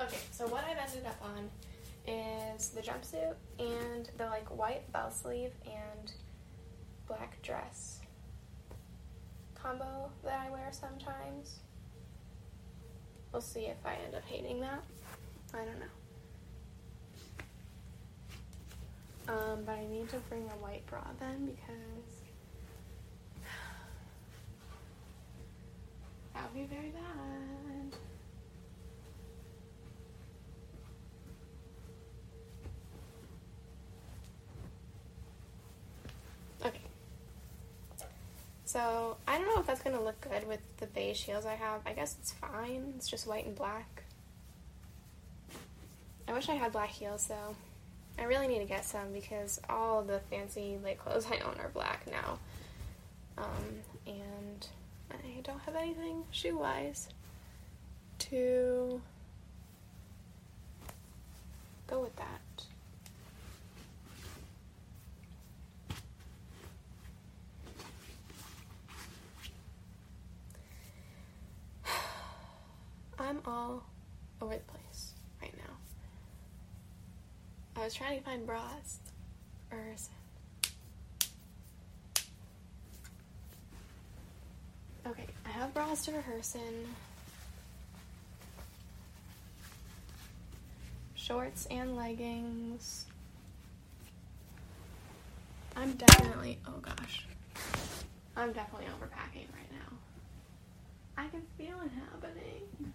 Okay, 0.02 0.18
so 0.46 0.52
what 0.52 0.64
I've 0.64 0.78
ended 0.78 1.06
up 1.08 1.20
on 1.24 1.50
is 2.08 2.70
the 2.70 2.82
jumpsuit 2.82 3.34
and 3.58 4.08
the 4.18 4.26
like 4.26 4.48
white 4.56 4.92
bell 4.92 5.10
sleeve 5.10 5.54
and 5.66 6.12
black 7.08 7.42
dress 7.42 8.02
combo 9.56 10.12
that 10.24 10.48
I 10.48 10.52
wear 10.52 10.70
sometimes. 10.72 11.62
We'll 13.32 13.42
see 13.42 13.66
if 13.66 13.84
I 13.86 13.96
end 14.06 14.14
up 14.16 14.24
hating 14.26 14.60
that. 14.62 14.84
I 15.54 15.66
don't 15.66 15.80
know. 15.80 15.88
Um, 19.28 19.64
but 19.66 19.74
I 19.74 19.86
need 19.88 20.08
to 20.10 20.18
bring 20.30 20.44
a 20.44 20.58
white 20.64 20.86
bra 20.86 21.02
then 21.20 21.48
because 21.48 22.22
that 26.36 26.44
would 26.44 26.54
be 26.70 26.76
very 26.76 26.90
bad. 26.90 27.98
Okay. 36.66 36.82
So 38.76 39.16
I 39.26 39.38
don't 39.38 39.48
know 39.48 39.62
if 39.62 39.68
that's 39.68 39.82
gonna 39.82 40.04
look 40.04 40.20
good 40.20 40.46
with 40.50 40.60
the 40.80 40.88
beige 40.88 41.24
heels 41.24 41.46
I 41.46 41.54
have. 41.54 41.80
I 41.86 41.94
guess 41.94 42.18
it's 42.20 42.34
fine. 42.34 42.94
It's 42.98 43.08
just 43.08 43.26
white 43.26 43.46
and 43.46 43.56
black. 43.56 44.04
I 46.28 46.34
wish 46.34 46.50
I 46.50 46.56
had 46.56 46.74
black 46.74 46.90
heels 46.90 47.26
though. 47.28 47.56
I 48.20 48.24
really 48.24 48.50
need 48.50 48.60
to 48.60 48.66
get 48.66 48.84
some 48.84 49.14
because 49.14 49.62
all 49.70 50.04
the 50.04 50.20
fancy 50.30 50.78
like 50.84 50.98
clothes 50.98 51.26
I 51.32 51.38
own 51.38 51.56
are 51.62 51.70
black 51.70 52.06
now. 52.12 52.38
Um, 53.38 53.80
and 54.06 54.68
I 55.10 55.40
don't 55.42 55.60
have 55.60 55.76
anything 55.78 56.26
shoe 56.32 56.58
wise 56.58 57.08
to 58.20 59.00
go 61.88 62.02
with 62.02 62.16
that. 62.18 62.42
I'm 73.18 73.40
all 73.46 73.84
over 74.42 74.56
the 74.56 74.60
place 74.60 75.14
right 75.42 75.54
now. 75.58 75.74
I 77.76 77.85
was 77.85 77.85
trying 77.96 78.20
to 78.20 78.26
find 78.26 78.46
bras 78.46 79.00
Harrison. 79.70 80.14
Okay, 85.08 85.28
I 85.46 85.50
have 85.50 85.74
bras 85.74 86.04
to 86.06 86.12
rehearse 86.12 86.56
in. 86.56 86.88
Shorts 91.16 91.68
and 91.72 91.96
leggings. 91.96 93.06
I'm 95.78 95.94
definitely, 95.94 96.60
oh 96.68 96.80
gosh. 96.82 97.26
I'm 98.36 98.52
definitely 98.52 98.88
overpacking 98.88 99.48
right 99.54 99.72
now. 99.72 99.98
I 101.18 101.28
can 101.28 101.44
feel 101.58 101.78
it 101.82 101.92
happening. 102.12 102.94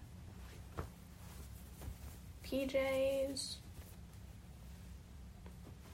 PJs. 2.45 3.57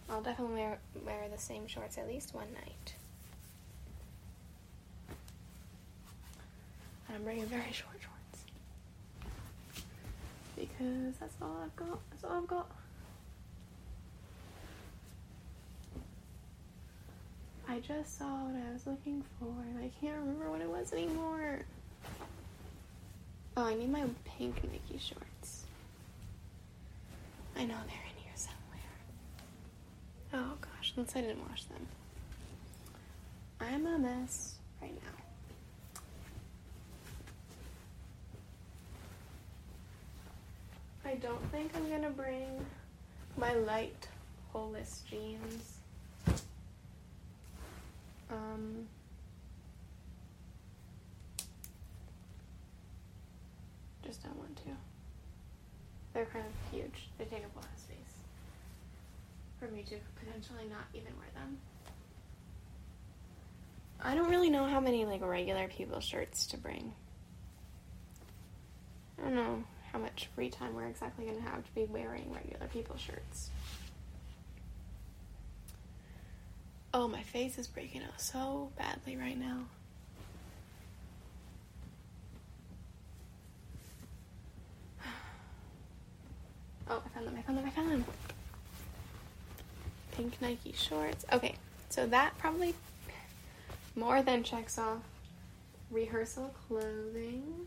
I'll 0.08 0.22
definitely 0.22 0.54
wear, 0.54 0.78
wear 1.04 1.28
the 1.32 1.40
same 1.40 1.66
shorts 1.66 1.98
at 1.98 2.06
least 2.06 2.34
one 2.34 2.46
night. 2.54 2.94
And 7.08 7.16
I'm 7.16 7.24
bringing 7.24 7.46
very 7.46 7.72
short 7.72 7.96
shorts. 8.00 8.44
Because 10.56 11.16
that's 11.18 11.34
all 11.42 11.56
I've 11.64 11.76
got. 11.76 11.98
That's 12.10 12.24
all 12.24 12.38
I've 12.38 12.46
got. 12.46 12.70
I 17.68 17.80
just 17.80 18.16
saw 18.16 18.44
what 18.44 18.54
I 18.54 18.72
was 18.72 18.86
looking 18.86 19.24
for 19.40 19.48
and 19.48 19.78
I 19.78 19.90
can't 20.00 20.16
remember 20.20 20.50
what 20.50 20.60
it 20.60 20.68
was 20.68 20.92
anymore. 20.92 21.64
Oh, 23.56 23.64
I 23.64 23.74
need 23.74 23.90
my 23.90 24.04
pink 24.24 24.62
Nike 24.62 24.98
shorts. 24.98 25.64
I 27.56 27.64
know 27.64 27.74
they're. 27.88 28.05
Oh 30.38 30.52
gosh, 30.60 30.92
unless 30.94 31.16
I 31.16 31.22
didn't 31.22 31.48
wash 31.48 31.64
them. 31.64 31.86
I'm 33.58 33.86
a 33.86 33.98
mess 33.98 34.56
right 34.82 34.92
now. 34.92 36.00
I 41.10 41.14
don't 41.14 41.40
think 41.50 41.72
I'm 41.74 41.88
gonna 41.88 42.10
bring 42.10 42.66
my 43.38 43.54
light 43.54 44.08
holeless 44.52 45.04
jeans. 45.08 45.78
Um, 48.30 48.86
just 54.04 54.22
don't 54.22 54.36
want 54.36 54.54
to. 54.56 54.70
They're 56.12 56.26
kind 56.26 56.44
of 56.44 56.52
huge. 56.70 57.08
They 57.16 57.24
take 57.24 57.42
up 57.42 57.54
a 57.54 57.60
lot 57.60 57.68
of 57.74 57.80
space 57.80 58.15
for 59.58 59.68
me 59.68 59.82
to 59.84 59.96
potentially 60.18 60.68
not 60.68 60.84
even 60.94 61.16
wear 61.16 61.28
them. 61.34 61.58
I 64.00 64.14
don't 64.14 64.28
really 64.30 64.50
know 64.50 64.66
how 64.66 64.80
many 64.80 65.04
like 65.04 65.22
regular 65.24 65.68
people 65.68 66.00
shirts 66.00 66.46
to 66.48 66.58
bring. 66.58 66.92
I 69.18 69.22
don't 69.22 69.34
know 69.34 69.64
how 69.92 69.98
much 69.98 70.28
free 70.34 70.50
time 70.50 70.74
we're 70.74 70.86
exactly 70.86 71.24
going 71.24 71.38
to 71.38 71.42
have 71.42 71.64
to 71.64 71.74
be 71.74 71.84
wearing 71.84 72.30
regular 72.32 72.66
people 72.66 72.96
shirts. 72.96 73.50
Oh, 76.92 77.08
my 77.08 77.22
face 77.22 77.58
is 77.58 77.66
breaking 77.66 78.02
out 78.02 78.20
so 78.20 78.70
badly 78.78 79.16
right 79.16 79.38
now. 79.38 79.64
Oh, 86.88 87.02
I 87.04 87.08
found 87.08 87.26
them, 87.26 87.34
I 87.36 87.42
found 87.42 87.58
them, 87.58 87.66
I 87.66 87.70
found 87.70 87.90
them. 87.90 88.04
Pink 90.16 90.40
Nike 90.40 90.72
shorts. 90.72 91.26
Okay, 91.32 91.54
so 91.90 92.06
that 92.06 92.36
probably 92.38 92.74
more 93.94 94.22
than 94.22 94.42
checks 94.42 94.78
off 94.78 94.98
rehearsal 95.90 96.54
clothing. 96.66 97.66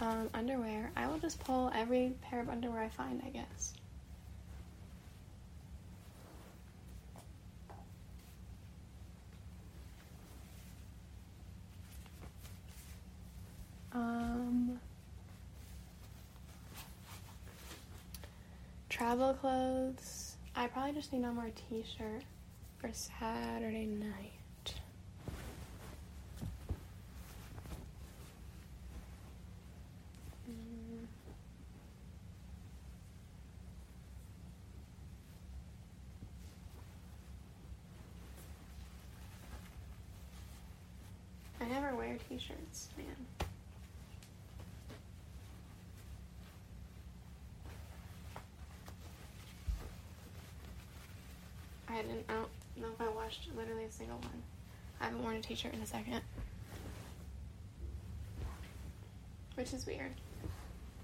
Um, 0.00 0.30
underwear. 0.32 0.90
I 0.96 1.06
will 1.08 1.18
just 1.18 1.40
pull 1.40 1.70
every 1.74 2.12
pair 2.22 2.40
of 2.40 2.48
underwear 2.48 2.82
I 2.82 2.88
find, 2.88 3.22
I 3.24 3.30
guess. 3.30 3.74
Travel 19.00 19.32
clothes. 19.32 20.36
I 20.54 20.66
probably 20.66 20.92
just 20.92 21.10
need 21.10 21.22
one 21.22 21.34
more 21.34 21.50
t-shirt 21.70 22.22
for 22.76 22.90
Saturday 22.92 23.86
night. 23.86 24.74
Mm. 30.46 31.06
I 41.58 41.68
never 41.68 41.96
wear 41.96 42.18
t-shirts, 42.28 42.90
man. 42.98 43.06
I. 52.08 52.32
I 52.32 52.36
don't 52.36 52.48
know 52.76 52.88
if 52.94 53.00
I 53.00 53.08
washed 53.08 53.48
literally 53.56 53.84
a 53.84 53.90
single 53.90 54.18
one. 54.18 54.42
I 55.00 55.04
haven't 55.04 55.22
worn 55.22 55.36
a 55.36 55.40
t-shirt 55.40 55.72
in 55.74 55.80
a 55.80 55.86
second, 55.86 56.20
which 59.54 59.72
is 59.72 59.86
weird, 59.86 60.12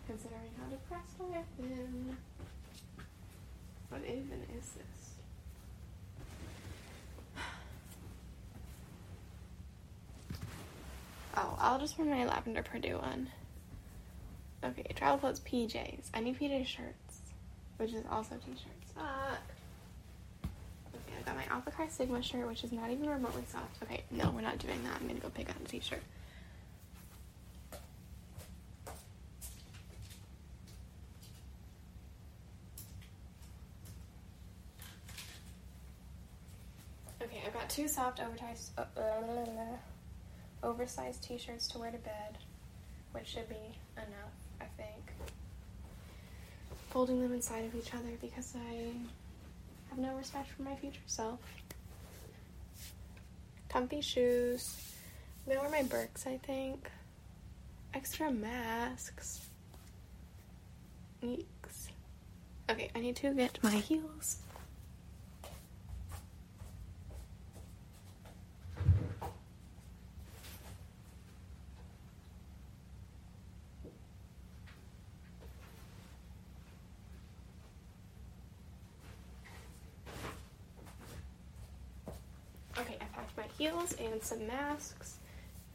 considering 0.06 0.50
how 0.58 0.68
depressed 0.70 1.16
I 1.20 1.36
have 1.36 1.56
been. 1.56 2.16
What 3.88 4.02
even 4.04 4.42
is 4.58 4.70
this? 4.72 5.14
Oh, 11.38 11.54
I'll 11.60 11.78
just 11.78 11.98
wear 11.98 12.06
my 12.08 12.24
lavender 12.24 12.62
Purdue 12.62 12.96
one. 12.96 13.28
Okay, 14.64 14.86
travel 14.94 15.18
clothes, 15.18 15.40
PJs. 15.40 16.10
I 16.14 16.20
need 16.20 16.38
PJ 16.40 16.66
shirts, 16.66 17.20
which 17.76 17.92
is 17.92 18.04
also 18.10 18.36
t-shirts. 18.36 18.92
Fuck. 18.94 19.42
Okay, 20.94 21.14
I 21.20 21.22
got 21.26 21.36
my 21.36 21.45
Alpha 21.56 21.70
Chi 21.70 21.88
Sigma 21.88 22.22
shirt, 22.22 22.46
which 22.46 22.64
is 22.64 22.72
not 22.72 22.90
even 22.90 23.08
remotely 23.08 23.42
soft. 23.50 23.82
Okay, 23.82 24.04
no, 24.10 24.30
we're 24.30 24.42
not 24.42 24.58
doing 24.58 24.78
that. 24.84 25.00
I'm 25.00 25.08
gonna 25.08 25.20
go 25.20 25.30
pick 25.30 25.48
out 25.48 25.56
a 25.58 25.66
t-shirt. 25.66 26.02
Okay, 37.22 37.42
I've 37.46 37.54
got 37.54 37.70
two 37.70 37.88
soft 37.88 38.20
oversized, 38.20 38.72
uh, 38.76 38.84
uh, 39.00 39.76
oversized 40.62 41.22
t-shirts 41.22 41.68
to 41.68 41.78
wear 41.78 41.90
to 41.90 41.96
bed, 41.96 42.36
which 43.12 43.28
should 43.28 43.48
be 43.48 43.78
enough, 43.96 44.36
I 44.60 44.66
think. 44.76 45.10
Folding 46.90 47.22
them 47.22 47.32
inside 47.32 47.64
of 47.64 47.74
each 47.74 47.94
other 47.94 48.12
because 48.20 48.54
I 48.56 48.90
have 49.96 50.04
no 50.04 50.16
respect 50.16 50.48
for 50.50 50.62
my 50.62 50.74
future 50.76 51.00
self. 51.06 51.40
Comfy 53.68 54.00
shoes. 54.00 54.76
I'm 55.46 55.54
gonna 55.54 55.68
wear 55.68 55.82
my 55.82 55.88
Birks, 55.88 56.26
I 56.26 56.38
think. 56.38 56.90
Extra 57.94 58.30
masks. 58.30 59.40
Eeks. 61.22 61.88
Okay, 62.68 62.90
I 62.94 63.00
need 63.00 63.16
to 63.16 63.32
get 63.34 63.62
my 63.62 63.70
heels. 63.70 64.38
And 83.94 84.22
some 84.22 84.46
masks. 84.46 85.16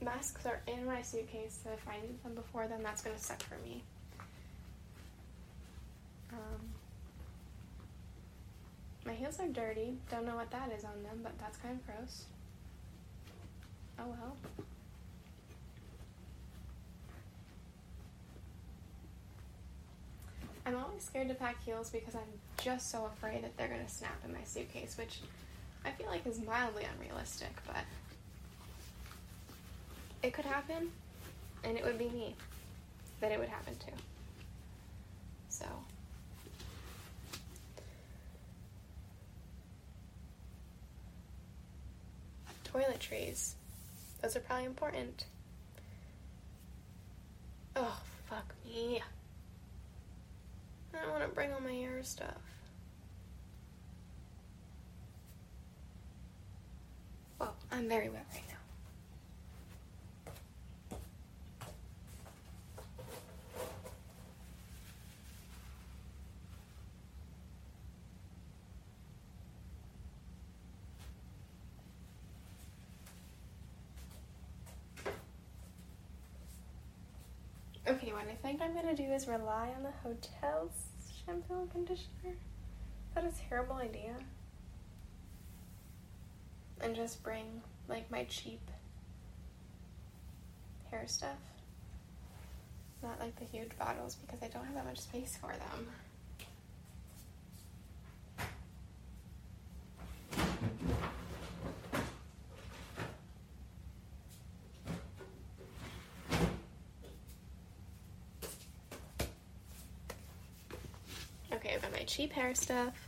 Masks 0.03 0.45
are 0.45 0.61
in 0.67 0.85
my 0.85 1.01
suitcase, 1.01 1.59
so 1.63 1.69
if 1.71 1.87
I 1.87 2.01
need 2.01 2.21
them 2.23 2.33
before 2.33 2.67
then, 2.67 2.81
that's 2.83 3.01
gonna 3.01 3.17
suck 3.17 3.41
for 3.43 3.57
me. 3.63 3.83
Um, 6.33 6.61
my 9.05 9.13
heels 9.13 9.39
are 9.39 9.47
dirty. 9.47 9.97
Don't 10.09 10.25
know 10.25 10.35
what 10.35 10.51
that 10.51 10.71
is 10.71 10.83
on 10.83 11.03
them, 11.03 11.19
but 11.23 11.37
that's 11.39 11.57
kind 11.57 11.79
of 11.79 11.85
gross. 11.85 12.25
Oh 13.99 14.05
well. 14.07 14.35
I'm 20.65 20.75
always 20.75 21.03
scared 21.03 21.27
to 21.29 21.33
pack 21.33 21.63
heels 21.63 21.89
because 21.89 22.15
I'm 22.15 22.21
just 22.63 22.91
so 22.91 23.05
afraid 23.05 23.43
that 23.43 23.57
they're 23.57 23.67
going 23.67 23.83
to 23.83 23.91
snap 23.91 24.21
in 24.23 24.31
my 24.31 24.43
suitcase, 24.43 24.95
which 24.97 25.19
I 25.83 25.91
feel 25.91 26.07
like 26.07 26.25
is 26.27 26.39
mildly 26.39 26.85
unrealistic, 26.95 27.51
but 27.65 27.83
it 30.23 30.33
could 30.33 30.45
happen, 30.45 30.91
and 31.63 31.77
it 31.77 31.83
would 31.83 31.97
be 31.97 32.09
me 32.09 32.35
that 33.19 33.31
it 33.31 33.39
would 33.39 33.49
happen 33.49 33.75
to. 33.75 33.91
So. 35.49 35.65
Toiletries. 42.65 43.53
Those 44.21 44.35
are 44.35 44.39
probably 44.39 44.65
important. 44.65 45.25
Oh, 47.75 47.99
fuck 48.29 48.53
me. 48.65 49.01
I 50.93 51.01
don't 51.01 51.11
want 51.11 51.23
to 51.23 51.29
bring 51.29 51.51
all 51.53 51.61
my 51.61 51.71
hair 51.71 51.99
stuff. 52.03 52.27
Well, 57.39 57.55
I'm 57.71 57.87
very 57.87 58.09
wet 58.09 58.25
right 58.33 58.43
now. 58.49 58.50
Okay, 77.91 78.13
what 78.13 78.25
I 78.25 78.35
think 78.41 78.61
I'm 78.61 78.73
gonna 78.73 78.95
do 78.95 79.03
is 79.03 79.27
rely 79.27 79.67
on 79.75 79.83
the 79.83 79.91
hotel's 80.01 80.71
shampoo 81.25 81.59
and 81.59 81.69
conditioner. 81.69 82.37
That 83.13 83.25
is 83.25 83.33
a 83.37 83.49
terrible 83.49 83.75
idea? 83.75 84.15
And 86.79 86.95
just 86.95 87.21
bring 87.21 87.61
like 87.89 88.09
my 88.09 88.23
cheap 88.23 88.61
hair 90.89 91.03
stuff. 91.05 91.35
Not 93.03 93.19
like 93.19 93.35
the 93.37 93.45
huge 93.45 93.77
bottles 93.77 94.15
because 94.15 94.41
I 94.41 94.47
don't 94.47 94.63
have 94.63 94.75
that 94.75 94.85
much 94.85 94.99
space 94.99 95.37
for 95.41 95.49
them. 95.49 95.87
Okay, 111.53 111.75
I've 111.75 111.81
got 111.81 111.91
my 111.91 112.00
cheap 112.11 112.33
hair 112.33 112.53
stuff. 112.53 113.07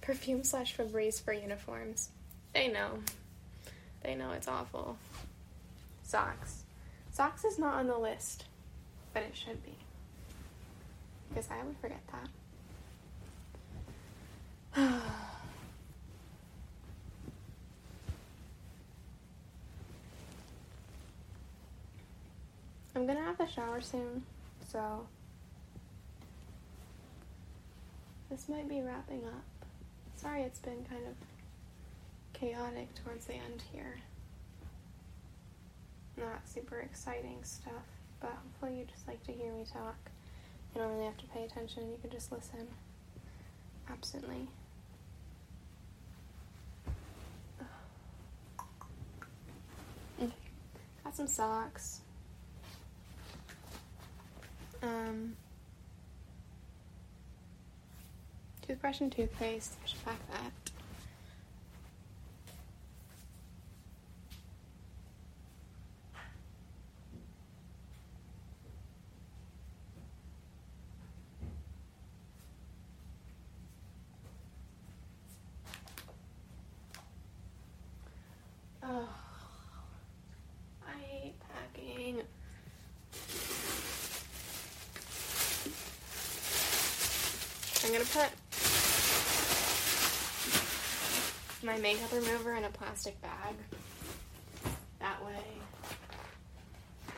Perfume 0.00 0.42
slash 0.44 0.74
Febreze 0.74 1.22
for 1.22 1.34
uniforms. 1.34 2.08
They 2.54 2.68
know. 2.68 3.00
They 4.02 4.14
know 4.14 4.30
it's 4.32 4.48
awful. 4.48 4.96
Socks. 6.02 6.62
Socks 7.10 7.44
is 7.44 7.58
not 7.58 7.74
on 7.74 7.86
the 7.86 7.98
list, 7.98 8.46
but 9.12 9.22
it 9.22 9.36
should 9.36 9.62
be. 9.62 9.74
Because 11.28 11.48
I 11.50 11.62
would 11.62 11.76
forget 11.76 12.00
that. 12.10 12.28
I'm 22.96 23.06
gonna 23.06 23.20
have 23.20 23.38
to 23.38 23.46
shower 23.46 23.82
soon, 23.82 24.22
so 24.70 25.06
this 28.32 28.48
might 28.48 28.66
be 28.66 28.80
wrapping 28.80 29.22
up. 29.26 29.44
Sorry 30.16 30.40
it's 30.40 30.58
been 30.58 30.86
kind 30.88 31.06
of 31.06 31.14
chaotic 32.32 32.88
towards 33.04 33.26
the 33.26 33.34
end 33.34 33.62
here. 33.70 34.00
Not 36.16 36.48
super 36.48 36.80
exciting 36.80 37.40
stuff, 37.42 37.84
but 38.20 38.30
hopefully 38.30 38.78
you 38.78 38.86
just 38.86 39.06
like 39.06 39.22
to 39.24 39.32
hear 39.32 39.52
me 39.52 39.66
talk. 39.70 39.96
You 40.74 40.80
don't 40.80 40.92
really 40.92 41.04
have 41.04 41.18
to 41.18 41.26
pay 41.26 41.44
attention, 41.44 41.90
you 41.90 41.98
can 42.00 42.10
just 42.10 42.32
listen 42.32 42.66
absently. 43.90 44.48
Got 51.04 51.14
some 51.14 51.26
socks. 51.26 52.00
Um, 54.82 55.36
toothbrush 58.72 59.02
and 59.02 59.12
toothpaste. 59.12 59.76
I 59.84 59.86
should 59.86 60.02
pack 60.02 60.18
that. 60.30 60.50
Oh, 78.82 79.08
I 80.88 80.98
hate 81.02 81.34
packing. 81.74 82.22
I'm 87.84 87.92
gonna 87.92 88.04
put 88.06 88.41
my 91.62 91.78
makeup 91.78 92.12
remover 92.12 92.54
in 92.54 92.64
a 92.64 92.70
plastic 92.70 93.20
bag. 93.22 93.54
That 94.98 95.24
way, 95.24 95.44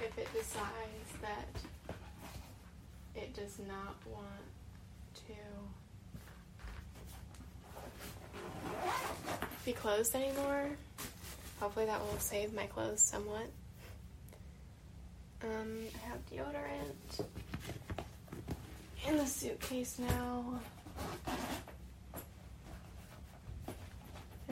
if 0.03 0.19
it 0.19 0.29
decides 0.33 1.13
that 1.23 1.49
it 3.15 3.35
does 3.35 3.59
not 3.67 3.97
want 4.07 4.27
to 5.15 5.35
be 9.65 9.73
closed 9.73 10.15
anymore, 10.15 10.71
hopefully 11.61 11.87
that 11.87 12.01
will 12.01 12.19
save 12.19 12.53
my 12.53 12.67
clothes 12.67 13.01
somewhat. 13.01 13.49
Um, 15.43 15.85
I 15.95 16.09
have 16.09 16.19
deodorant 16.31 17.25
in 19.07 19.17
the 19.17 19.27
suitcase 19.27 19.99
now. 19.99 20.61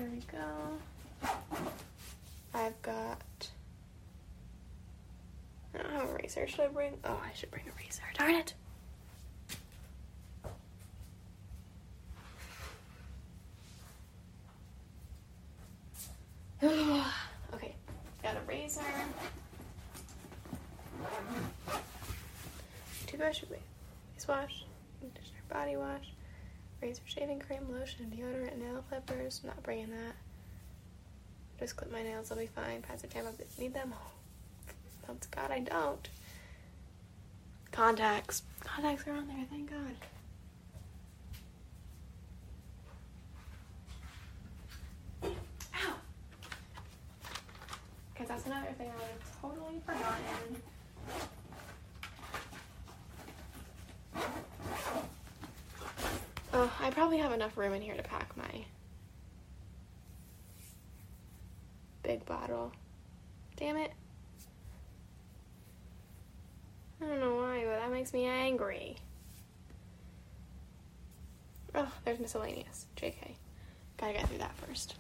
There 0.02 0.10
we 0.10 0.22
go. 0.32 1.28
I've 2.52 2.82
got. 2.82 3.22
I 5.72 5.78
don't 5.78 5.92
have 5.92 6.10
a 6.10 6.14
razor. 6.14 6.48
Should 6.48 6.58
I 6.58 6.66
bring? 6.66 6.98
Oh, 7.04 7.20
I 7.24 7.32
should 7.36 7.52
bring 7.52 7.62
a 7.68 7.72
razor. 7.80 8.02
Darn 8.18 8.34
it! 8.34 8.54
okay, 17.54 17.76
got 18.24 18.36
a 18.36 18.40
razor. 18.48 18.80
Two 23.06 23.18
Toothbrush, 23.18 23.38
face 23.38 24.26
wash, 24.26 24.64
conditioner, 25.00 25.42
body 25.48 25.76
wash, 25.76 26.12
razor, 26.82 27.02
shaving 27.04 27.38
cream, 27.38 27.68
lotion, 27.70 28.12
deodorant, 28.12 28.31
not 29.44 29.62
bringing 29.62 29.90
that. 29.90 30.14
Just 31.58 31.76
clip 31.76 31.92
my 31.92 32.02
nails, 32.02 32.30
I'll 32.30 32.38
be 32.38 32.46
fine. 32.46 32.82
Pass 32.82 33.02
the 33.02 33.08
time 33.08 33.26
up 33.26 33.34
need 33.58 33.74
them. 33.74 33.94
Thank 35.06 35.30
God 35.30 35.50
I 35.50 35.60
don't. 35.60 36.08
Contacts. 37.70 38.42
Contacts 38.64 39.06
are 39.06 39.12
on 39.12 39.26
there, 39.28 39.46
thank 39.50 39.70
God. 39.70 39.96
Ow! 45.24 45.94
Because 48.12 48.28
that's 48.28 48.46
another 48.46 48.72
thing 48.76 48.90
I 48.90 48.94
would 48.94 49.10
have 49.10 49.40
totally 49.40 49.80
forgotten. 49.86 50.62
Oh, 56.54 56.70
I 56.80 56.90
probably 56.90 57.18
have 57.18 57.32
enough 57.32 57.56
room 57.56 57.72
in 57.72 57.80
here 57.80 57.96
to 57.96 58.02
pack 58.02 58.36
my 58.36 58.64
big 62.02 62.24
bottle. 62.26 62.72
Damn 63.56 63.76
it. 63.76 63.92
I 67.00 67.06
don't 67.06 67.20
know 67.20 67.34
why, 67.34 67.64
but 67.64 67.80
that 67.80 67.90
makes 67.90 68.12
me 68.12 68.26
angry. 68.26 68.96
Oh, 71.74 71.90
there's 72.04 72.18
miscellaneous. 72.20 72.86
JK. 72.96 73.34
Gotta 73.96 74.12
get 74.12 74.28
through 74.28 74.38
that 74.38 74.54
first. 74.56 74.94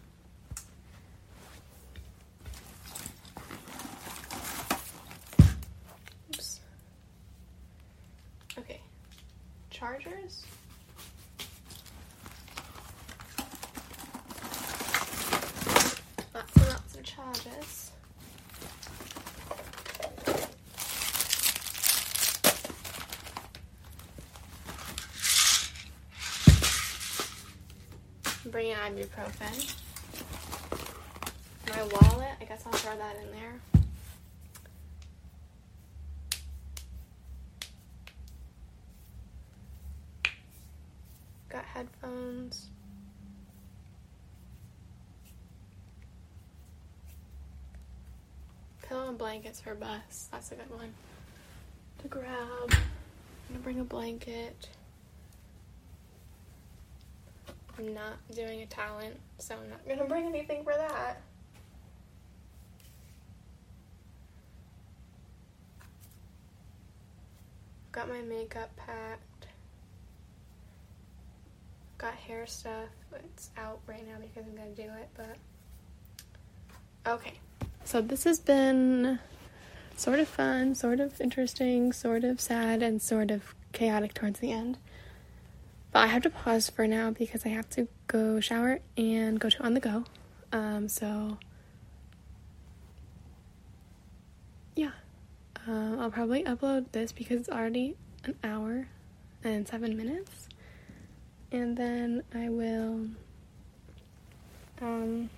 Oops. 6.30 6.60
Okay. 8.58 8.80
Chargers? 9.70 10.44
Lots 16.34 16.94
and 16.96 17.04
chargers. 17.22 17.90
Bring 28.46 28.68
in 28.68 28.76
ibuprofen. 28.76 29.76
My 31.68 31.82
wallet, 31.84 32.28
I 32.40 32.44
guess 32.44 32.64
I'll 32.66 32.72
throw 32.72 32.96
that 32.96 33.16
in 33.22 33.32
there. 33.32 33.60
Got 41.48 41.64
headphones. 41.64 42.68
Blankets 49.52 49.60
for 49.60 49.74
bus. 49.74 50.28
That's 50.32 50.52
a 50.52 50.54
good 50.54 50.70
one 50.70 50.94
to 52.00 52.08
grab. 52.08 52.26
I'm 52.30 52.68
gonna 53.50 53.60
bring 53.62 53.80
a 53.80 53.84
blanket. 53.84 54.68
I'm 57.78 57.92
not 57.92 58.14
doing 58.34 58.62
a 58.62 58.66
talent, 58.66 59.18
so 59.38 59.56
I'm 59.56 59.68
not 59.68 59.86
gonna 59.86 60.08
bring 60.08 60.24
anything 60.26 60.64
for 60.64 60.72
that. 60.72 61.20
Got 67.90 68.08
my 68.08 68.22
makeup 68.22 68.74
packed. 68.76 69.48
Got 71.98 72.14
hair 72.14 72.46
stuff. 72.46 72.88
It's 73.14 73.50
out 73.58 73.80
right 73.86 74.06
now 74.08 74.16
because 74.18 74.48
I'm 74.48 74.56
gonna 74.56 74.70
do 74.70 74.90
it, 74.98 75.10
but 75.14 75.36
okay. 77.06 77.34
So 77.84 78.00
this 78.00 78.24
has 78.24 78.38
been 78.38 79.18
sort 80.02 80.18
of 80.18 80.26
fun, 80.26 80.74
sort 80.74 80.98
of 80.98 81.20
interesting, 81.20 81.92
sort 81.92 82.24
of 82.24 82.40
sad, 82.40 82.82
and 82.82 83.00
sort 83.00 83.30
of 83.30 83.54
chaotic 83.72 84.12
towards 84.12 84.40
the 84.40 84.50
end. 84.50 84.76
But 85.92 86.00
I 86.00 86.06
have 86.08 86.22
to 86.22 86.30
pause 86.30 86.68
for 86.68 86.88
now 86.88 87.12
because 87.12 87.46
I 87.46 87.50
have 87.50 87.70
to 87.70 87.86
go 88.08 88.40
shower 88.40 88.80
and 88.96 89.38
go 89.38 89.48
to 89.48 89.62
on 89.62 89.74
the 89.74 89.80
go. 89.80 90.04
Um, 90.50 90.88
so 90.88 91.38
yeah, 94.74 94.90
um, 95.68 96.00
I'll 96.00 96.10
probably 96.10 96.42
upload 96.42 96.86
this 96.90 97.12
because 97.12 97.38
it's 97.38 97.48
already 97.48 97.94
an 98.24 98.34
hour 98.42 98.88
and 99.44 99.68
seven 99.68 99.96
minutes, 99.96 100.48
and 101.52 101.76
then 101.76 102.24
I 102.34 102.48
will 102.48 103.06
um, 104.80 105.30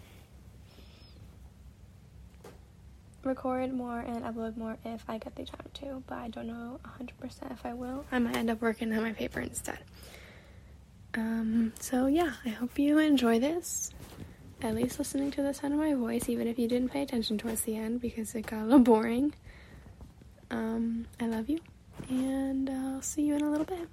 record 3.24 3.72
more 3.72 4.00
and 4.00 4.24
upload 4.24 4.56
more 4.56 4.76
if 4.84 5.04
I 5.08 5.18
get 5.18 5.34
the 5.36 5.44
time 5.44 5.66
to. 5.74 6.02
But 6.06 6.18
I 6.18 6.28
don't 6.28 6.46
know 6.46 6.80
100% 7.00 7.52
if 7.52 7.64
I 7.64 7.72
will. 7.72 8.04
I 8.12 8.18
might 8.18 8.36
end 8.36 8.50
up 8.50 8.60
working 8.60 8.92
on 8.92 9.02
my 9.02 9.12
paper 9.12 9.40
instead. 9.40 9.78
Um, 11.14 11.72
so 11.78 12.06
yeah, 12.06 12.32
I 12.44 12.50
hope 12.50 12.78
you 12.78 12.98
enjoy 12.98 13.38
this. 13.38 13.92
At 14.62 14.74
least 14.74 14.98
listening 14.98 15.30
to 15.32 15.42
the 15.42 15.52
sound 15.52 15.74
of 15.74 15.80
my 15.80 15.94
voice, 15.94 16.28
even 16.28 16.48
if 16.48 16.58
you 16.58 16.66
didn't 16.68 16.90
pay 16.90 17.02
attention 17.02 17.38
towards 17.38 17.62
the 17.62 17.76
end 17.76 18.00
because 18.00 18.34
it 18.34 18.46
got 18.46 18.62
a 18.62 18.64
little 18.64 18.78
boring. 18.78 19.34
Um, 20.50 21.06
I 21.20 21.26
love 21.26 21.48
you, 21.48 21.60
and 22.08 22.70
I'll 22.70 23.02
see 23.02 23.22
you 23.22 23.34
in 23.34 23.42
a 23.42 23.51
little 23.51 23.66
bit. 23.66 23.88